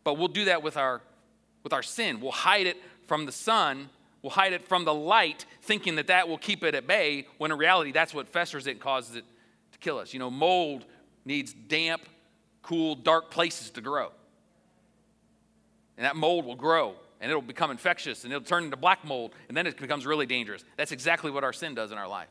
But 0.04 0.18
we'll 0.18 0.28
do 0.28 0.44
that 0.46 0.62
with 0.62 0.76
our, 0.76 1.00
with 1.62 1.72
our 1.72 1.82
sin. 1.82 2.20
We'll 2.20 2.32
hide 2.32 2.66
it 2.66 2.76
from 3.06 3.26
the 3.26 3.32
sun 3.32 3.88
We'll 4.24 4.30
hide 4.30 4.54
it 4.54 4.66
from 4.66 4.86
the 4.86 4.94
light, 4.94 5.44
thinking 5.60 5.96
that 5.96 6.06
that 6.06 6.30
will 6.30 6.38
keep 6.38 6.64
it 6.64 6.74
at 6.74 6.86
bay, 6.86 7.26
when 7.36 7.52
in 7.52 7.58
reality, 7.58 7.92
that's 7.92 8.14
what 8.14 8.26
festers 8.26 8.66
it 8.66 8.70
and 8.70 8.80
causes 8.80 9.16
it 9.16 9.24
to 9.72 9.78
kill 9.80 9.98
us. 9.98 10.14
You 10.14 10.18
know, 10.18 10.30
mold 10.30 10.86
needs 11.24 11.52
damp, 11.52 12.02
cool, 12.62 12.94
dark 12.94 13.30
places 13.30 13.70
to 13.70 13.80
grow. 13.80 14.10
And 15.96 16.04
that 16.04 16.16
mold 16.16 16.44
will 16.44 16.56
grow 16.56 16.96
and 17.20 17.30
it'll 17.30 17.42
become 17.42 17.70
infectious 17.70 18.24
and 18.24 18.32
it'll 18.32 18.44
turn 18.44 18.64
into 18.64 18.76
black 18.76 19.04
mold 19.04 19.32
and 19.48 19.56
then 19.56 19.66
it 19.66 19.76
becomes 19.76 20.06
really 20.06 20.26
dangerous. 20.26 20.64
That's 20.76 20.92
exactly 20.92 21.30
what 21.30 21.44
our 21.44 21.52
sin 21.52 21.74
does 21.74 21.92
in 21.92 21.98
our 21.98 22.08
life. 22.08 22.28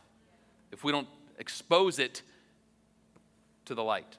If 0.71 0.83
we 0.83 0.91
don't 0.91 1.07
expose 1.37 1.99
it 1.99 2.21
to 3.65 3.75
the 3.75 3.83
light, 3.83 4.17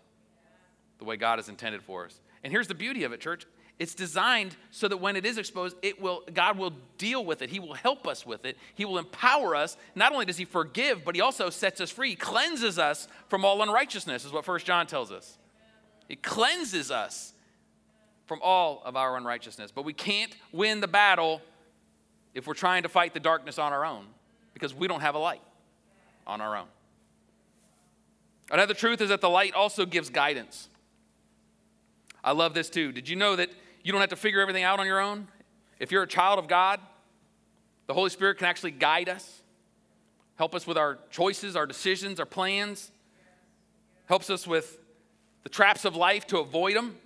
the 0.98 1.04
way 1.04 1.16
God 1.16 1.38
has 1.38 1.48
intended 1.48 1.82
for 1.82 2.06
us. 2.06 2.18
And 2.42 2.52
here's 2.52 2.68
the 2.68 2.74
beauty 2.74 3.04
of 3.04 3.12
it, 3.12 3.20
church. 3.20 3.46
It's 3.78 3.94
designed 3.94 4.56
so 4.70 4.86
that 4.86 4.98
when 4.98 5.16
it 5.16 5.26
is 5.26 5.36
exposed, 5.36 5.76
it 5.82 6.00
will, 6.00 6.22
God 6.32 6.58
will 6.58 6.72
deal 6.96 7.24
with 7.24 7.42
it. 7.42 7.50
He 7.50 7.58
will 7.58 7.74
help 7.74 8.06
us 8.06 8.24
with 8.24 8.44
it. 8.44 8.56
He 8.74 8.84
will 8.84 8.98
empower 8.98 9.56
us. 9.56 9.76
Not 9.96 10.12
only 10.12 10.24
does 10.24 10.36
He 10.36 10.44
forgive, 10.44 11.04
but 11.04 11.16
He 11.16 11.20
also 11.20 11.50
sets 11.50 11.80
us 11.80 11.90
free, 11.90 12.14
cleanses 12.14 12.78
us 12.78 13.08
from 13.28 13.44
all 13.44 13.62
unrighteousness, 13.62 14.24
is 14.24 14.32
what 14.32 14.44
First 14.44 14.64
John 14.64 14.86
tells 14.86 15.10
us. 15.10 15.38
It 16.08 16.22
cleanses 16.22 16.90
us 16.90 17.32
from 18.26 18.40
all 18.42 18.82
of 18.84 18.96
our 18.96 19.16
unrighteousness. 19.16 19.72
But 19.72 19.84
we 19.84 19.92
can't 19.92 20.34
win 20.52 20.80
the 20.80 20.88
battle 20.88 21.42
if 22.34 22.46
we're 22.46 22.54
trying 22.54 22.84
to 22.84 22.88
fight 22.88 23.12
the 23.12 23.20
darkness 23.20 23.58
on 23.58 23.72
our 23.72 23.84
own 23.84 24.06
because 24.52 24.74
we 24.74 24.88
don't 24.88 25.00
have 25.00 25.14
a 25.14 25.18
light 25.18 25.42
on 26.26 26.40
our 26.40 26.56
own. 26.56 26.66
Another 28.50 28.74
truth 28.74 29.00
is 29.00 29.08
that 29.08 29.20
the 29.20 29.30
light 29.30 29.54
also 29.54 29.86
gives 29.86 30.10
guidance. 30.10 30.68
I 32.22 32.32
love 32.32 32.54
this 32.54 32.70
too. 32.70 32.92
Did 32.92 33.08
you 33.08 33.16
know 33.16 33.36
that 33.36 33.50
you 33.84 33.92
don't 33.92 34.00
have 34.00 34.10
to 34.10 34.16
figure 34.16 34.40
everything 34.40 34.64
out 34.64 34.80
on 34.80 34.86
your 34.86 34.98
own. 34.98 35.28
If 35.78 35.92
you're 35.92 36.02
a 36.02 36.08
child 36.08 36.40
of 36.40 36.48
God, 36.48 36.80
the 37.86 37.94
Holy 37.94 38.10
Spirit 38.10 38.38
can 38.38 38.46
actually 38.46 38.70
guide 38.72 39.08
us, 39.08 39.42
help 40.36 40.54
us 40.54 40.66
with 40.66 40.78
our 40.78 40.98
choices, 41.10 41.54
our 41.54 41.66
decisions, 41.66 42.18
our 42.18 42.26
plans, 42.26 42.90
helps 44.06 44.30
us 44.30 44.46
with 44.46 44.78
the 45.42 45.48
traps 45.50 45.84
of 45.84 45.94
life 45.94 46.26
to 46.28 46.38
avoid 46.38 46.74
them. 46.74 46.96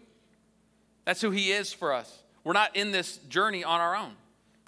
That's 1.05 1.21
who 1.21 1.31
He 1.31 1.51
is 1.51 1.73
for 1.73 1.93
us. 1.93 2.23
We're 2.45 2.53
not 2.53 2.77
in 2.77 2.93
this 2.93 3.19
journey 3.29 3.64
on 3.64 3.81
our 3.81 3.97
own. 3.97 4.12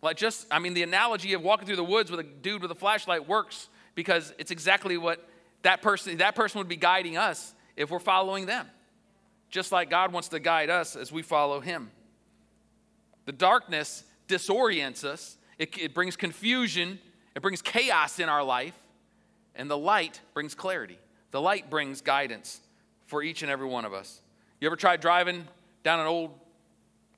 Like 0.02 0.16
just, 0.16 0.46
I 0.50 0.58
mean, 0.58 0.74
the 0.74 0.82
analogy 0.82 1.34
of 1.34 1.42
walking 1.42 1.66
through 1.66 1.76
the 1.76 1.84
woods 1.84 2.10
with 2.10 2.20
a 2.20 2.24
dude 2.24 2.62
with 2.62 2.70
a 2.70 2.74
flashlight 2.74 3.28
works 3.28 3.68
because 3.94 4.32
it's 4.38 4.50
exactly 4.50 4.96
what 4.96 5.26
that 5.62 5.82
person, 5.82 6.16
that 6.18 6.34
person 6.34 6.58
would 6.58 6.68
be 6.68 6.76
guiding 6.76 7.16
us 7.16 7.54
if 7.76 7.90
we're 7.90 7.98
following 7.98 8.46
them. 8.46 8.66
Just 9.50 9.72
like 9.72 9.90
God 9.90 10.12
wants 10.12 10.28
to 10.28 10.40
guide 10.40 10.70
us 10.70 10.96
as 10.96 11.12
we 11.12 11.22
follow 11.22 11.60
Him. 11.60 11.90
The 13.30 13.36
darkness 13.36 14.02
disorients 14.26 15.04
us, 15.04 15.38
it, 15.56 15.78
it 15.78 15.94
brings 15.94 16.16
confusion, 16.16 16.98
it 17.36 17.42
brings 17.42 17.62
chaos 17.62 18.18
in 18.18 18.28
our 18.28 18.42
life, 18.42 18.74
and 19.54 19.70
the 19.70 19.78
light 19.78 20.20
brings 20.34 20.56
clarity. 20.56 20.98
The 21.30 21.40
light 21.40 21.70
brings 21.70 22.00
guidance 22.00 22.60
for 23.06 23.22
each 23.22 23.42
and 23.42 23.50
every 23.52 23.68
one 23.68 23.84
of 23.84 23.94
us. 23.94 24.20
You 24.60 24.66
ever 24.66 24.74
tried 24.74 25.00
driving 25.00 25.46
down 25.84 26.00
an 26.00 26.08
old 26.08 26.32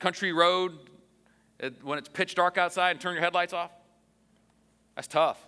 country 0.01 0.35
road 0.35 0.73
when 1.81 1.97
it's 1.97 2.11
pitch 2.11 2.35
dark 2.35 2.59
outside 2.59 2.91
and 2.91 3.01
turn 3.01 3.15
your 3.15 3.23
headlights 3.23 3.55
off? 3.55 3.71
That's 4.97 5.09
tough. 5.09 5.39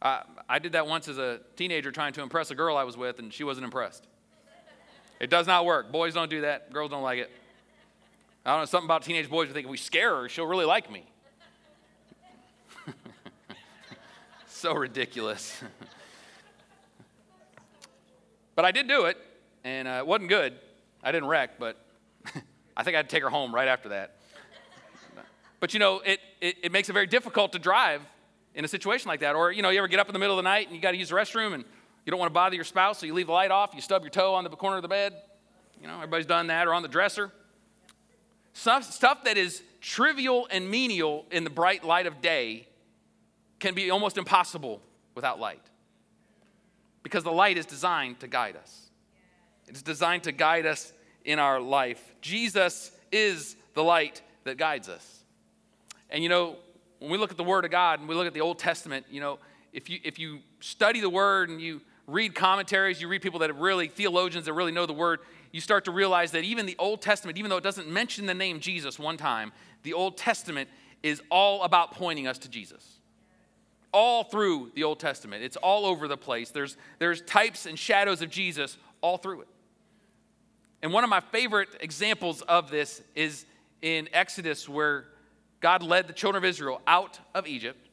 I, 0.00 0.22
I 0.48 0.60
did 0.60 0.74
that 0.74 0.86
once 0.86 1.08
as 1.08 1.18
a 1.18 1.40
teenager 1.56 1.90
trying 1.90 2.12
to 2.12 2.22
impress 2.22 2.52
a 2.52 2.54
girl 2.54 2.76
I 2.76 2.84
was 2.84 2.96
with, 2.96 3.18
and 3.18 3.34
she 3.34 3.42
wasn't 3.42 3.64
impressed. 3.64 4.06
It 5.18 5.28
does 5.28 5.48
not 5.48 5.64
work. 5.64 5.90
Boys 5.90 6.14
don't 6.14 6.30
do 6.30 6.42
that, 6.42 6.72
girls 6.72 6.92
don't 6.92 7.02
like 7.02 7.18
it. 7.18 7.32
I 8.46 8.50
don't 8.50 8.60
know, 8.60 8.64
something 8.66 8.86
about 8.86 9.02
teenage 9.02 9.28
boys, 9.28 9.48
we 9.48 9.54
think 9.54 9.64
if 9.64 9.70
we 9.72 9.76
scare 9.76 10.22
her, 10.22 10.28
she'll 10.28 10.46
really 10.46 10.64
like 10.64 10.88
me. 10.88 11.04
so 14.46 14.72
ridiculous. 14.72 15.60
but 18.54 18.64
I 18.64 18.70
did 18.70 18.86
do 18.86 19.06
it, 19.06 19.16
and 19.64 19.88
uh, 19.88 19.96
it 19.98 20.06
wasn't 20.06 20.28
good. 20.28 20.54
I 21.02 21.10
didn't 21.10 21.28
wreck, 21.28 21.58
but 21.58 21.76
I 22.76 22.84
think 22.84 22.94
I 22.94 22.98
had 22.98 23.08
to 23.08 23.16
take 23.16 23.24
her 23.24 23.30
home 23.30 23.52
right 23.52 23.66
after 23.66 23.88
that. 23.88 24.14
But 25.58 25.74
you 25.74 25.80
know, 25.80 25.98
it, 26.04 26.20
it, 26.40 26.56
it, 26.62 26.70
makes 26.70 26.88
it 26.88 26.92
very 26.92 27.08
difficult 27.08 27.50
to 27.50 27.58
drive 27.58 28.00
in 28.54 28.64
a 28.64 28.68
situation 28.68 29.08
like 29.08 29.20
that. 29.20 29.34
Or, 29.34 29.50
you 29.50 29.62
know, 29.62 29.70
you 29.70 29.78
ever 29.78 29.88
get 29.88 29.98
up 29.98 30.08
in 30.08 30.12
the 30.12 30.20
middle 30.20 30.38
of 30.38 30.44
the 30.44 30.48
night 30.48 30.68
and 30.68 30.76
you 30.76 30.80
got 30.80 30.92
to 30.92 30.96
use 30.96 31.08
the 31.08 31.16
restroom 31.16 31.52
and 31.52 31.64
you 32.04 32.12
don't 32.12 32.20
want 32.20 32.30
to 32.30 32.34
bother 32.34 32.54
your 32.54 32.64
spouse, 32.64 33.00
so 33.00 33.06
you 33.06 33.14
leave 33.14 33.26
the 33.26 33.32
light 33.32 33.50
off, 33.50 33.74
you 33.74 33.80
stub 33.80 34.02
your 34.02 34.10
toe 34.10 34.34
on 34.34 34.44
the 34.44 34.50
corner 34.50 34.76
of 34.76 34.82
the 34.82 34.88
bed. 34.88 35.14
You 35.80 35.88
know, 35.88 35.96
everybody's 35.96 36.26
done 36.26 36.46
that, 36.46 36.68
or 36.68 36.74
on 36.74 36.82
the 36.82 36.88
dresser. 36.88 37.32
Stuff, 38.56 39.24
that 39.24 39.36
is 39.36 39.62
trivial 39.82 40.48
and 40.50 40.70
menial 40.70 41.26
in 41.30 41.44
the 41.44 41.50
bright 41.50 41.84
light 41.84 42.06
of 42.06 42.22
day 42.22 42.66
can 43.58 43.74
be 43.74 43.90
almost 43.90 44.16
impossible 44.16 44.80
without 45.14 45.38
light. 45.38 45.60
Because 47.02 47.22
the 47.22 47.32
light 47.32 47.58
is 47.58 47.66
designed 47.66 48.18
to 48.20 48.26
guide 48.26 48.56
us, 48.56 48.86
it's 49.68 49.82
designed 49.82 50.22
to 50.22 50.32
guide 50.32 50.64
us 50.64 50.94
in 51.24 51.38
our 51.38 51.60
life. 51.60 52.14
Jesus 52.22 52.92
is 53.12 53.56
the 53.74 53.84
light 53.84 54.22
that 54.44 54.56
guides 54.56 54.88
us. 54.88 55.24
And 56.08 56.22
you 56.22 56.30
know, 56.30 56.56
when 56.98 57.10
we 57.10 57.18
look 57.18 57.30
at 57.30 57.36
the 57.36 57.44
Word 57.44 57.66
of 57.66 57.70
God 57.70 58.00
and 58.00 58.08
we 58.08 58.14
look 58.14 58.26
at 58.26 58.32
the 58.34 58.40
Old 58.40 58.58
Testament, 58.58 59.04
you 59.10 59.20
know, 59.20 59.38
if 59.74 59.90
you, 59.90 59.98
if 60.02 60.18
you 60.18 60.38
study 60.60 61.00
the 61.00 61.10
Word 61.10 61.50
and 61.50 61.60
you 61.60 61.82
read 62.06 62.34
commentaries, 62.34 63.00
you 63.00 63.08
read 63.08 63.22
people 63.22 63.40
that 63.40 63.54
really, 63.56 63.88
theologians 63.88 64.46
that 64.46 64.52
really 64.52 64.72
know 64.72 64.86
the 64.86 64.92
Word, 64.92 65.20
you 65.52 65.60
start 65.60 65.84
to 65.86 65.90
realize 65.90 66.32
that 66.32 66.44
even 66.44 66.66
the 66.66 66.76
Old 66.78 67.02
Testament, 67.02 67.38
even 67.38 67.50
though 67.50 67.56
it 67.56 67.64
doesn't 67.64 67.88
mention 67.88 68.26
the 68.26 68.34
name 68.34 68.60
Jesus 68.60 68.98
one 68.98 69.16
time, 69.16 69.52
the 69.82 69.92
Old 69.92 70.16
Testament 70.16 70.68
is 71.02 71.22
all 71.30 71.62
about 71.62 71.92
pointing 71.92 72.26
us 72.26 72.38
to 72.38 72.48
Jesus. 72.48 72.98
All 73.92 74.24
through 74.24 74.72
the 74.74 74.84
Old 74.84 75.00
Testament, 75.00 75.42
it's 75.42 75.56
all 75.56 75.86
over 75.86 76.08
the 76.08 76.16
place. 76.16 76.50
There's, 76.50 76.76
there's 76.98 77.22
types 77.22 77.66
and 77.66 77.78
shadows 77.78 78.22
of 78.22 78.30
Jesus 78.30 78.76
all 79.00 79.16
through 79.16 79.42
it. 79.42 79.48
And 80.82 80.92
one 80.92 81.04
of 81.04 81.10
my 81.10 81.20
favorite 81.20 81.68
examples 81.80 82.42
of 82.42 82.70
this 82.70 83.02
is 83.14 83.46
in 83.82 84.08
Exodus, 84.12 84.68
where 84.68 85.06
God 85.60 85.82
led 85.82 86.06
the 86.06 86.12
children 86.12 86.42
of 86.42 86.48
Israel 86.48 86.80
out 86.86 87.18
of 87.34 87.46
Egypt. 87.46 87.88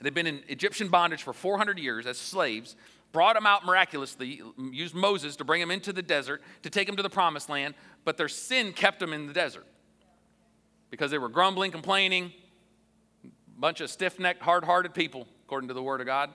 They've 0.00 0.12
been 0.12 0.26
in 0.26 0.42
Egyptian 0.48 0.88
bondage 0.88 1.22
for 1.22 1.32
400 1.32 1.78
years 1.78 2.06
as 2.06 2.18
slaves, 2.18 2.76
brought 3.12 3.34
them 3.34 3.46
out 3.46 3.64
miraculously, 3.64 4.42
used 4.58 4.94
Moses 4.94 5.36
to 5.36 5.44
bring 5.44 5.60
them 5.60 5.70
into 5.70 5.92
the 5.92 6.02
desert 6.02 6.42
to 6.62 6.70
take 6.70 6.86
them 6.86 6.96
to 6.96 7.02
the 7.02 7.10
promised 7.10 7.48
land, 7.48 7.74
but 8.04 8.16
their 8.16 8.28
sin 8.28 8.72
kept 8.72 9.00
them 9.00 9.12
in 9.12 9.26
the 9.26 9.32
desert 9.32 9.66
because 10.90 11.10
they 11.10 11.18
were 11.18 11.28
grumbling, 11.28 11.70
complaining, 11.70 12.32
bunch 13.58 13.80
of 13.80 13.90
stiff 13.90 14.18
necked, 14.18 14.42
hard 14.42 14.64
hearted 14.64 14.94
people, 14.94 15.26
according 15.44 15.68
to 15.68 15.74
the 15.74 15.82
Word 15.82 16.00
of 16.00 16.06
God. 16.06 16.30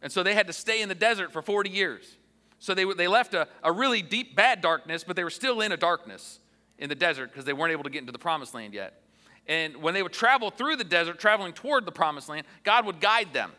And 0.00 0.10
so 0.10 0.22
they 0.22 0.34
had 0.34 0.46
to 0.46 0.52
stay 0.52 0.82
in 0.82 0.88
the 0.88 0.94
desert 0.94 1.32
for 1.32 1.42
40 1.42 1.70
years. 1.70 2.16
So 2.58 2.74
they, 2.74 2.84
they 2.84 3.08
left 3.08 3.34
a, 3.34 3.48
a 3.62 3.72
really 3.72 4.02
deep, 4.02 4.36
bad 4.36 4.60
darkness, 4.60 5.04
but 5.04 5.16
they 5.16 5.24
were 5.24 5.30
still 5.30 5.60
in 5.60 5.72
a 5.72 5.76
darkness 5.76 6.38
in 6.78 6.88
the 6.88 6.94
desert 6.94 7.30
because 7.30 7.44
they 7.44 7.52
weren't 7.52 7.72
able 7.72 7.84
to 7.84 7.90
get 7.90 8.00
into 8.00 8.12
the 8.12 8.18
promised 8.18 8.54
land 8.54 8.74
yet. 8.74 9.02
And 9.46 9.76
when 9.76 9.94
they 9.94 10.02
would 10.02 10.12
travel 10.12 10.50
through 10.50 10.76
the 10.76 10.84
desert, 10.84 11.18
traveling 11.18 11.52
toward 11.52 11.84
the 11.84 11.92
promised 11.92 12.28
land, 12.28 12.46
God 12.62 12.86
would 12.86 13.00
guide 13.00 13.32
them. 13.32 13.50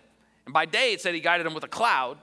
And 0.45 0.53
by 0.53 0.65
day, 0.65 0.93
it 0.93 1.01
said 1.01 1.13
He 1.13 1.19
guided 1.19 1.45
them 1.45 1.53
with 1.53 1.63
a 1.63 1.69
cloud. 1.69 2.17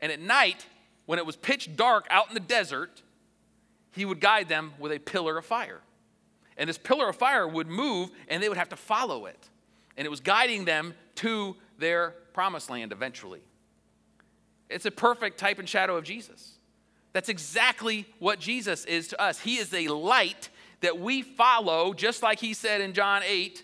And 0.00 0.10
at 0.10 0.20
night, 0.20 0.66
when 1.06 1.18
it 1.18 1.26
was 1.26 1.36
pitch 1.36 1.76
dark 1.76 2.06
out 2.10 2.28
in 2.28 2.34
the 2.34 2.40
desert, 2.40 3.02
He 3.92 4.04
would 4.04 4.20
guide 4.20 4.48
them 4.48 4.72
with 4.78 4.92
a 4.92 4.98
pillar 4.98 5.38
of 5.38 5.44
fire. 5.44 5.80
And 6.56 6.68
this 6.68 6.78
pillar 6.78 7.08
of 7.08 7.16
fire 7.16 7.48
would 7.48 7.68
move, 7.68 8.10
and 8.28 8.42
they 8.42 8.48
would 8.48 8.58
have 8.58 8.68
to 8.70 8.76
follow 8.76 9.26
it. 9.26 9.48
And 9.96 10.06
it 10.06 10.10
was 10.10 10.20
guiding 10.20 10.64
them 10.64 10.94
to 11.16 11.56
their 11.78 12.10
promised 12.32 12.70
land 12.70 12.92
eventually. 12.92 13.40
It's 14.68 14.86
a 14.86 14.90
perfect 14.90 15.38
type 15.38 15.58
and 15.58 15.68
shadow 15.68 15.96
of 15.96 16.04
Jesus. 16.04 16.54
That's 17.12 17.28
exactly 17.28 18.06
what 18.18 18.38
Jesus 18.38 18.84
is 18.84 19.08
to 19.08 19.20
us. 19.20 19.40
He 19.40 19.56
is 19.56 19.74
a 19.74 19.88
light 19.88 20.48
that 20.80 20.98
we 20.98 21.22
follow, 21.22 21.92
just 21.92 22.22
like 22.22 22.38
he 22.38 22.54
said 22.54 22.80
in 22.80 22.92
John 22.92 23.22
8, 23.26 23.62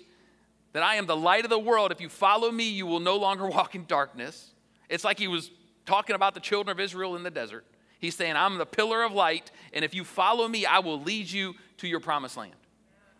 that 0.73 0.83
I 0.83 0.97
am 0.97 1.07
the 1.07 1.17
light 1.17 1.45
of 1.45 1.51
the 1.51 1.59
world. 1.59 1.93
If 1.93 2.01
you 2.01 2.09
follow 2.09 2.51
me, 2.51 2.69
you 2.69 2.87
will 2.87 3.01
no 3.01 3.17
longer 3.17 3.47
walk 3.49 3.75
in 3.75 3.87
darkness. 3.87 4.51
It's 4.89 5.05
like 5.05 5.19
he 5.19 5.29
was 5.29 5.51
talking 5.87 6.15
about 6.15 6.35
the 6.35 6.41
children 6.41 6.77
of 6.77 6.81
Israel 6.81 7.17
in 7.17 7.23
the 7.23 7.31
desert. 7.31 7.65
He's 7.99 8.15
saying, 8.15 8.37
I'm 8.37 8.59
the 8.59 8.67
pillar 8.67 9.03
of 9.03 9.13
light, 9.13 9.51
and 9.73 9.85
if 9.85 9.95
you 9.95 10.05
follow 10.05 10.47
me, 10.47 10.67
I 10.67 10.81
will 10.81 11.01
lead 11.01 11.31
you 11.31 11.55
to 11.79 11.89
your 11.89 12.01
promised 12.01 12.37
land. 12.37 12.53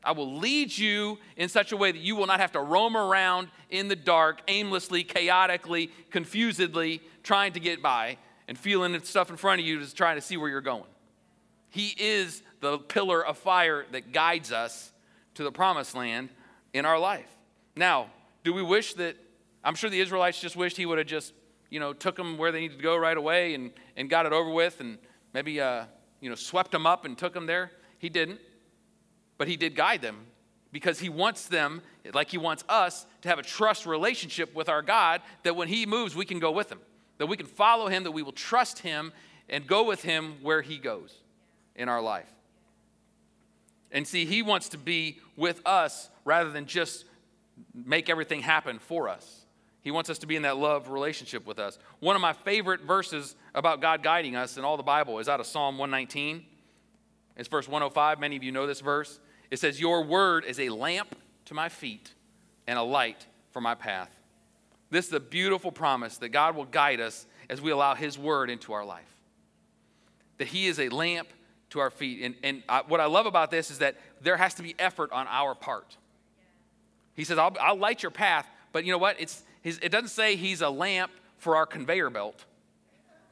I 0.05 0.13
will 0.13 0.37
lead 0.39 0.77
you 0.77 1.19
in 1.37 1.49
such 1.49 1.73
a 1.73 1.77
way 1.77 1.91
that 1.91 2.01
you 2.01 2.15
will 2.15 2.27
not 2.27 2.39
have 2.39 2.53
to 2.53 2.61
roam 2.61 2.97
around 2.97 3.49
in 3.71 3.89
the 3.89 3.97
dark, 3.97 4.41
aimlessly, 4.47 5.03
chaotically, 5.03 5.91
confusedly, 6.11 7.01
trying 7.23 7.55
to 7.55 7.61
get 7.61 7.83
by 7.83 8.19
and 8.47 8.57
feeling 8.57 9.03
stuff 9.03 9.31
in 9.31 9.37
front 9.37 9.61
of 9.61 9.67
you, 9.67 9.81
just 9.81 9.97
trying 9.97 10.17
to 10.17 10.21
see 10.21 10.37
where 10.37 10.49
you're 10.49 10.61
going. 10.61 10.85
He 11.71 11.95
is 11.99 12.43
the 12.61 12.79
pillar 12.79 13.25
of 13.25 13.37
fire 13.37 13.85
that 13.91 14.13
guides 14.13 14.53
us 14.53 14.93
to 15.35 15.43
the 15.43 15.51
promised 15.51 15.95
land 15.95 16.29
in 16.73 16.85
our 16.87 16.99
life. 16.99 17.29
Now, 17.75 18.11
do 18.45 18.53
we 18.53 18.63
wish 18.63 18.95
that, 18.95 19.17
I'm 19.65 19.75
sure 19.75 19.91
the 19.91 20.01
Israelites 20.01 20.41
just 20.41 20.55
wished 20.55 20.77
he 20.77 20.87
would 20.87 20.99
have 20.99 21.07
just, 21.09 21.33
you 21.71 21.81
know, 21.81 21.93
took 21.93 22.17
them 22.17 22.39
where 22.39 22.53
they 22.53 22.61
needed 22.61 22.79
to 22.79 22.83
go 22.83 22.97
right 22.97 23.17
away 23.17 23.55
and, 23.55 23.71
and 23.97 24.09
got 24.09 24.27
it 24.27 24.33
over 24.33 24.51
with 24.51 24.81
and 24.81 24.99
maybe, 25.33 25.61
uh, 25.61 25.85
you 26.21 26.29
know, 26.29 26.35
swept 26.35 26.71
them 26.71 26.87
up 26.87 27.05
and 27.05 27.17
took 27.17 27.33
them 27.33 27.47
there. 27.47 27.71
He 27.99 28.09
didn't. 28.09 28.41
But 29.39 29.49
he 29.49 29.57
did 29.57 29.75
guide 29.75 30.03
them 30.03 30.27
because 30.73 30.99
he 30.99 31.09
wants 31.09 31.47
them, 31.47 31.83
like 32.15 32.31
he 32.31 32.39
wants 32.39 32.65
us, 32.69 33.07
to 33.23 33.29
have 33.29 33.39
a 33.39 33.43
trust 33.43 33.87
relationship 33.87 34.55
with 34.55 34.69
our 34.69 34.83
God 34.83 35.21
that 35.43 35.57
when 35.57 35.69
he 35.69 35.87
moves, 35.87 36.17
we 36.17 36.25
can 36.25 36.39
go 36.39 36.51
with 36.51 36.71
him, 36.71 36.81
that 37.19 37.27
we 37.27 37.37
can 37.37 37.47
follow 37.47 37.89
him, 37.89 38.05
that 38.05 38.13
we 38.13 38.23
will 38.23 38.33
trust 38.33 38.81
him 38.81 39.13
and 39.49 39.67
go 39.67 39.85
with 39.85 40.03
him 40.03 40.37
where 40.43 40.63
he 40.63 40.79
goes 40.79 41.15
in 41.75 41.89
our 41.89 42.01
life. 42.01 42.31
And 43.93 44.07
see, 44.07 44.25
He 44.25 44.43
wants 44.43 44.71
to 44.71 44.79
be 44.79 45.21
with 45.37 45.63
us 45.65 46.11
rather 46.25 46.51
than 46.51 46.67
just 46.67 47.05
make 47.75 48.11
everything 48.11 48.43
happen 48.43 48.79
for 48.79 49.09
us. 49.09 49.46
He 49.87 49.93
wants 49.93 50.11
us 50.11 50.19
to 50.19 50.27
be 50.27 50.35
in 50.35 50.43
that 50.43 50.57
love 50.57 50.89
relationship 50.89 51.47
with 51.47 51.61
us. 51.61 51.79
One 52.01 52.17
of 52.17 52.21
my 52.21 52.33
favorite 52.33 52.81
verses 52.81 53.37
about 53.55 53.81
God 53.81 54.03
guiding 54.03 54.35
us 54.35 54.57
in 54.57 54.65
all 54.65 54.77
the 54.77 54.83
Bible 54.83 55.21
is 55.21 55.29
out 55.29 55.39
of 55.39 55.47
Psalm 55.47 55.79
119. 55.79 56.45
It's 57.37 57.49
verse 57.49 57.69
105. 57.69 58.19
Many 58.19 58.35
of 58.35 58.43
you 58.43 58.51
know 58.51 58.67
this 58.67 58.81
verse. 58.81 59.21
It 59.49 59.61
says, 59.61 59.81
Your 59.81 60.03
word 60.03 60.45
is 60.45 60.59
a 60.59 60.71
lamp 60.71 61.15
to 61.45 61.55
my 61.55 61.69
feet 61.69 62.13
and 62.67 62.81
a 62.81 62.83
light 62.83 63.29
for 63.53 63.61
my 63.61 63.77
path. 63.77 64.11
This 64.91 65.07
is 65.07 65.13
a 65.13 65.21
beautiful 65.21 65.71
promise 65.71 66.19
that 66.19 66.31
God 66.31 66.57
will 66.57 66.65
guide 66.65 66.99
us 66.99 67.25
as 67.49 67.61
we 67.61 67.71
allow 67.71 67.95
His 67.95 68.19
word 68.19 68.51
into 68.51 68.73
our 68.73 68.85
life. 68.85 69.15
That 70.39 70.49
He 70.49 70.67
is 70.67 70.81
a 70.81 70.89
lamp 70.89 71.29
to 71.71 71.79
our 71.79 71.91
feet. 71.91 72.25
And, 72.25 72.35
and 72.43 72.65
I, 72.69 72.83
what 72.89 72.99
I 72.99 73.07
love 73.07 73.27
about 73.27 73.53
this 73.53 73.71
is 73.71 73.79
that 73.79 73.95
there 74.21 74.37
has 74.37 74.55
to 74.55 74.65
be 74.65 74.75
effort 74.81 75.13
on 75.13 75.29
our 75.29 75.55
part. 75.55 75.97
He 77.15 77.23
says, 77.23 77.39
I'll, 77.39 77.55
I'll 77.61 77.79
light 77.79 78.03
your 78.03 78.11
path, 78.11 78.49
but 78.73 78.85
you 78.85 78.91
know 78.91 78.99
what? 78.99 79.21
It's, 79.21 79.45
his, 79.67 79.81
it 79.83 79.89
doesn't 79.89 80.11
say 80.11 80.37
he's 80.37 80.61
a 80.61 80.71
lamp 80.71 81.11
for 81.39 81.57
our 81.57 81.67
conveyor 81.67 82.09
belt, 82.09 82.45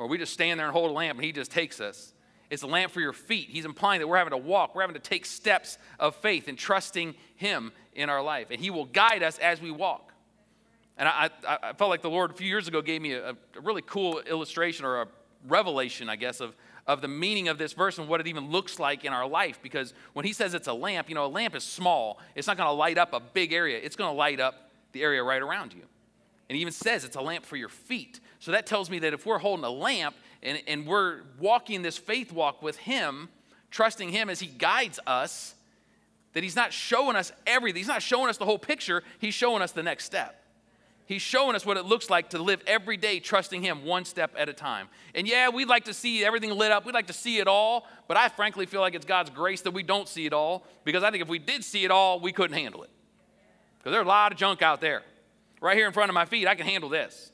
or 0.00 0.08
we 0.08 0.18
just 0.18 0.32
stand 0.32 0.58
there 0.58 0.66
and 0.66 0.72
hold 0.72 0.90
a 0.90 0.92
lamp 0.92 1.16
and 1.16 1.24
he 1.24 1.30
just 1.30 1.52
takes 1.52 1.80
us. 1.80 2.12
It's 2.50 2.64
a 2.64 2.66
lamp 2.66 2.90
for 2.90 3.00
your 3.00 3.12
feet. 3.12 3.50
He's 3.50 3.64
implying 3.64 4.00
that 4.00 4.08
we're 4.08 4.16
having 4.16 4.32
to 4.32 4.36
walk, 4.36 4.74
we're 4.74 4.80
having 4.80 4.94
to 4.94 5.00
take 5.00 5.26
steps 5.26 5.78
of 6.00 6.16
faith 6.16 6.48
and 6.48 6.58
trusting 6.58 7.14
him 7.36 7.70
in 7.92 8.10
our 8.10 8.20
life. 8.20 8.48
And 8.50 8.60
he 8.60 8.70
will 8.70 8.86
guide 8.86 9.22
us 9.22 9.38
as 9.38 9.60
we 9.60 9.70
walk. 9.70 10.12
And 10.98 11.08
I, 11.08 11.30
I, 11.46 11.58
I 11.62 11.72
felt 11.74 11.90
like 11.90 12.02
the 12.02 12.10
Lord 12.10 12.32
a 12.32 12.34
few 12.34 12.48
years 12.48 12.66
ago 12.66 12.82
gave 12.82 13.00
me 13.00 13.12
a, 13.12 13.30
a 13.30 13.36
really 13.62 13.82
cool 13.82 14.18
illustration 14.18 14.84
or 14.84 15.02
a 15.02 15.08
revelation, 15.46 16.08
I 16.08 16.16
guess, 16.16 16.40
of, 16.40 16.56
of 16.84 17.00
the 17.00 17.06
meaning 17.06 17.46
of 17.46 17.58
this 17.58 17.74
verse 17.74 17.98
and 17.98 18.08
what 18.08 18.20
it 18.20 18.26
even 18.26 18.50
looks 18.50 18.80
like 18.80 19.04
in 19.04 19.12
our 19.12 19.28
life. 19.28 19.60
Because 19.62 19.94
when 20.14 20.24
he 20.24 20.32
says 20.32 20.52
it's 20.52 20.66
a 20.66 20.74
lamp, 20.74 21.08
you 21.08 21.14
know, 21.14 21.26
a 21.26 21.28
lamp 21.28 21.54
is 21.54 21.62
small. 21.62 22.18
It's 22.34 22.48
not 22.48 22.56
going 22.56 22.66
to 22.66 22.72
light 22.72 22.98
up 22.98 23.12
a 23.12 23.20
big 23.20 23.52
area, 23.52 23.78
it's 23.80 23.94
going 23.94 24.12
to 24.12 24.18
light 24.18 24.40
up 24.40 24.72
the 24.90 25.02
area 25.02 25.22
right 25.22 25.40
around 25.40 25.72
you. 25.72 25.82
And 26.48 26.56
he 26.56 26.60
even 26.60 26.72
says 26.72 27.04
it's 27.04 27.16
a 27.16 27.20
lamp 27.20 27.44
for 27.44 27.56
your 27.56 27.68
feet. 27.68 28.20
So 28.38 28.52
that 28.52 28.66
tells 28.66 28.90
me 28.90 28.98
that 29.00 29.14
if 29.14 29.24
we're 29.24 29.38
holding 29.38 29.64
a 29.64 29.70
lamp 29.70 30.14
and, 30.42 30.62
and 30.66 30.86
we're 30.86 31.22
walking 31.38 31.82
this 31.82 31.96
faith 31.96 32.32
walk 32.32 32.62
with 32.62 32.76
him, 32.76 33.28
trusting 33.70 34.10
him 34.10 34.28
as 34.28 34.40
he 34.40 34.46
guides 34.46 35.00
us, 35.06 35.54
that 36.34 36.42
he's 36.42 36.56
not 36.56 36.72
showing 36.72 37.16
us 37.16 37.32
everything. 37.46 37.78
He's 37.78 37.88
not 37.88 38.02
showing 38.02 38.28
us 38.28 38.36
the 38.36 38.44
whole 38.44 38.58
picture. 38.58 39.02
He's 39.18 39.34
showing 39.34 39.62
us 39.62 39.72
the 39.72 39.82
next 39.82 40.04
step. 40.04 40.40
He's 41.06 41.22
showing 41.22 41.54
us 41.54 41.66
what 41.66 41.76
it 41.76 41.84
looks 41.84 42.08
like 42.08 42.30
to 42.30 42.38
live 42.38 42.62
every 42.66 42.96
day 42.96 43.20
trusting 43.20 43.62
Him 43.62 43.84
one 43.84 44.04
step 44.04 44.34
at 44.38 44.48
a 44.48 44.54
time. 44.54 44.88
And 45.14 45.28
yeah, 45.28 45.50
we'd 45.50 45.68
like 45.68 45.84
to 45.84 45.94
see 45.94 46.24
everything 46.24 46.50
lit 46.50 46.72
up. 46.72 46.86
We'd 46.86 46.94
like 46.94 47.08
to 47.08 47.12
see 47.12 47.38
it 47.38 47.46
all. 47.46 47.86
But 48.08 48.16
I 48.16 48.28
frankly 48.28 48.64
feel 48.64 48.80
like 48.80 48.94
it's 48.94 49.04
God's 49.04 49.30
grace 49.30 49.60
that 49.62 49.72
we 49.72 49.82
don't 49.82 50.08
see 50.08 50.24
it 50.24 50.32
all 50.32 50.64
because 50.84 51.02
I 51.02 51.10
think 51.10 51.22
if 51.22 51.28
we 51.28 51.38
did 51.38 51.62
see 51.62 51.84
it 51.84 51.90
all, 51.90 52.20
we 52.20 52.32
couldn't 52.32 52.56
handle 52.56 52.82
it. 52.82 52.90
Because 53.78 53.92
there's 53.92 54.06
a 54.06 54.08
lot 54.08 54.32
of 54.32 54.38
junk 54.38 54.62
out 54.62 54.80
there. 54.80 55.02
Right 55.64 55.78
here 55.78 55.86
in 55.86 55.94
front 55.94 56.10
of 56.10 56.14
my 56.14 56.26
feet, 56.26 56.46
I 56.46 56.56
can 56.56 56.66
handle 56.66 56.90
this. 56.90 57.32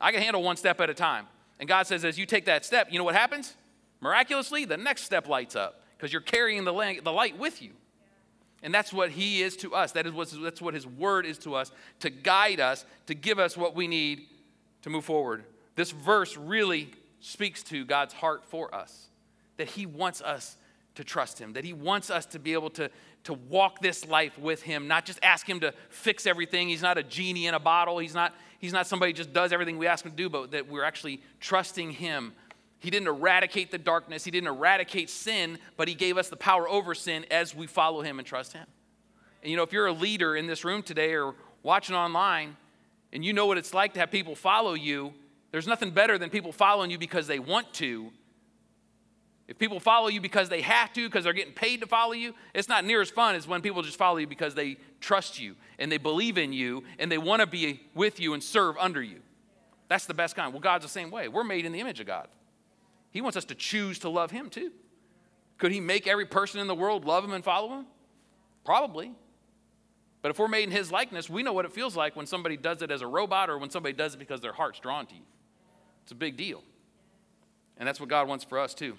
I 0.00 0.12
can 0.12 0.22
handle 0.22 0.44
one 0.44 0.56
step 0.56 0.80
at 0.80 0.90
a 0.90 0.94
time. 0.94 1.26
And 1.58 1.68
God 1.68 1.88
says, 1.88 2.04
as 2.04 2.16
you 2.16 2.24
take 2.24 2.44
that 2.44 2.64
step, 2.64 2.86
you 2.92 2.98
know 2.98 3.04
what 3.04 3.16
happens? 3.16 3.56
Miraculously, 4.00 4.64
the 4.64 4.76
next 4.76 5.02
step 5.02 5.26
lights 5.26 5.56
up 5.56 5.82
because 5.96 6.12
you're 6.12 6.22
carrying 6.22 6.62
the 6.62 6.72
light 6.72 7.36
with 7.36 7.60
you. 7.60 7.72
And 8.62 8.72
that's 8.72 8.92
what 8.92 9.10
He 9.10 9.42
is 9.42 9.56
to 9.56 9.74
us. 9.74 9.90
That 9.90 10.06
is 10.06 10.12
what, 10.12 10.32
that's 10.40 10.62
what 10.62 10.72
His 10.74 10.86
Word 10.86 11.26
is 11.26 11.36
to 11.38 11.56
us 11.56 11.72
to 11.98 12.10
guide 12.10 12.60
us, 12.60 12.86
to 13.06 13.14
give 13.14 13.40
us 13.40 13.56
what 13.56 13.74
we 13.74 13.88
need 13.88 14.28
to 14.82 14.90
move 14.90 15.04
forward. 15.04 15.42
This 15.74 15.90
verse 15.90 16.36
really 16.36 16.92
speaks 17.18 17.64
to 17.64 17.84
God's 17.84 18.14
heart 18.14 18.44
for 18.44 18.72
us 18.72 19.08
that 19.56 19.66
He 19.66 19.84
wants 19.84 20.22
us 20.22 20.56
to 20.94 21.04
trust 21.04 21.38
Him, 21.38 21.52
that 21.54 21.64
He 21.64 21.72
wants 21.72 22.10
us 22.10 22.26
to 22.26 22.38
be 22.38 22.52
able 22.52 22.70
to, 22.70 22.90
to 23.24 23.34
walk 23.34 23.80
this 23.80 24.06
life 24.06 24.38
with 24.38 24.62
Him, 24.62 24.88
not 24.88 25.04
just 25.04 25.18
ask 25.22 25.48
Him 25.48 25.60
to 25.60 25.72
fix 25.88 26.26
everything. 26.26 26.68
He's 26.68 26.82
not 26.82 26.98
a 26.98 27.02
genie 27.02 27.46
in 27.46 27.54
a 27.54 27.60
bottle, 27.60 27.98
He's 27.98 28.14
not, 28.14 28.34
he's 28.58 28.72
not 28.72 28.86
somebody 28.86 29.12
who 29.12 29.16
just 29.16 29.32
does 29.32 29.52
everything 29.52 29.78
we 29.78 29.86
ask 29.86 30.04
Him 30.04 30.12
to 30.12 30.16
do, 30.16 30.28
but 30.28 30.52
that 30.52 30.68
we're 30.68 30.84
actually 30.84 31.20
trusting 31.40 31.92
Him 31.92 32.32
he 32.84 32.90
didn't 32.90 33.08
eradicate 33.08 33.70
the 33.70 33.78
darkness, 33.78 34.24
He 34.24 34.30
didn't 34.30 34.48
eradicate 34.48 35.08
sin, 35.08 35.58
but 35.78 35.88
He 35.88 35.94
gave 35.94 36.18
us 36.18 36.28
the 36.28 36.36
power 36.36 36.68
over 36.68 36.94
sin 36.94 37.24
as 37.30 37.54
we 37.54 37.66
follow 37.66 38.02
Him 38.02 38.18
and 38.18 38.28
trust 38.28 38.52
Him. 38.52 38.66
And 39.42 39.50
you 39.50 39.56
know, 39.56 39.62
if 39.62 39.72
you're 39.72 39.86
a 39.86 39.92
leader 39.92 40.36
in 40.36 40.46
this 40.46 40.66
room 40.66 40.82
today 40.82 41.14
or 41.14 41.34
watching 41.62 41.96
online 41.96 42.58
and 43.10 43.24
you 43.24 43.32
know 43.32 43.46
what 43.46 43.56
it's 43.56 43.72
like 43.72 43.94
to 43.94 44.00
have 44.00 44.10
people 44.10 44.34
follow 44.34 44.74
you, 44.74 45.14
there's 45.50 45.66
nothing 45.66 45.92
better 45.92 46.18
than 46.18 46.28
people 46.28 46.52
following 46.52 46.90
you 46.90 46.98
because 46.98 47.26
they 47.26 47.38
want 47.38 47.72
to. 47.74 48.10
If 49.46 49.58
people 49.58 49.78
follow 49.78 50.08
you 50.08 50.20
because 50.20 50.48
they 50.48 50.62
have 50.62 50.92
to, 50.94 51.06
because 51.06 51.24
they're 51.24 51.34
getting 51.34 51.52
paid 51.52 51.80
to 51.80 51.86
follow 51.86 52.12
you, 52.12 52.34
it's 52.54 52.68
not 52.68 52.84
near 52.84 53.02
as 53.02 53.10
fun 53.10 53.34
as 53.34 53.46
when 53.46 53.60
people 53.60 53.82
just 53.82 53.98
follow 53.98 54.16
you 54.16 54.26
because 54.26 54.54
they 54.54 54.78
trust 55.00 55.38
you 55.38 55.54
and 55.78 55.92
they 55.92 55.98
believe 55.98 56.38
in 56.38 56.52
you 56.52 56.84
and 56.98 57.12
they 57.12 57.18
want 57.18 57.40
to 57.40 57.46
be 57.46 57.80
with 57.94 58.20
you 58.20 58.32
and 58.32 58.42
serve 58.42 58.76
under 58.78 59.02
you. 59.02 59.20
That's 59.88 60.06
the 60.06 60.14
best 60.14 60.34
kind. 60.34 60.52
Well, 60.52 60.60
God's 60.60 60.84
the 60.84 60.90
same 60.90 61.10
way. 61.10 61.28
We're 61.28 61.44
made 61.44 61.66
in 61.66 61.72
the 61.72 61.80
image 61.80 62.00
of 62.00 62.06
God. 62.06 62.28
He 63.10 63.20
wants 63.20 63.36
us 63.36 63.44
to 63.46 63.54
choose 63.54 63.98
to 64.00 64.08
love 64.08 64.30
Him 64.30 64.48
too. 64.48 64.72
Could 65.58 65.72
He 65.72 65.80
make 65.80 66.06
every 66.06 66.26
person 66.26 66.58
in 66.58 66.66
the 66.66 66.74
world 66.74 67.04
love 67.04 67.22
Him 67.22 67.32
and 67.32 67.44
follow 67.44 67.68
Him? 67.78 67.86
Probably. 68.64 69.12
But 70.22 70.30
if 70.30 70.38
we're 70.38 70.48
made 70.48 70.64
in 70.64 70.70
His 70.70 70.90
likeness, 70.90 71.28
we 71.28 71.42
know 71.42 71.52
what 71.52 71.66
it 71.66 71.72
feels 71.72 71.94
like 71.94 72.16
when 72.16 72.26
somebody 72.26 72.56
does 72.56 72.80
it 72.80 72.90
as 72.90 73.02
a 73.02 73.06
robot 73.06 73.50
or 73.50 73.58
when 73.58 73.68
somebody 73.68 73.92
does 73.92 74.14
it 74.14 74.18
because 74.18 74.40
their 74.40 74.54
heart's 74.54 74.80
drawn 74.80 75.04
to 75.06 75.14
you. 75.14 75.20
It's 76.02 76.12
a 76.12 76.16
big 76.16 76.38
deal. 76.38 76.62
And 77.76 77.86
that's 77.86 78.00
what 78.00 78.08
God 78.08 78.26
wants 78.26 78.42
for 78.42 78.58
us 78.58 78.72
too. 78.72 78.96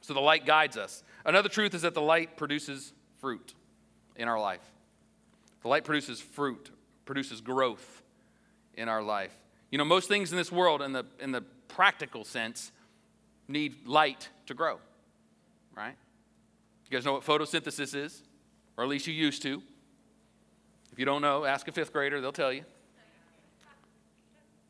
So 0.00 0.14
the 0.14 0.20
light 0.20 0.46
guides 0.46 0.76
us. 0.76 1.02
Another 1.24 1.48
truth 1.48 1.74
is 1.74 1.82
that 1.82 1.94
the 1.94 2.02
light 2.02 2.36
produces 2.36 2.92
fruit 3.18 3.54
in 4.16 4.28
our 4.28 4.40
life. 4.40 4.62
The 5.62 5.68
light 5.68 5.84
produces 5.84 6.20
fruit, 6.20 6.70
produces 7.04 7.40
growth 7.40 8.02
in 8.74 8.88
our 8.88 9.02
life. 9.02 9.36
You 9.70 9.78
know, 9.78 9.84
most 9.84 10.08
things 10.08 10.30
in 10.30 10.38
this 10.38 10.52
world, 10.52 10.82
in 10.82 10.92
the, 10.92 11.04
in 11.20 11.32
the 11.32 11.42
practical 11.68 12.24
sense, 12.24 12.72
need 13.48 13.86
light 13.86 14.28
to 14.46 14.54
grow, 14.54 14.78
right? 15.76 15.94
You 16.88 16.96
guys 16.96 17.04
know 17.04 17.12
what 17.12 17.24
photosynthesis 17.24 17.94
is? 17.94 18.22
Or 18.76 18.84
at 18.84 18.90
least 18.90 19.06
you 19.06 19.12
used 19.12 19.42
to. 19.42 19.62
If 20.92 20.98
you 20.98 21.04
don't 21.04 21.20
know, 21.20 21.44
ask 21.44 21.68
a 21.68 21.72
fifth 21.72 21.92
grader, 21.92 22.20
they'll 22.20 22.32
tell 22.32 22.52
you. 22.52 22.64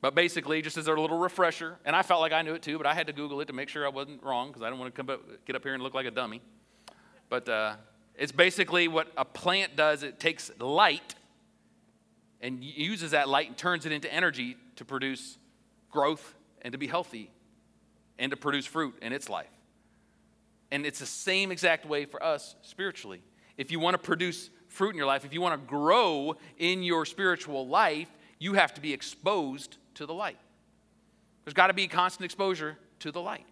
But 0.00 0.14
basically, 0.14 0.62
just 0.62 0.76
as 0.76 0.86
a 0.86 0.92
little 0.92 1.18
refresher, 1.18 1.76
and 1.84 1.96
I 1.96 2.02
felt 2.02 2.20
like 2.20 2.32
I 2.32 2.42
knew 2.42 2.54
it 2.54 2.62
too, 2.62 2.78
but 2.78 2.86
I 2.86 2.94
had 2.94 3.08
to 3.08 3.12
Google 3.12 3.40
it 3.40 3.46
to 3.46 3.52
make 3.52 3.68
sure 3.68 3.84
I 3.84 3.88
wasn't 3.88 4.22
wrong 4.22 4.48
because 4.48 4.62
I 4.62 4.70
don't 4.70 4.78
want 4.78 4.94
to 4.94 4.96
come 4.96 5.10
up, 5.10 5.44
get 5.44 5.56
up 5.56 5.64
here 5.64 5.74
and 5.74 5.82
look 5.82 5.94
like 5.94 6.06
a 6.06 6.10
dummy. 6.10 6.40
But 7.28 7.48
uh, 7.48 7.74
it's 8.14 8.32
basically 8.32 8.86
what 8.86 9.08
a 9.16 9.24
plant 9.24 9.76
does 9.76 10.02
it 10.02 10.20
takes 10.20 10.50
light 10.60 11.16
and 12.40 12.62
uses 12.62 13.10
that 13.10 13.28
light 13.28 13.48
and 13.48 13.56
turns 13.56 13.86
it 13.86 13.92
into 13.92 14.12
energy 14.12 14.56
to 14.76 14.84
produce 14.84 15.38
growth 15.90 16.34
and 16.62 16.72
to 16.72 16.78
be 16.78 16.86
healthy 16.86 17.30
and 18.18 18.30
to 18.30 18.36
produce 18.36 18.66
fruit 18.66 18.94
in 19.02 19.12
its 19.12 19.28
life. 19.28 19.50
And 20.70 20.86
it's 20.86 20.98
the 21.00 21.06
same 21.06 21.50
exact 21.50 21.86
way 21.86 22.04
for 22.04 22.22
us 22.22 22.54
spiritually. 22.62 23.22
If 23.56 23.72
you 23.72 23.80
want 23.80 23.94
to 23.94 23.98
produce 23.98 24.50
fruit 24.68 24.90
in 24.90 24.96
your 24.96 25.06
life, 25.06 25.24
if 25.24 25.32
you 25.32 25.40
want 25.40 25.60
to 25.60 25.66
grow 25.66 26.36
in 26.58 26.82
your 26.82 27.04
spiritual 27.04 27.66
life, 27.66 28.08
you 28.38 28.54
have 28.54 28.74
to 28.74 28.80
be 28.80 28.92
exposed 28.92 29.78
to 29.98 30.06
the 30.06 30.14
light. 30.14 30.38
There's 31.44 31.54
got 31.54 31.68
to 31.68 31.74
be 31.74 31.86
constant 31.88 32.24
exposure 32.24 32.76
to 33.00 33.12
the 33.12 33.20
light. 33.20 33.44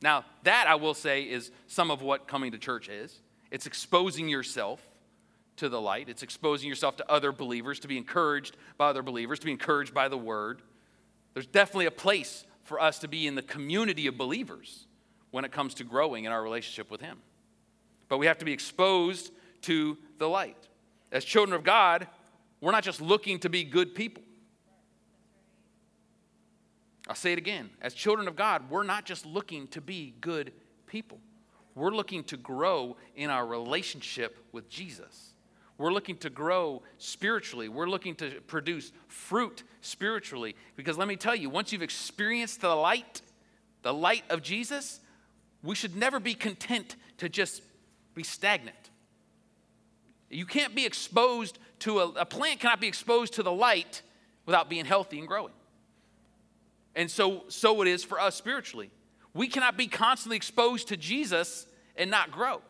Now, 0.00 0.24
that 0.44 0.66
I 0.68 0.76
will 0.76 0.94
say 0.94 1.22
is 1.22 1.50
some 1.66 1.90
of 1.90 2.02
what 2.02 2.28
coming 2.28 2.52
to 2.52 2.58
church 2.58 2.88
is 2.88 3.20
it's 3.50 3.66
exposing 3.66 4.28
yourself 4.28 4.80
to 5.56 5.68
the 5.68 5.80
light, 5.80 6.08
it's 6.08 6.22
exposing 6.22 6.68
yourself 6.68 6.96
to 6.98 7.10
other 7.10 7.32
believers, 7.32 7.80
to 7.80 7.88
be 7.88 7.96
encouraged 7.96 8.56
by 8.76 8.88
other 8.88 9.02
believers, 9.02 9.38
to 9.40 9.46
be 9.46 9.52
encouraged 9.52 9.94
by 9.94 10.08
the 10.08 10.18
word. 10.18 10.62
There's 11.34 11.46
definitely 11.46 11.86
a 11.86 11.90
place 11.90 12.44
for 12.62 12.80
us 12.80 12.98
to 13.00 13.08
be 13.08 13.26
in 13.26 13.34
the 13.34 13.42
community 13.42 14.06
of 14.06 14.16
believers 14.18 14.86
when 15.30 15.44
it 15.44 15.52
comes 15.52 15.74
to 15.74 15.84
growing 15.84 16.24
in 16.24 16.32
our 16.32 16.42
relationship 16.42 16.90
with 16.90 17.00
Him. 17.00 17.18
But 18.08 18.18
we 18.18 18.26
have 18.26 18.38
to 18.38 18.44
be 18.44 18.52
exposed 18.52 19.32
to 19.62 19.96
the 20.18 20.28
light. 20.28 20.68
As 21.10 21.24
children 21.24 21.56
of 21.56 21.64
God, 21.64 22.06
we're 22.60 22.72
not 22.72 22.84
just 22.84 23.00
looking 23.00 23.38
to 23.40 23.48
be 23.48 23.64
good 23.64 23.94
people. 23.94 24.22
I'll 27.08 27.14
say 27.14 27.32
it 27.32 27.38
again. 27.38 27.70
As 27.80 27.94
children 27.94 28.26
of 28.28 28.36
God, 28.36 28.68
we're 28.70 28.82
not 28.82 29.04
just 29.04 29.24
looking 29.24 29.68
to 29.68 29.80
be 29.80 30.14
good 30.20 30.52
people. 30.86 31.18
We're 31.74 31.90
looking 31.90 32.24
to 32.24 32.36
grow 32.36 32.96
in 33.14 33.30
our 33.30 33.46
relationship 33.46 34.38
with 34.52 34.68
Jesus. 34.68 35.34
We're 35.78 35.92
looking 35.92 36.16
to 36.18 36.30
grow 36.30 36.82
spiritually. 36.98 37.68
We're 37.68 37.88
looking 37.88 38.14
to 38.16 38.40
produce 38.46 38.92
fruit 39.08 39.62
spiritually. 39.82 40.56
Because 40.74 40.96
let 40.96 41.06
me 41.06 41.16
tell 41.16 41.34
you, 41.34 41.50
once 41.50 41.72
you've 41.72 41.82
experienced 41.82 42.62
the 42.62 42.74
light, 42.74 43.20
the 43.82 43.92
light 43.92 44.24
of 44.30 44.42
Jesus, 44.42 45.00
we 45.62 45.74
should 45.74 45.94
never 45.94 46.18
be 46.18 46.34
content 46.34 46.96
to 47.18 47.28
just 47.28 47.62
be 48.14 48.22
stagnant. 48.22 48.90
You 50.30 50.46
can't 50.46 50.74
be 50.74 50.86
exposed 50.86 51.58
to 51.80 52.00
a, 52.00 52.08
a 52.08 52.24
plant 52.24 52.60
cannot 52.60 52.80
be 52.80 52.88
exposed 52.88 53.34
to 53.34 53.42
the 53.42 53.52
light 53.52 54.02
without 54.46 54.70
being 54.70 54.86
healthy 54.86 55.18
and 55.18 55.28
growing. 55.28 55.52
And 56.96 57.10
so, 57.10 57.44
so 57.48 57.82
it 57.82 57.88
is 57.88 58.02
for 58.02 58.18
us 58.18 58.34
spiritually. 58.34 58.90
We 59.34 59.46
cannot 59.48 59.76
be 59.76 59.86
constantly 59.86 60.36
exposed 60.36 60.88
to 60.88 60.96
Jesus 60.96 61.66
and 61.94 62.10
not 62.10 62.32
grow. 62.32 62.62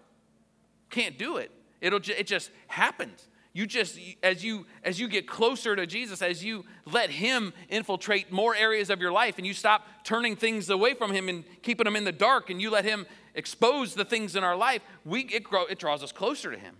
Can't 0.90 1.16
do 1.16 1.36
it. 1.36 1.52
It'll 1.80 2.00
it 2.00 2.26
just 2.26 2.50
happens. 2.66 3.28
You 3.52 3.66
just 3.66 3.98
as 4.22 4.44
you 4.44 4.66
as 4.82 4.98
you 4.98 5.08
get 5.08 5.28
closer 5.28 5.76
to 5.76 5.86
Jesus, 5.86 6.20
as 6.22 6.44
you 6.44 6.64
let 6.84 7.08
him 7.08 7.52
infiltrate 7.68 8.32
more 8.32 8.54
areas 8.54 8.90
of 8.90 9.00
your 9.00 9.12
life 9.12 9.38
and 9.38 9.46
you 9.46 9.54
stop 9.54 9.86
turning 10.04 10.34
things 10.34 10.68
away 10.68 10.94
from 10.94 11.12
him 11.12 11.28
and 11.28 11.44
keeping 11.62 11.84
them 11.84 11.96
in 11.96 12.04
the 12.04 12.12
dark 12.12 12.50
and 12.50 12.60
you 12.60 12.70
let 12.70 12.84
him 12.84 13.06
expose 13.34 13.94
the 13.94 14.04
things 14.04 14.34
in 14.34 14.42
our 14.42 14.56
life, 14.56 14.82
we 15.04 15.20
it, 15.22 15.44
grow, 15.44 15.66
it 15.66 15.78
draws 15.78 16.02
us 16.02 16.10
closer 16.10 16.50
to 16.50 16.58
him. 16.58 16.74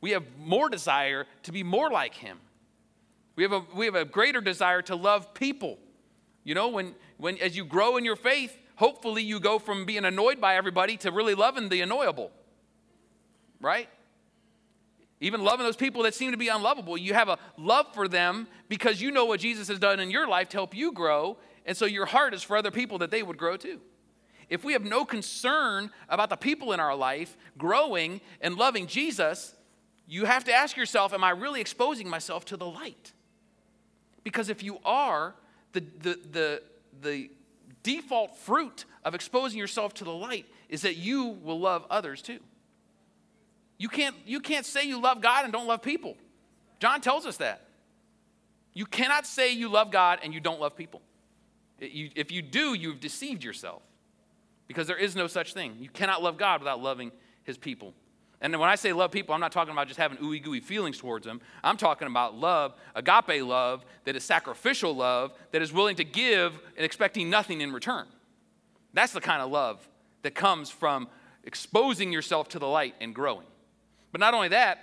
We 0.00 0.12
have 0.12 0.24
more 0.38 0.68
desire 0.68 1.26
to 1.42 1.52
be 1.52 1.62
more 1.62 1.90
like 1.90 2.14
him. 2.14 2.38
We 3.36 3.42
have 3.42 3.52
a 3.52 3.62
we 3.74 3.86
have 3.86 3.94
a 3.94 4.04
greater 4.04 4.40
desire 4.40 4.82
to 4.82 4.94
love 4.94 5.34
people. 5.34 5.78
You 6.44 6.54
know, 6.54 6.68
when 6.68 6.94
when 7.18 7.38
as 7.38 7.56
you 7.56 7.64
grow 7.64 7.96
in 7.96 8.04
your 8.04 8.16
faith, 8.16 8.56
hopefully 8.76 9.22
you 9.22 9.40
go 9.40 9.58
from 9.58 9.84
being 9.84 10.04
annoyed 10.04 10.40
by 10.40 10.56
everybody 10.56 10.96
to 10.98 11.10
really 11.10 11.34
loving 11.34 11.68
the 11.68 11.82
annoyable. 11.82 12.30
Right? 13.60 13.88
Even 15.20 15.44
loving 15.44 15.66
those 15.66 15.76
people 15.76 16.04
that 16.04 16.14
seem 16.14 16.30
to 16.30 16.38
be 16.38 16.48
unlovable. 16.48 16.96
You 16.96 17.12
have 17.12 17.28
a 17.28 17.38
love 17.58 17.92
for 17.92 18.08
them 18.08 18.48
because 18.70 19.02
you 19.02 19.10
know 19.10 19.26
what 19.26 19.40
Jesus 19.40 19.68
has 19.68 19.78
done 19.78 20.00
in 20.00 20.10
your 20.10 20.26
life 20.26 20.48
to 20.50 20.56
help 20.56 20.74
you 20.74 20.92
grow. 20.92 21.36
And 21.66 21.76
so 21.76 21.84
your 21.84 22.06
heart 22.06 22.32
is 22.32 22.42
for 22.42 22.56
other 22.56 22.70
people 22.70 22.98
that 22.98 23.10
they 23.10 23.22
would 23.22 23.36
grow 23.36 23.58
too. 23.58 23.80
If 24.48 24.64
we 24.64 24.72
have 24.72 24.82
no 24.82 25.04
concern 25.04 25.90
about 26.08 26.30
the 26.30 26.36
people 26.36 26.72
in 26.72 26.80
our 26.80 26.96
life 26.96 27.36
growing 27.58 28.22
and 28.40 28.56
loving 28.56 28.86
Jesus, 28.86 29.54
you 30.08 30.24
have 30.24 30.44
to 30.44 30.52
ask 30.52 30.76
yourself, 30.76 31.12
Am 31.12 31.22
I 31.22 31.30
really 31.30 31.60
exposing 31.60 32.08
myself 32.08 32.46
to 32.46 32.56
the 32.56 32.66
light? 32.66 33.12
Because 34.24 34.48
if 34.48 34.62
you 34.62 34.78
are, 34.84 35.34
the, 35.72 35.80
the, 35.80 36.18
the, 36.32 36.62
the 37.02 37.30
default 37.82 38.36
fruit 38.38 38.84
of 39.04 39.14
exposing 39.14 39.58
yourself 39.58 39.94
to 39.94 40.04
the 40.04 40.12
light 40.12 40.46
is 40.68 40.82
that 40.82 40.96
you 40.96 41.26
will 41.42 41.58
love 41.58 41.86
others 41.90 42.22
too. 42.22 42.40
You 43.78 43.88
can't, 43.88 44.14
you 44.26 44.40
can't 44.40 44.66
say 44.66 44.84
you 44.84 45.00
love 45.00 45.22
God 45.22 45.44
and 45.44 45.52
don't 45.52 45.66
love 45.66 45.82
people. 45.82 46.16
John 46.80 47.00
tells 47.00 47.26
us 47.26 47.38
that. 47.38 47.62
You 48.74 48.86
cannot 48.86 49.26
say 49.26 49.52
you 49.52 49.68
love 49.68 49.90
God 49.90 50.20
and 50.22 50.32
you 50.32 50.40
don't 50.40 50.60
love 50.60 50.76
people. 50.76 51.02
If 51.78 52.30
you 52.30 52.42
do, 52.42 52.74
you've 52.74 53.00
deceived 53.00 53.42
yourself 53.42 53.82
because 54.68 54.86
there 54.86 54.98
is 54.98 55.16
no 55.16 55.26
such 55.26 55.54
thing. 55.54 55.76
You 55.80 55.88
cannot 55.88 56.22
love 56.22 56.36
God 56.36 56.60
without 56.60 56.82
loving 56.82 57.10
his 57.42 57.56
people. 57.56 57.94
And 58.40 58.58
when 58.58 58.70
I 58.70 58.74
say 58.74 58.92
love 58.92 59.10
people, 59.10 59.34
I'm 59.34 59.40
not 59.40 59.52
talking 59.52 59.72
about 59.72 59.86
just 59.86 59.98
having 59.98 60.18
ooey 60.18 60.42
gooey 60.42 60.60
feelings 60.60 60.98
towards 60.98 61.26
them. 61.26 61.40
I'm 61.62 61.76
talking 61.76 62.08
about 62.08 62.34
love, 62.34 62.74
agape 62.94 63.44
love, 63.44 63.84
that 64.04 64.16
is 64.16 64.24
sacrificial 64.24 64.94
love, 64.94 65.32
that 65.52 65.60
is 65.60 65.72
willing 65.72 65.96
to 65.96 66.04
give 66.04 66.58
and 66.76 66.84
expecting 66.84 67.28
nothing 67.28 67.60
in 67.60 67.72
return. 67.72 68.06
That's 68.94 69.12
the 69.12 69.20
kind 69.20 69.42
of 69.42 69.50
love 69.50 69.86
that 70.22 70.34
comes 70.34 70.70
from 70.70 71.08
exposing 71.44 72.12
yourself 72.12 72.48
to 72.50 72.58
the 72.58 72.66
light 72.66 72.94
and 73.00 73.14
growing. 73.14 73.46
But 74.10 74.20
not 74.20 74.32
only 74.32 74.48
that, 74.48 74.78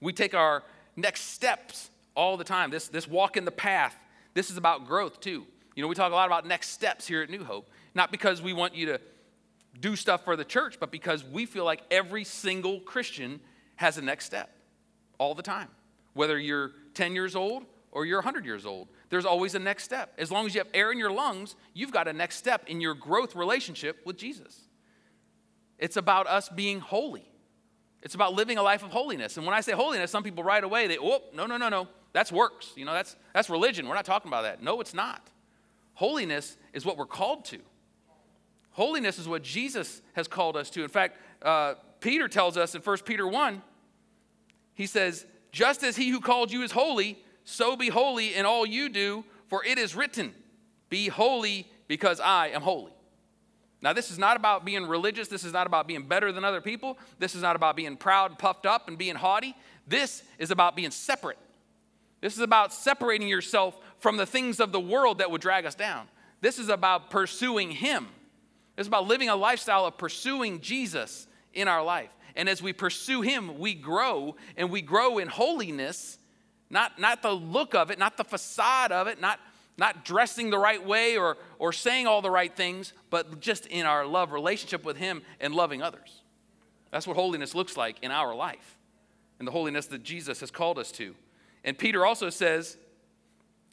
we 0.00 0.12
take 0.12 0.34
our 0.34 0.64
next 0.96 1.22
steps 1.32 1.90
all 2.14 2.36
the 2.36 2.44
time. 2.44 2.70
This, 2.70 2.88
this 2.88 3.06
walk 3.06 3.36
in 3.36 3.44
the 3.44 3.52
path, 3.52 3.94
this 4.34 4.50
is 4.50 4.56
about 4.56 4.86
growth 4.86 5.20
too. 5.20 5.46
You 5.74 5.82
know, 5.82 5.88
we 5.88 5.94
talk 5.94 6.10
a 6.10 6.14
lot 6.14 6.26
about 6.26 6.46
next 6.46 6.70
steps 6.70 7.06
here 7.06 7.22
at 7.22 7.30
New 7.30 7.44
Hope, 7.44 7.70
not 7.94 8.10
because 8.10 8.42
we 8.42 8.52
want 8.52 8.74
you 8.74 8.86
to 8.86 9.00
do 9.80 9.96
stuff 9.96 10.24
for 10.24 10.36
the 10.36 10.44
church, 10.44 10.78
but 10.80 10.90
because 10.90 11.24
we 11.24 11.46
feel 11.46 11.64
like 11.64 11.82
every 11.90 12.24
single 12.24 12.80
Christian 12.80 13.40
has 13.76 13.98
a 13.98 14.02
next 14.02 14.26
step 14.26 14.50
all 15.18 15.34
the 15.34 15.42
time. 15.42 15.68
Whether 16.14 16.38
you're 16.38 16.72
10 16.94 17.14
years 17.14 17.36
old 17.36 17.64
or 17.92 18.06
you're 18.06 18.18
100 18.18 18.44
years 18.44 18.64
old, 18.66 18.88
there's 19.10 19.26
always 19.26 19.54
a 19.54 19.58
next 19.58 19.84
step. 19.84 20.14
As 20.18 20.30
long 20.30 20.46
as 20.46 20.54
you 20.54 20.60
have 20.60 20.68
air 20.74 20.92
in 20.92 20.98
your 20.98 21.10
lungs, 21.10 21.54
you've 21.74 21.92
got 21.92 22.08
a 22.08 22.12
next 22.12 22.36
step 22.36 22.64
in 22.68 22.80
your 22.80 22.94
growth 22.94 23.36
relationship 23.36 23.98
with 24.04 24.16
Jesus. 24.16 24.62
It's 25.78 25.96
about 25.96 26.26
us 26.26 26.48
being 26.48 26.80
holy. 26.80 27.30
It's 28.02 28.14
about 28.14 28.34
living 28.34 28.56
a 28.56 28.62
life 28.62 28.82
of 28.82 28.90
holiness. 28.90 29.36
And 29.36 29.44
when 29.44 29.54
I 29.54 29.60
say 29.60 29.72
holiness, 29.72 30.10
some 30.10 30.22
people 30.22 30.44
right 30.44 30.62
away 30.62 30.86
they, 30.86 30.98
oh, 30.98 31.22
no, 31.34 31.46
no, 31.46 31.56
no, 31.56 31.68
no. 31.68 31.88
That's 32.12 32.32
works. 32.32 32.72
You 32.76 32.86
know, 32.86 32.94
that's 32.94 33.14
that's 33.34 33.50
religion. 33.50 33.86
We're 33.86 33.94
not 33.94 34.06
talking 34.06 34.30
about 34.30 34.44
that. 34.44 34.62
No, 34.62 34.80
it's 34.80 34.94
not. 34.94 35.28
Holiness 35.92 36.56
is 36.72 36.86
what 36.86 36.96
we're 36.96 37.04
called 37.04 37.44
to. 37.46 37.58
Holiness 38.76 39.18
is 39.18 39.26
what 39.26 39.42
Jesus 39.42 40.02
has 40.12 40.28
called 40.28 40.54
us 40.54 40.68
to. 40.68 40.82
In 40.82 40.90
fact, 40.90 41.18
uh, 41.40 41.76
Peter 42.00 42.28
tells 42.28 42.58
us 42.58 42.74
in 42.74 42.82
1 42.82 42.98
Peter 43.06 43.26
1, 43.26 43.62
he 44.74 44.84
says, 44.84 45.24
Just 45.50 45.82
as 45.82 45.96
he 45.96 46.10
who 46.10 46.20
called 46.20 46.52
you 46.52 46.62
is 46.62 46.72
holy, 46.72 47.18
so 47.42 47.74
be 47.74 47.88
holy 47.88 48.34
in 48.34 48.44
all 48.44 48.66
you 48.66 48.90
do, 48.90 49.24
for 49.48 49.64
it 49.64 49.78
is 49.78 49.96
written, 49.96 50.34
Be 50.90 51.08
holy 51.08 51.66
because 51.88 52.20
I 52.20 52.48
am 52.48 52.60
holy. 52.60 52.92
Now, 53.80 53.94
this 53.94 54.10
is 54.10 54.18
not 54.18 54.36
about 54.36 54.66
being 54.66 54.84
religious. 54.84 55.28
This 55.28 55.44
is 55.44 55.54
not 55.54 55.66
about 55.66 55.88
being 55.88 56.02
better 56.02 56.30
than 56.30 56.44
other 56.44 56.60
people. 56.60 56.98
This 57.18 57.34
is 57.34 57.40
not 57.40 57.56
about 57.56 57.76
being 57.76 57.96
proud 57.96 58.38
puffed 58.38 58.66
up 58.66 58.88
and 58.88 58.98
being 58.98 59.14
haughty. 59.14 59.56
This 59.86 60.22
is 60.38 60.50
about 60.50 60.76
being 60.76 60.90
separate. 60.90 61.38
This 62.20 62.34
is 62.34 62.40
about 62.40 62.74
separating 62.74 63.28
yourself 63.28 63.78
from 64.00 64.18
the 64.18 64.26
things 64.26 64.60
of 64.60 64.70
the 64.70 64.80
world 64.80 65.16
that 65.16 65.30
would 65.30 65.40
drag 65.40 65.64
us 65.64 65.74
down. 65.74 66.08
This 66.42 66.58
is 66.58 66.68
about 66.68 67.08
pursuing 67.08 67.70
Him. 67.70 68.08
It's 68.76 68.88
about 68.88 69.06
living 69.06 69.28
a 69.28 69.36
lifestyle 69.36 69.86
of 69.86 69.96
pursuing 69.96 70.60
Jesus 70.60 71.26
in 71.54 71.68
our 71.68 71.82
life. 71.82 72.10
And 72.34 72.48
as 72.48 72.62
we 72.62 72.72
pursue 72.72 73.22
Him, 73.22 73.58
we 73.58 73.74
grow 73.74 74.36
and 74.56 74.70
we 74.70 74.82
grow 74.82 75.18
in 75.18 75.28
holiness, 75.28 76.18
not, 76.68 76.98
not 76.98 77.22
the 77.22 77.32
look 77.32 77.74
of 77.74 77.90
it, 77.90 77.98
not 77.98 78.16
the 78.16 78.24
facade 78.24 78.92
of 78.92 79.06
it, 79.06 79.20
not 79.20 79.40
not 79.78 80.04
dressing 80.04 80.50
the 80.50 80.58
right 80.58 80.84
way 80.84 81.16
or, 81.18 81.36
or 81.58 81.72
saying 81.72 82.06
all 82.06 82.22
the 82.22 82.30
right 82.30 82.54
things, 82.54 82.92
but 83.10 83.40
just 83.40 83.66
in 83.66 83.84
our 83.84 84.06
love 84.06 84.32
relationship 84.32 84.84
with 84.84 84.96
Him 84.96 85.22
and 85.40 85.54
loving 85.54 85.82
others. 85.82 86.22
That's 86.90 87.06
what 87.06 87.16
holiness 87.16 87.54
looks 87.54 87.76
like 87.76 87.98
in 88.02 88.10
our 88.10 88.34
life 88.34 88.78
and 89.38 89.46
the 89.46 89.52
holiness 89.52 89.86
that 89.86 90.02
Jesus 90.02 90.40
has 90.40 90.50
called 90.50 90.78
us 90.78 90.90
to. 90.92 91.14
And 91.64 91.76
Peter 91.76 92.06
also 92.06 92.30
says 92.30 92.78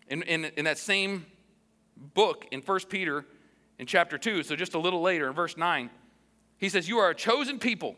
in, 0.08 0.24
in, 0.24 0.46
in 0.58 0.66
that 0.66 0.78
same 0.78 1.26
book 1.96 2.48
in 2.52 2.62
1 2.62 2.80
Peter 2.90 3.26
in 3.80 3.86
chapter 3.86 4.18
2, 4.18 4.44
so 4.44 4.56
just 4.56 4.74
a 4.74 4.80
little 4.80 5.02
later 5.02 5.28
in 5.28 5.34
verse 5.34 5.58
9, 5.58 5.90
he 6.58 6.70
says, 6.70 6.88
You 6.88 7.00
are 7.00 7.10
a 7.10 7.16
chosen 7.16 7.60
people. 7.60 7.96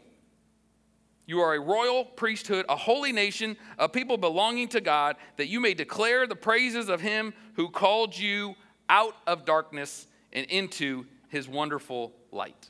You 1.28 1.40
are 1.40 1.56
a 1.56 1.60
royal 1.60 2.06
priesthood, 2.06 2.66
a 2.70 2.76
holy 2.76 3.12
nation, 3.12 3.58
a 3.80 3.90
people 3.90 4.18
belonging 4.18 4.68
to 4.70 4.82
God, 4.82 5.16
that 5.38 5.48
you 5.48 5.60
may 5.60 5.74
declare 5.74 6.28
the 6.28 6.36
praises 6.36 6.88
of 6.88 7.02
him 7.02 7.34
who 7.56 7.70
called 7.70 8.18
you 8.18 8.56
out 8.90 9.16
of 9.26 9.44
darkness 9.44 10.08
and 10.32 10.46
into 10.48 11.06
his 11.30 11.48
wonderful 11.48 12.14
light. 12.32 12.70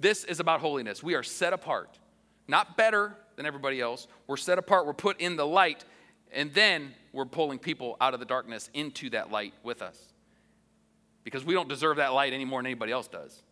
This 0.00 0.24
is 0.24 0.40
about 0.40 0.60
holiness. 0.60 1.02
We 1.02 1.14
are 1.14 1.22
set 1.22 1.52
apart, 1.52 1.98
not 2.48 2.76
better 2.76 3.16
than 3.36 3.46
everybody 3.46 3.80
else. 3.80 4.08
We're 4.26 4.36
set 4.36 4.58
apart, 4.58 4.86
we're 4.86 4.92
put 4.92 5.20
in 5.20 5.36
the 5.36 5.46
light, 5.46 5.84
and 6.32 6.52
then 6.52 6.92
we're 7.12 7.24
pulling 7.24 7.60
people 7.60 7.96
out 8.00 8.14
of 8.14 8.20
the 8.20 8.26
darkness 8.26 8.68
into 8.74 9.10
that 9.10 9.30
light 9.30 9.54
with 9.62 9.80
us. 9.80 10.13
Because 11.24 11.44
we 11.44 11.54
don't 11.54 11.68
deserve 11.68 11.96
that 11.96 12.12
light 12.12 12.32
any 12.32 12.44
more 12.44 12.60
than 12.60 12.66
anybody 12.66 12.92
else 12.92 13.08
does. 13.08 13.42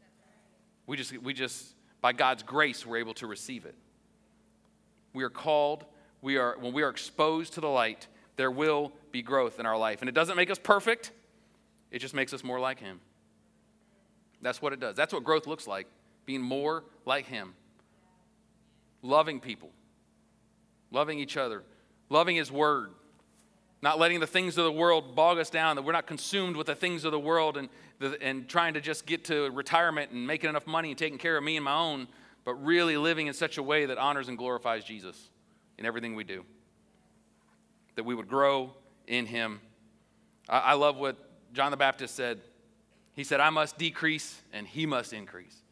We 0.87 0.97
just, 0.97 1.17
we 1.19 1.33
just, 1.33 1.75
by 2.01 2.13
God's 2.13 2.43
grace, 2.43 2.87
we're 2.87 2.99
able 2.99 3.15
to 3.15 3.27
receive 3.27 3.65
it. 3.65 3.75
We 5.15 5.25
are 5.25 5.31
called, 5.31 5.85
we 6.21 6.37
are, 6.37 6.57
when 6.59 6.73
we 6.73 6.83
are 6.83 6.91
exposed 6.91 7.55
to 7.55 7.61
the 7.61 7.69
light, 7.69 8.07
there 8.37 8.51
will 8.51 8.93
be 9.11 9.23
growth 9.23 9.59
in 9.59 9.67
our 9.67 9.77
life. 9.77 10.01
And 10.01 10.09
it 10.09 10.15
doesn't 10.15 10.37
make 10.37 10.51
us 10.51 10.59
perfect, 10.59 11.13
it 11.91 11.99
just 11.99 12.15
makes 12.15 12.33
us 12.33 12.43
more 12.43 12.61
like 12.61 12.79
Him. 12.79 13.01
That's 14.41 14.61
what 14.61 14.73
it 14.73 14.81
does. 14.81 14.97
That's 14.97 15.13
what 15.13 15.25
growth 15.25 15.47
looks 15.47 15.67
like 15.67 15.87
being 16.27 16.43
more 16.43 16.85
like 17.05 17.27
Him. 17.27 17.55
Loving 19.03 19.41
people, 19.41 19.71
loving 20.91 21.19
each 21.19 21.37
other, 21.37 21.65
loving 22.09 22.37
His 22.37 22.51
Word, 22.53 22.91
not 23.83 23.99
letting 23.99 24.21
the 24.21 24.27
things 24.27 24.57
of 24.57 24.65
the 24.65 24.73
world 24.73 25.15
bog 25.15 25.39
us 25.39 25.51
down, 25.51 25.77
that 25.77 25.83
we're 25.83 25.93
not 25.93 26.07
consumed 26.07 26.57
with 26.57 26.69
the 26.69 26.75
things 26.75 27.05
of 27.05 27.11
the 27.13 27.19
world 27.19 27.57
and, 27.57 27.69
the, 27.99 28.17
and 28.23 28.49
trying 28.49 28.75
to 28.75 28.81
just 28.81 29.07
get 29.07 29.25
to 29.25 29.51
retirement 29.51 30.13
and 30.13 30.27
making 30.27 30.49
enough 30.49 30.67
money 30.67 30.91
and 30.91 30.99
taking 30.99 31.19
care 31.19 31.37
of 31.37 31.43
me 31.43 31.57
and 31.57 31.65
my 31.65 31.75
own 31.75 32.07
but 32.45 32.55
really 32.55 32.97
living 32.97 33.27
in 33.27 33.35
such 33.35 33.59
a 33.59 33.63
way 33.63 33.87
that 33.87 33.99
honors 33.99 34.29
and 34.29 34.37
glorifies 34.37 34.85
Jesus 34.85 35.31
in 35.79 35.87
everything 35.87 36.15
we 36.15 36.25
do. 36.25 36.45
That 37.97 38.05
we 38.05 38.15
would 38.15 38.29
grow 38.29 38.75
in 39.07 39.27
Him. 39.27 39.61
I, 40.49 40.59
I 40.59 40.73
love 40.75 40.97
what 40.97 41.17
John 41.53 41.71
the 41.71 41.77
Baptist 41.77 42.15
said. 42.15 42.41
He 43.15 43.25
said, 43.25 43.41
I 43.41 43.51
must 43.51 43.79
decrease 43.79 44.41
and 44.53 44.67
He 44.67 44.87
must 44.87 45.13
increase. 45.13 45.63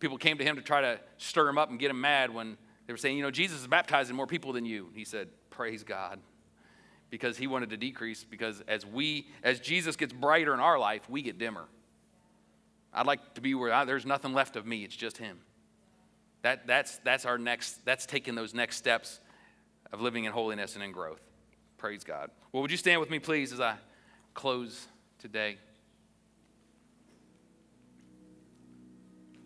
People 0.00 0.16
came 0.16 0.38
to 0.38 0.44
him 0.44 0.54
to 0.54 0.62
try 0.62 0.80
to 0.80 1.00
stir 1.16 1.48
him 1.48 1.58
up 1.58 1.70
and 1.70 1.78
get 1.78 1.90
him 1.90 2.00
mad 2.00 2.32
when 2.32 2.56
they 2.86 2.92
were 2.92 2.98
saying, 2.98 3.16
You 3.16 3.24
know, 3.24 3.32
Jesus 3.32 3.60
is 3.60 3.66
baptizing 3.66 4.14
more 4.14 4.28
people 4.28 4.52
than 4.52 4.64
you. 4.64 4.90
He 4.94 5.04
said, 5.04 5.28
Praise 5.50 5.82
God. 5.82 6.20
Because 7.10 7.38
he 7.38 7.46
wanted 7.46 7.70
to 7.70 7.76
decrease, 7.76 8.22
because 8.22 8.62
as 8.68 8.84
we, 8.84 9.28
as 9.42 9.60
Jesus 9.60 9.96
gets 9.96 10.12
brighter 10.12 10.52
in 10.52 10.60
our 10.60 10.78
life, 10.78 11.08
we 11.08 11.22
get 11.22 11.38
dimmer. 11.38 11.64
I'd 12.92 13.06
like 13.06 13.34
to 13.34 13.40
be 13.40 13.54
where 13.54 13.72
I, 13.72 13.84
there's 13.84 14.04
nothing 14.04 14.34
left 14.34 14.56
of 14.56 14.66
me, 14.66 14.84
it's 14.84 14.96
just 14.96 15.16
him. 15.16 15.38
That, 16.42 16.66
that's, 16.66 16.98
that's 16.98 17.24
our 17.24 17.38
next, 17.38 17.84
that's 17.84 18.06
taking 18.06 18.34
those 18.34 18.54
next 18.54 18.76
steps 18.76 19.20
of 19.92 20.00
living 20.00 20.24
in 20.24 20.32
holiness 20.32 20.74
and 20.74 20.84
in 20.84 20.92
growth. 20.92 21.20
Praise 21.78 22.04
God. 22.04 22.30
Well, 22.52 22.62
would 22.62 22.70
you 22.70 22.76
stand 22.76 23.00
with 23.00 23.10
me, 23.10 23.18
please, 23.18 23.52
as 23.52 23.60
I 23.60 23.76
close 24.34 24.86
today? 25.18 25.56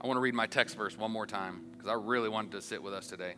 I 0.00 0.06
want 0.06 0.16
to 0.16 0.20
read 0.20 0.34
my 0.34 0.46
text 0.46 0.76
verse 0.76 0.98
one 0.98 1.12
more 1.12 1.26
time 1.26 1.62
because 1.72 1.88
I 1.88 1.94
really 1.94 2.28
wanted 2.28 2.52
to 2.52 2.62
sit 2.62 2.82
with 2.82 2.92
us 2.92 3.06
today. 3.06 3.34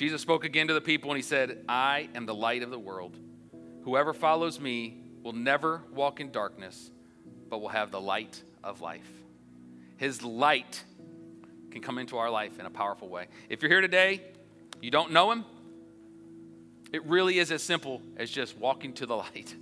Jesus 0.00 0.22
spoke 0.22 0.44
again 0.44 0.66
to 0.68 0.72
the 0.72 0.80
people 0.80 1.10
and 1.10 1.18
he 1.18 1.22
said, 1.22 1.62
I 1.68 2.08
am 2.14 2.24
the 2.24 2.34
light 2.34 2.62
of 2.62 2.70
the 2.70 2.78
world. 2.78 3.18
Whoever 3.84 4.14
follows 4.14 4.58
me 4.58 4.96
will 5.22 5.34
never 5.34 5.82
walk 5.92 6.20
in 6.20 6.30
darkness, 6.30 6.90
but 7.50 7.60
will 7.60 7.68
have 7.68 7.90
the 7.90 8.00
light 8.00 8.42
of 8.64 8.80
life. 8.80 9.10
His 9.98 10.22
light 10.22 10.82
can 11.70 11.82
come 11.82 11.98
into 11.98 12.16
our 12.16 12.30
life 12.30 12.58
in 12.58 12.64
a 12.64 12.70
powerful 12.70 13.10
way. 13.10 13.26
If 13.50 13.60
you're 13.60 13.70
here 13.70 13.82
today, 13.82 14.22
you 14.80 14.90
don't 14.90 15.12
know 15.12 15.32
Him, 15.32 15.44
it 16.94 17.04
really 17.04 17.38
is 17.38 17.52
as 17.52 17.62
simple 17.62 18.00
as 18.16 18.30
just 18.30 18.56
walking 18.56 18.94
to 18.94 19.04
the 19.04 19.16
light. 19.16 19.54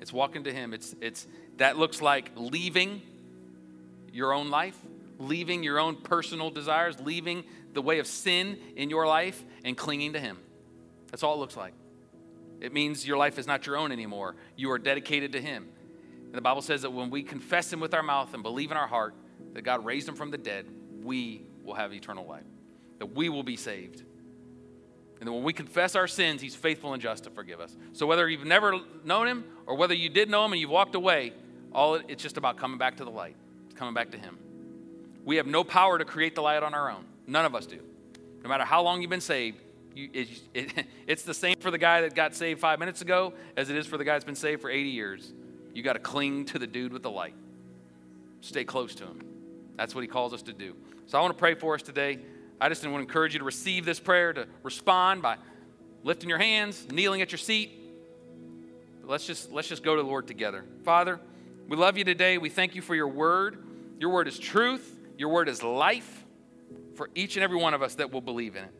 It's 0.00 0.14
walking 0.14 0.44
to 0.44 0.52
Him. 0.54 0.72
It's, 0.72 0.96
it's, 1.02 1.26
that 1.58 1.76
looks 1.76 2.00
like 2.00 2.30
leaving 2.36 3.02
your 4.14 4.32
own 4.32 4.48
life, 4.48 4.78
leaving 5.18 5.62
your 5.62 5.78
own 5.78 5.96
personal 5.96 6.48
desires, 6.48 6.98
leaving 7.00 7.44
the 7.72 7.82
way 7.82 7.98
of 7.98 8.06
sin 8.06 8.58
in 8.76 8.90
your 8.90 9.06
life, 9.06 9.44
and 9.64 9.76
clinging 9.76 10.14
to 10.14 10.20
Him. 10.20 10.38
That's 11.10 11.22
all 11.22 11.34
it 11.34 11.38
looks 11.38 11.56
like. 11.56 11.74
It 12.60 12.72
means 12.72 13.06
your 13.06 13.16
life 13.16 13.38
is 13.38 13.46
not 13.46 13.66
your 13.66 13.76
own 13.76 13.90
anymore. 13.92 14.36
You 14.56 14.70
are 14.70 14.78
dedicated 14.78 15.32
to 15.32 15.40
Him. 15.40 15.68
And 16.26 16.34
the 16.34 16.42
Bible 16.42 16.62
says 16.62 16.82
that 16.82 16.92
when 16.92 17.10
we 17.10 17.22
confess 17.22 17.72
Him 17.72 17.80
with 17.80 17.94
our 17.94 18.02
mouth 18.02 18.34
and 18.34 18.42
believe 18.42 18.70
in 18.70 18.76
our 18.76 18.86
heart 18.86 19.14
that 19.54 19.62
God 19.62 19.84
raised 19.84 20.08
Him 20.08 20.14
from 20.14 20.30
the 20.30 20.38
dead, 20.38 20.66
we 21.02 21.42
will 21.64 21.74
have 21.74 21.92
eternal 21.92 22.26
life, 22.26 22.44
that 22.98 23.14
we 23.14 23.28
will 23.28 23.42
be 23.42 23.56
saved. 23.56 24.02
And 25.18 25.26
then 25.26 25.34
when 25.34 25.44
we 25.44 25.52
confess 25.52 25.96
our 25.96 26.06
sins, 26.06 26.40
He's 26.40 26.54
faithful 26.54 26.92
and 26.92 27.02
just 27.02 27.24
to 27.24 27.30
forgive 27.30 27.60
us. 27.60 27.76
So 27.92 28.06
whether 28.06 28.28
you've 28.28 28.44
never 28.44 28.78
known 29.04 29.26
Him 29.26 29.44
or 29.66 29.76
whether 29.76 29.94
you 29.94 30.08
did 30.08 30.30
know 30.30 30.44
Him 30.44 30.52
and 30.52 30.60
you've 30.60 30.70
walked 30.70 30.94
away, 30.94 31.32
all 31.72 31.94
it, 31.94 32.06
it's 32.08 32.22
just 32.22 32.36
about 32.36 32.56
coming 32.56 32.78
back 32.78 32.96
to 32.98 33.04
the 33.04 33.10
light. 33.10 33.36
Coming 33.74 33.94
back 33.94 34.10
to 34.12 34.18
Him. 34.18 34.38
We 35.24 35.36
have 35.36 35.46
no 35.46 35.64
power 35.64 35.98
to 35.98 36.04
create 36.04 36.34
the 36.34 36.42
light 36.42 36.62
on 36.62 36.74
our 36.74 36.90
own. 36.90 37.04
None 37.30 37.44
of 37.44 37.54
us 37.54 37.64
do. 37.64 37.78
No 38.42 38.48
matter 38.48 38.64
how 38.64 38.82
long 38.82 39.00
you've 39.00 39.10
been 39.10 39.20
saved, 39.20 39.60
you, 39.94 40.10
it, 40.12 40.28
it, 40.52 40.86
it's 41.06 41.22
the 41.22 41.32
same 41.32 41.54
for 41.60 41.70
the 41.70 41.78
guy 41.78 42.00
that 42.00 42.14
got 42.14 42.34
saved 42.34 42.60
five 42.60 42.80
minutes 42.80 43.02
ago 43.02 43.32
as 43.56 43.70
it 43.70 43.76
is 43.76 43.86
for 43.86 43.96
the 43.96 44.04
guy 44.04 44.14
that's 44.14 44.24
been 44.24 44.34
saved 44.34 44.60
for 44.60 44.68
80 44.68 44.88
years. 44.88 45.32
You 45.72 45.84
got 45.84 45.92
to 45.92 46.00
cling 46.00 46.46
to 46.46 46.58
the 46.58 46.66
dude 46.66 46.92
with 46.92 47.04
the 47.04 47.10
light. 47.10 47.34
Stay 48.40 48.64
close 48.64 48.96
to 48.96 49.04
him. 49.04 49.20
That's 49.76 49.94
what 49.94 50.00
he 50.00 50.08
calls 50.08 50.34
us 50.34 50.42
to 50.42 50.52
do. 50.52 50.74
So 51.06 51.18
I 51.18 51.20
want 51.20 51.32
to 51.32 51.38
pray 51.38 51.54
for 51.54 51.74
us 51.74 51.82
today. 51.82 52.18
I 52.60 52.68
just 52.68 52.82
want 52.82 52.96
to 52.96 53.00
encourage 53.00 53.32
you 53.32 53.38
to 53.38 53.44
receive 53.44 53.84
this 53.84 54.00
prayer, 54.00 54.32
to 54.32 54.48
respond 54.64 55.22
by 55.22 55.36
lifting 56.02 56.28
your 56.28 56.38
hands, 56.38 56.88
kneeling 56.90 57.22
at 57.22 57.30
your 57.30 57.38
seat. 57.38 57.70
Let's 59.04 59.24
just 59.24 59.52
let's 59.52 59.68
just 59.68 59.82
go 59.82 59.94
to 59.94 60.02
the 60.02 60.08
Lord 60.08 60.26
together. 60.26 60.64
Father, 60.84 61.20
we 61.68 61.76
love 61.76 61.96
you 61.96 62.04
today. 62.04 62.38
We 62.38 62.48
thank 62.48 62.74
you 62.74 62.82
for 62.82 62.94
your 62.94 63.08
word. 63.08 63.64
Your 64.00 64.10
word 64.10 64.26
is 64.26 64.38
truth. 64.38 64.98
Your 65.16 65.28
word 65.28 65.48
is 65.48 65.62
life 65.62 66.19
for 67.00 67.08
each 67.14 67.34
and 67.38 67.42
every 67.42 67.56
one 67.56 67.72
of 67.72 67.80
us 67.80 67.94
that 67.94 68.12
will 68.12 68.20
believe 68.20 68.56
in 68.56 68.64
it. 68.64 68.74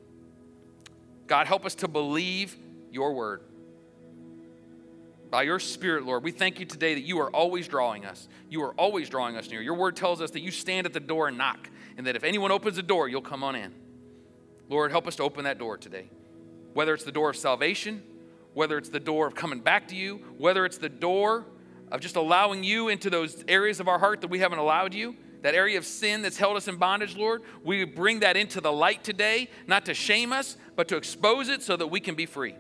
God, 1.26 1.46
help 1.46 1.64
us 1.64 1.74
to 1.76 1.88
believe 1.88 2.54
your 2.92 3.14
word 3.14 3.40
by 5.30 5.44
your 5.44 5.58
Spirit, 5.58 6.04
Lord, 6.04 6.22
we 6.22 6.30
thank 6.30 6.60
you 6.60 6.66
today 6.66 6.92
that 6.92 7.00
you 7.00 7.18
are 7.20 7.30
always 7.30 7.66
drawing 7.66 8.04
us. 8.04 8.28
You 8.50 8.62
are 8.64 8.74
always 8.74 9.08
drawing 9.08 9.38
us 9.38 9.48
near. 9.48 9.62
Your 9.62 9.74
word 9.74 9.96
tells 9.96 10.20
us 10.20 10.32
that 10.32 10.40
you 10.40 10.50
stand 10.50 10.86
at 10.86 10.92
the 10.92 11.00
door 11.00 11.28
and 11.28 11.38
knock, 11.38 11.70
and 11.96 12.06
that 12.06 12.14
if 12.14 12.24
anyone 12.24 12.50
opens 12.50 12.76
the 12.76 12.82
door, 12.82 13.08
you'll 13.08 13.22
come 13.22 13.42
on 13.42 13.54
in. 13.54 13.72
Lord, 14.68 14.90
help 14.90 15.06
us 15.06 15.16
to 15.16 15.22
open 15.22 15.44
that 15.44 15.58
door 15.58 15.78
today. 15.78 16.10
Whether 16.74 16.92
it's 16.92 17.04
the 17.04 17.12
door 17.12 17.30
of 17.30 17.36
salvation, 17.36 18.02
whether 18.52 18.76
it's 18.76 18.90
the 18.90 19.00
door 19.00 19.26
of 19.26 19.34
coming 19.34 19.60
back 19.60 19.88
to 19.88 19.96
you, 19.96 20.16
whether 20.36 20.66
it's 20.66 20.76
the 20.78 20.90
door 20.90 21.46
of 21.90 22.00
just 22.00 22.16
allowing 22.16 22.64
you 22.64 22.88
into 22.88 23.08
those 23.08 23.44
areas 23.48 23.80
of 23.80 23.88
our 23.88 23.98
heart 23.98 24.20
that 24.20 24.28
we 24.28 24.40
haven't 24.40 24.58
allowed 24.58 24.92
you, 24.92 25.16
that 25.42 25.54
area 25.54 25.78
of 25.78 25.86
sin 25.86 26.22
that's 26.22 26.36
held 26.36 26.56
us 26.56 26.68
in 26.68 26.76
bondage, 26.76 27.16
Lord, 27.16 27.42
we 27.64 27.84
bring 27.84 28.20
that 28.20 28.36
into 28.36 28.60
the 28.60 28.72
light 28.72 29.02
today, 29.02 29.48
not 29.66 29.86
to 29.86 29.94
shame 29.94 30.32
us, 30.32 30.56
but 30.76 30.88
to 30.88 30.96
expose 30.96 31.48
it 31.48 31.62
so 31.62 31.76
that 31.76 31.86
we 31.86 32.00
can 32.00 32.14
be 32.14 32.26
free. 32.26 32.54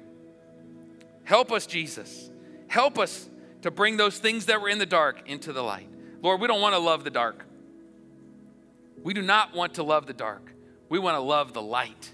Help 1.24 1.52
us, 1.52 1.66
Jesus. 1.66 2.30
Help 2.68 2.98
us 2.98 3.28
to 3.62 3.70
bring 3.70 3.96
those 3.96 4.18
things 4.18 4.46
that 4.46 4.60
were 4.60 4.68
in 4.68 4.78
the 4.78 4.86
dark 4.86 5.28
into 5.28 5.52
the 5.52 5.62
light. 5.62 5.88
Lord, 6.22 6.40
we 6.40 6.46
don't 6.46 6.60
want 6.60 6.74
to 6.74 6.78
love 6.78 7.04
the 7.04 7.10
dark. 7.10 7.44
We 9.02 9.14
do 9.14 9.22
not 9.22 9.54
want 9.54 9.74
to 9.74 9.82
love 9.82 10.06
the 10.06 10.12
dark. 10.12 10.52
We 10.88 10.98
want 10.98 11.16
to 11.16 11.20
love 11.20 11.52
the 11.52 11.62
light. 11.62 12.10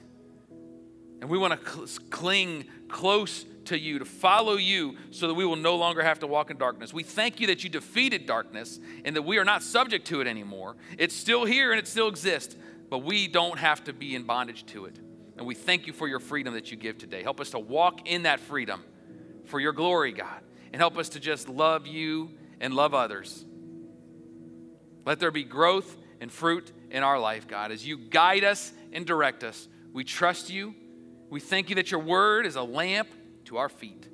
And 1.20 1.30
we 1.30 1.38
want 1.38 1.60
to 1.60 1.70
cl- 1.70 1.88
cling 2.10 2.64
close 2.88 3.44
to 3.66 3.78
you, 3.78 3.98
to 3.98 4.04
follow 4.04 4.54
you, 4.54 4.96
so 5.10 5.28
that 5.28 5.34
we 5.34 5.44
will 5.44 5.56
no 5.56 5.76
longer 5.76 6.02
have 6.02 6.18
to 6.20 6.26
walk 6.26 6.50
in 6.50 6.56
darkness. 6.56 6.92
We 6.92 7.02
thank 7.02 7.40
you 7.40 7.46
that 7.48 7.64
you 7.64 7.70
defeated 7.70 8.26
darkness 8.26 8.80
and 9.04 9.16
that 9.16 9.22
we 9.22 9.38
are 9.38 9.44
not 9.44 9.62
subject 9.62 10.06
to 10.08 10.20
it 10.20 10.26
anymore. 10.26 10.76
It's 10.98 11.14
still 11.14 11.44
here 11.44 11.72
and 11.72 11.78
it 11.78 11.86
still 11.86 12.08
exists, 12.08 12.56
but 12.90 12.98
we 12.98 13.28
don't 13.28 13.58
have 13.58 13.84
to 13.84 13.92
be 13.92 14.14
in 14.14 14.24
bondage 14.24 14.66
to 14.66 14.86
it. 14.86 14.98
And 15.36 15.46
we 15.46 15.54
thank 15.54 15.86
you 15.86 15.92
for 15.92 16.08
your 16.08 16.20
freedom 16.20 16.54
that 16.54 16.70
you 16.70 16.76
give 16.76 16.98
today. 16.98 17.22
Help 17.22 17.40
us 17.40 17.50
to 17.50 17.58
walk 17.58 18.08
in 18.08 18.22
that 18.22 18.40
freedom 18.40 18.82
for 19.44 19.60
your 19.60 19.72
glory, 19.72 20.12
God 20.12 20.40
and 20.76 20.80
help 20.82 20.98
us 20.98 21.08
to 21.08 21.20
just 21.20 21.48
love 21.48 21.86
you 21.86 22.30
and 22.60 22.74
love 22.74 22.92
others. 22.92 23.46
Let 25.06 25.20
there 25.20 25.30
be 25.30 25.42
growth 25.42 25.96
and 26.20 26.30
fruit 26.30 26.70
in 26.90 27.02
our 27.02 27.18
life, 27.18 27.48
God, 27.48 27.72
as 27.72 27.86
you 27.86 27.96
guide 27.96 28.44
us 28.44 28.74
and 28.92 29.06
direct 29.06 29.42
us. 29.42 29.68
We 29.94 30.04
trust 30.04 30.50
you. 30.50 30.74
We 31.30 31.40
thank 31.40 31.70
you 31.70 31.76
that 31.76 31.90
your 31.90 32.00
word 32.00 32.44
is 32.44 32.56
a 32.56 32.62
lamp 32.62 33.08
to 33.46 33.58
our 33.58 33.68
feet. 33.68 34.08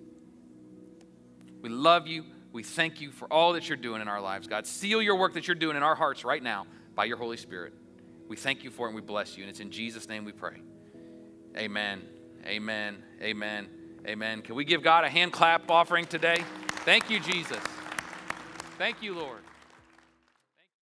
We 1.61 1.69
love 1.69 2.07
you. 2.07 2.25
We 2.53 2.63
thank 2.63 3.01
you 3.01 3.13
for 3.13 3.27
all 3.33 3.55
that 3.55 3.69
you're 3.69 3.77
doing 3.77 4.03
in 4.03 4.09
our 4.09 4.21
lives, 4.21 4.47
God. 4.47 4.67
Seal 4.67 5.01
your 5.01 5.17
work 5.17 5.35
that 5.35 5.49
you're 5.49 5.55
doing 5.55 5.77
in 5.77 5.83
our 5.83 5.95
hearts 5.95 6.25
right 6.25 6.43
now 6.43 6.67
by 6.95 7.07
your 7.07 7.17
Holy 7.17 7.37
Spirit. 7.37 7.73
We 8.29 8.37
thank 8.37 8.65
you 8.65 8.71
for 8.71 8.87
it 8.87 8.91
and 8.91 8.95
we 8.95 9.03
bless 9.03 9.37
you. 9.37 9.43
And 9.43 9.51
it's 9.51 9.61
in 9.61 9.71
Jesus' 9.71 10.09
name 10.09 10.25
we 10.25 10.33
pray. 10.33 10.57
Amen. 11.57 12.03
Amen. 12.45 13.03
Amen. 13.21 13.69
Amen. 14.07 14.43
Can 14.43 14.55
we 14.55 14.65
give 14.65 14.83
God 14.83 15.05
a 15.05 15.09
hand 15.09 15.33
clap 15.33 15.71
offering 15.71 16.07
today? 16.07 16.43
Thank 16.85 17.09
you, 17.09 17.21
Jesus. 17.21 17.63
Thank 18.79 19.03
you, 19.03 19.15
Lord. 19.15 19.41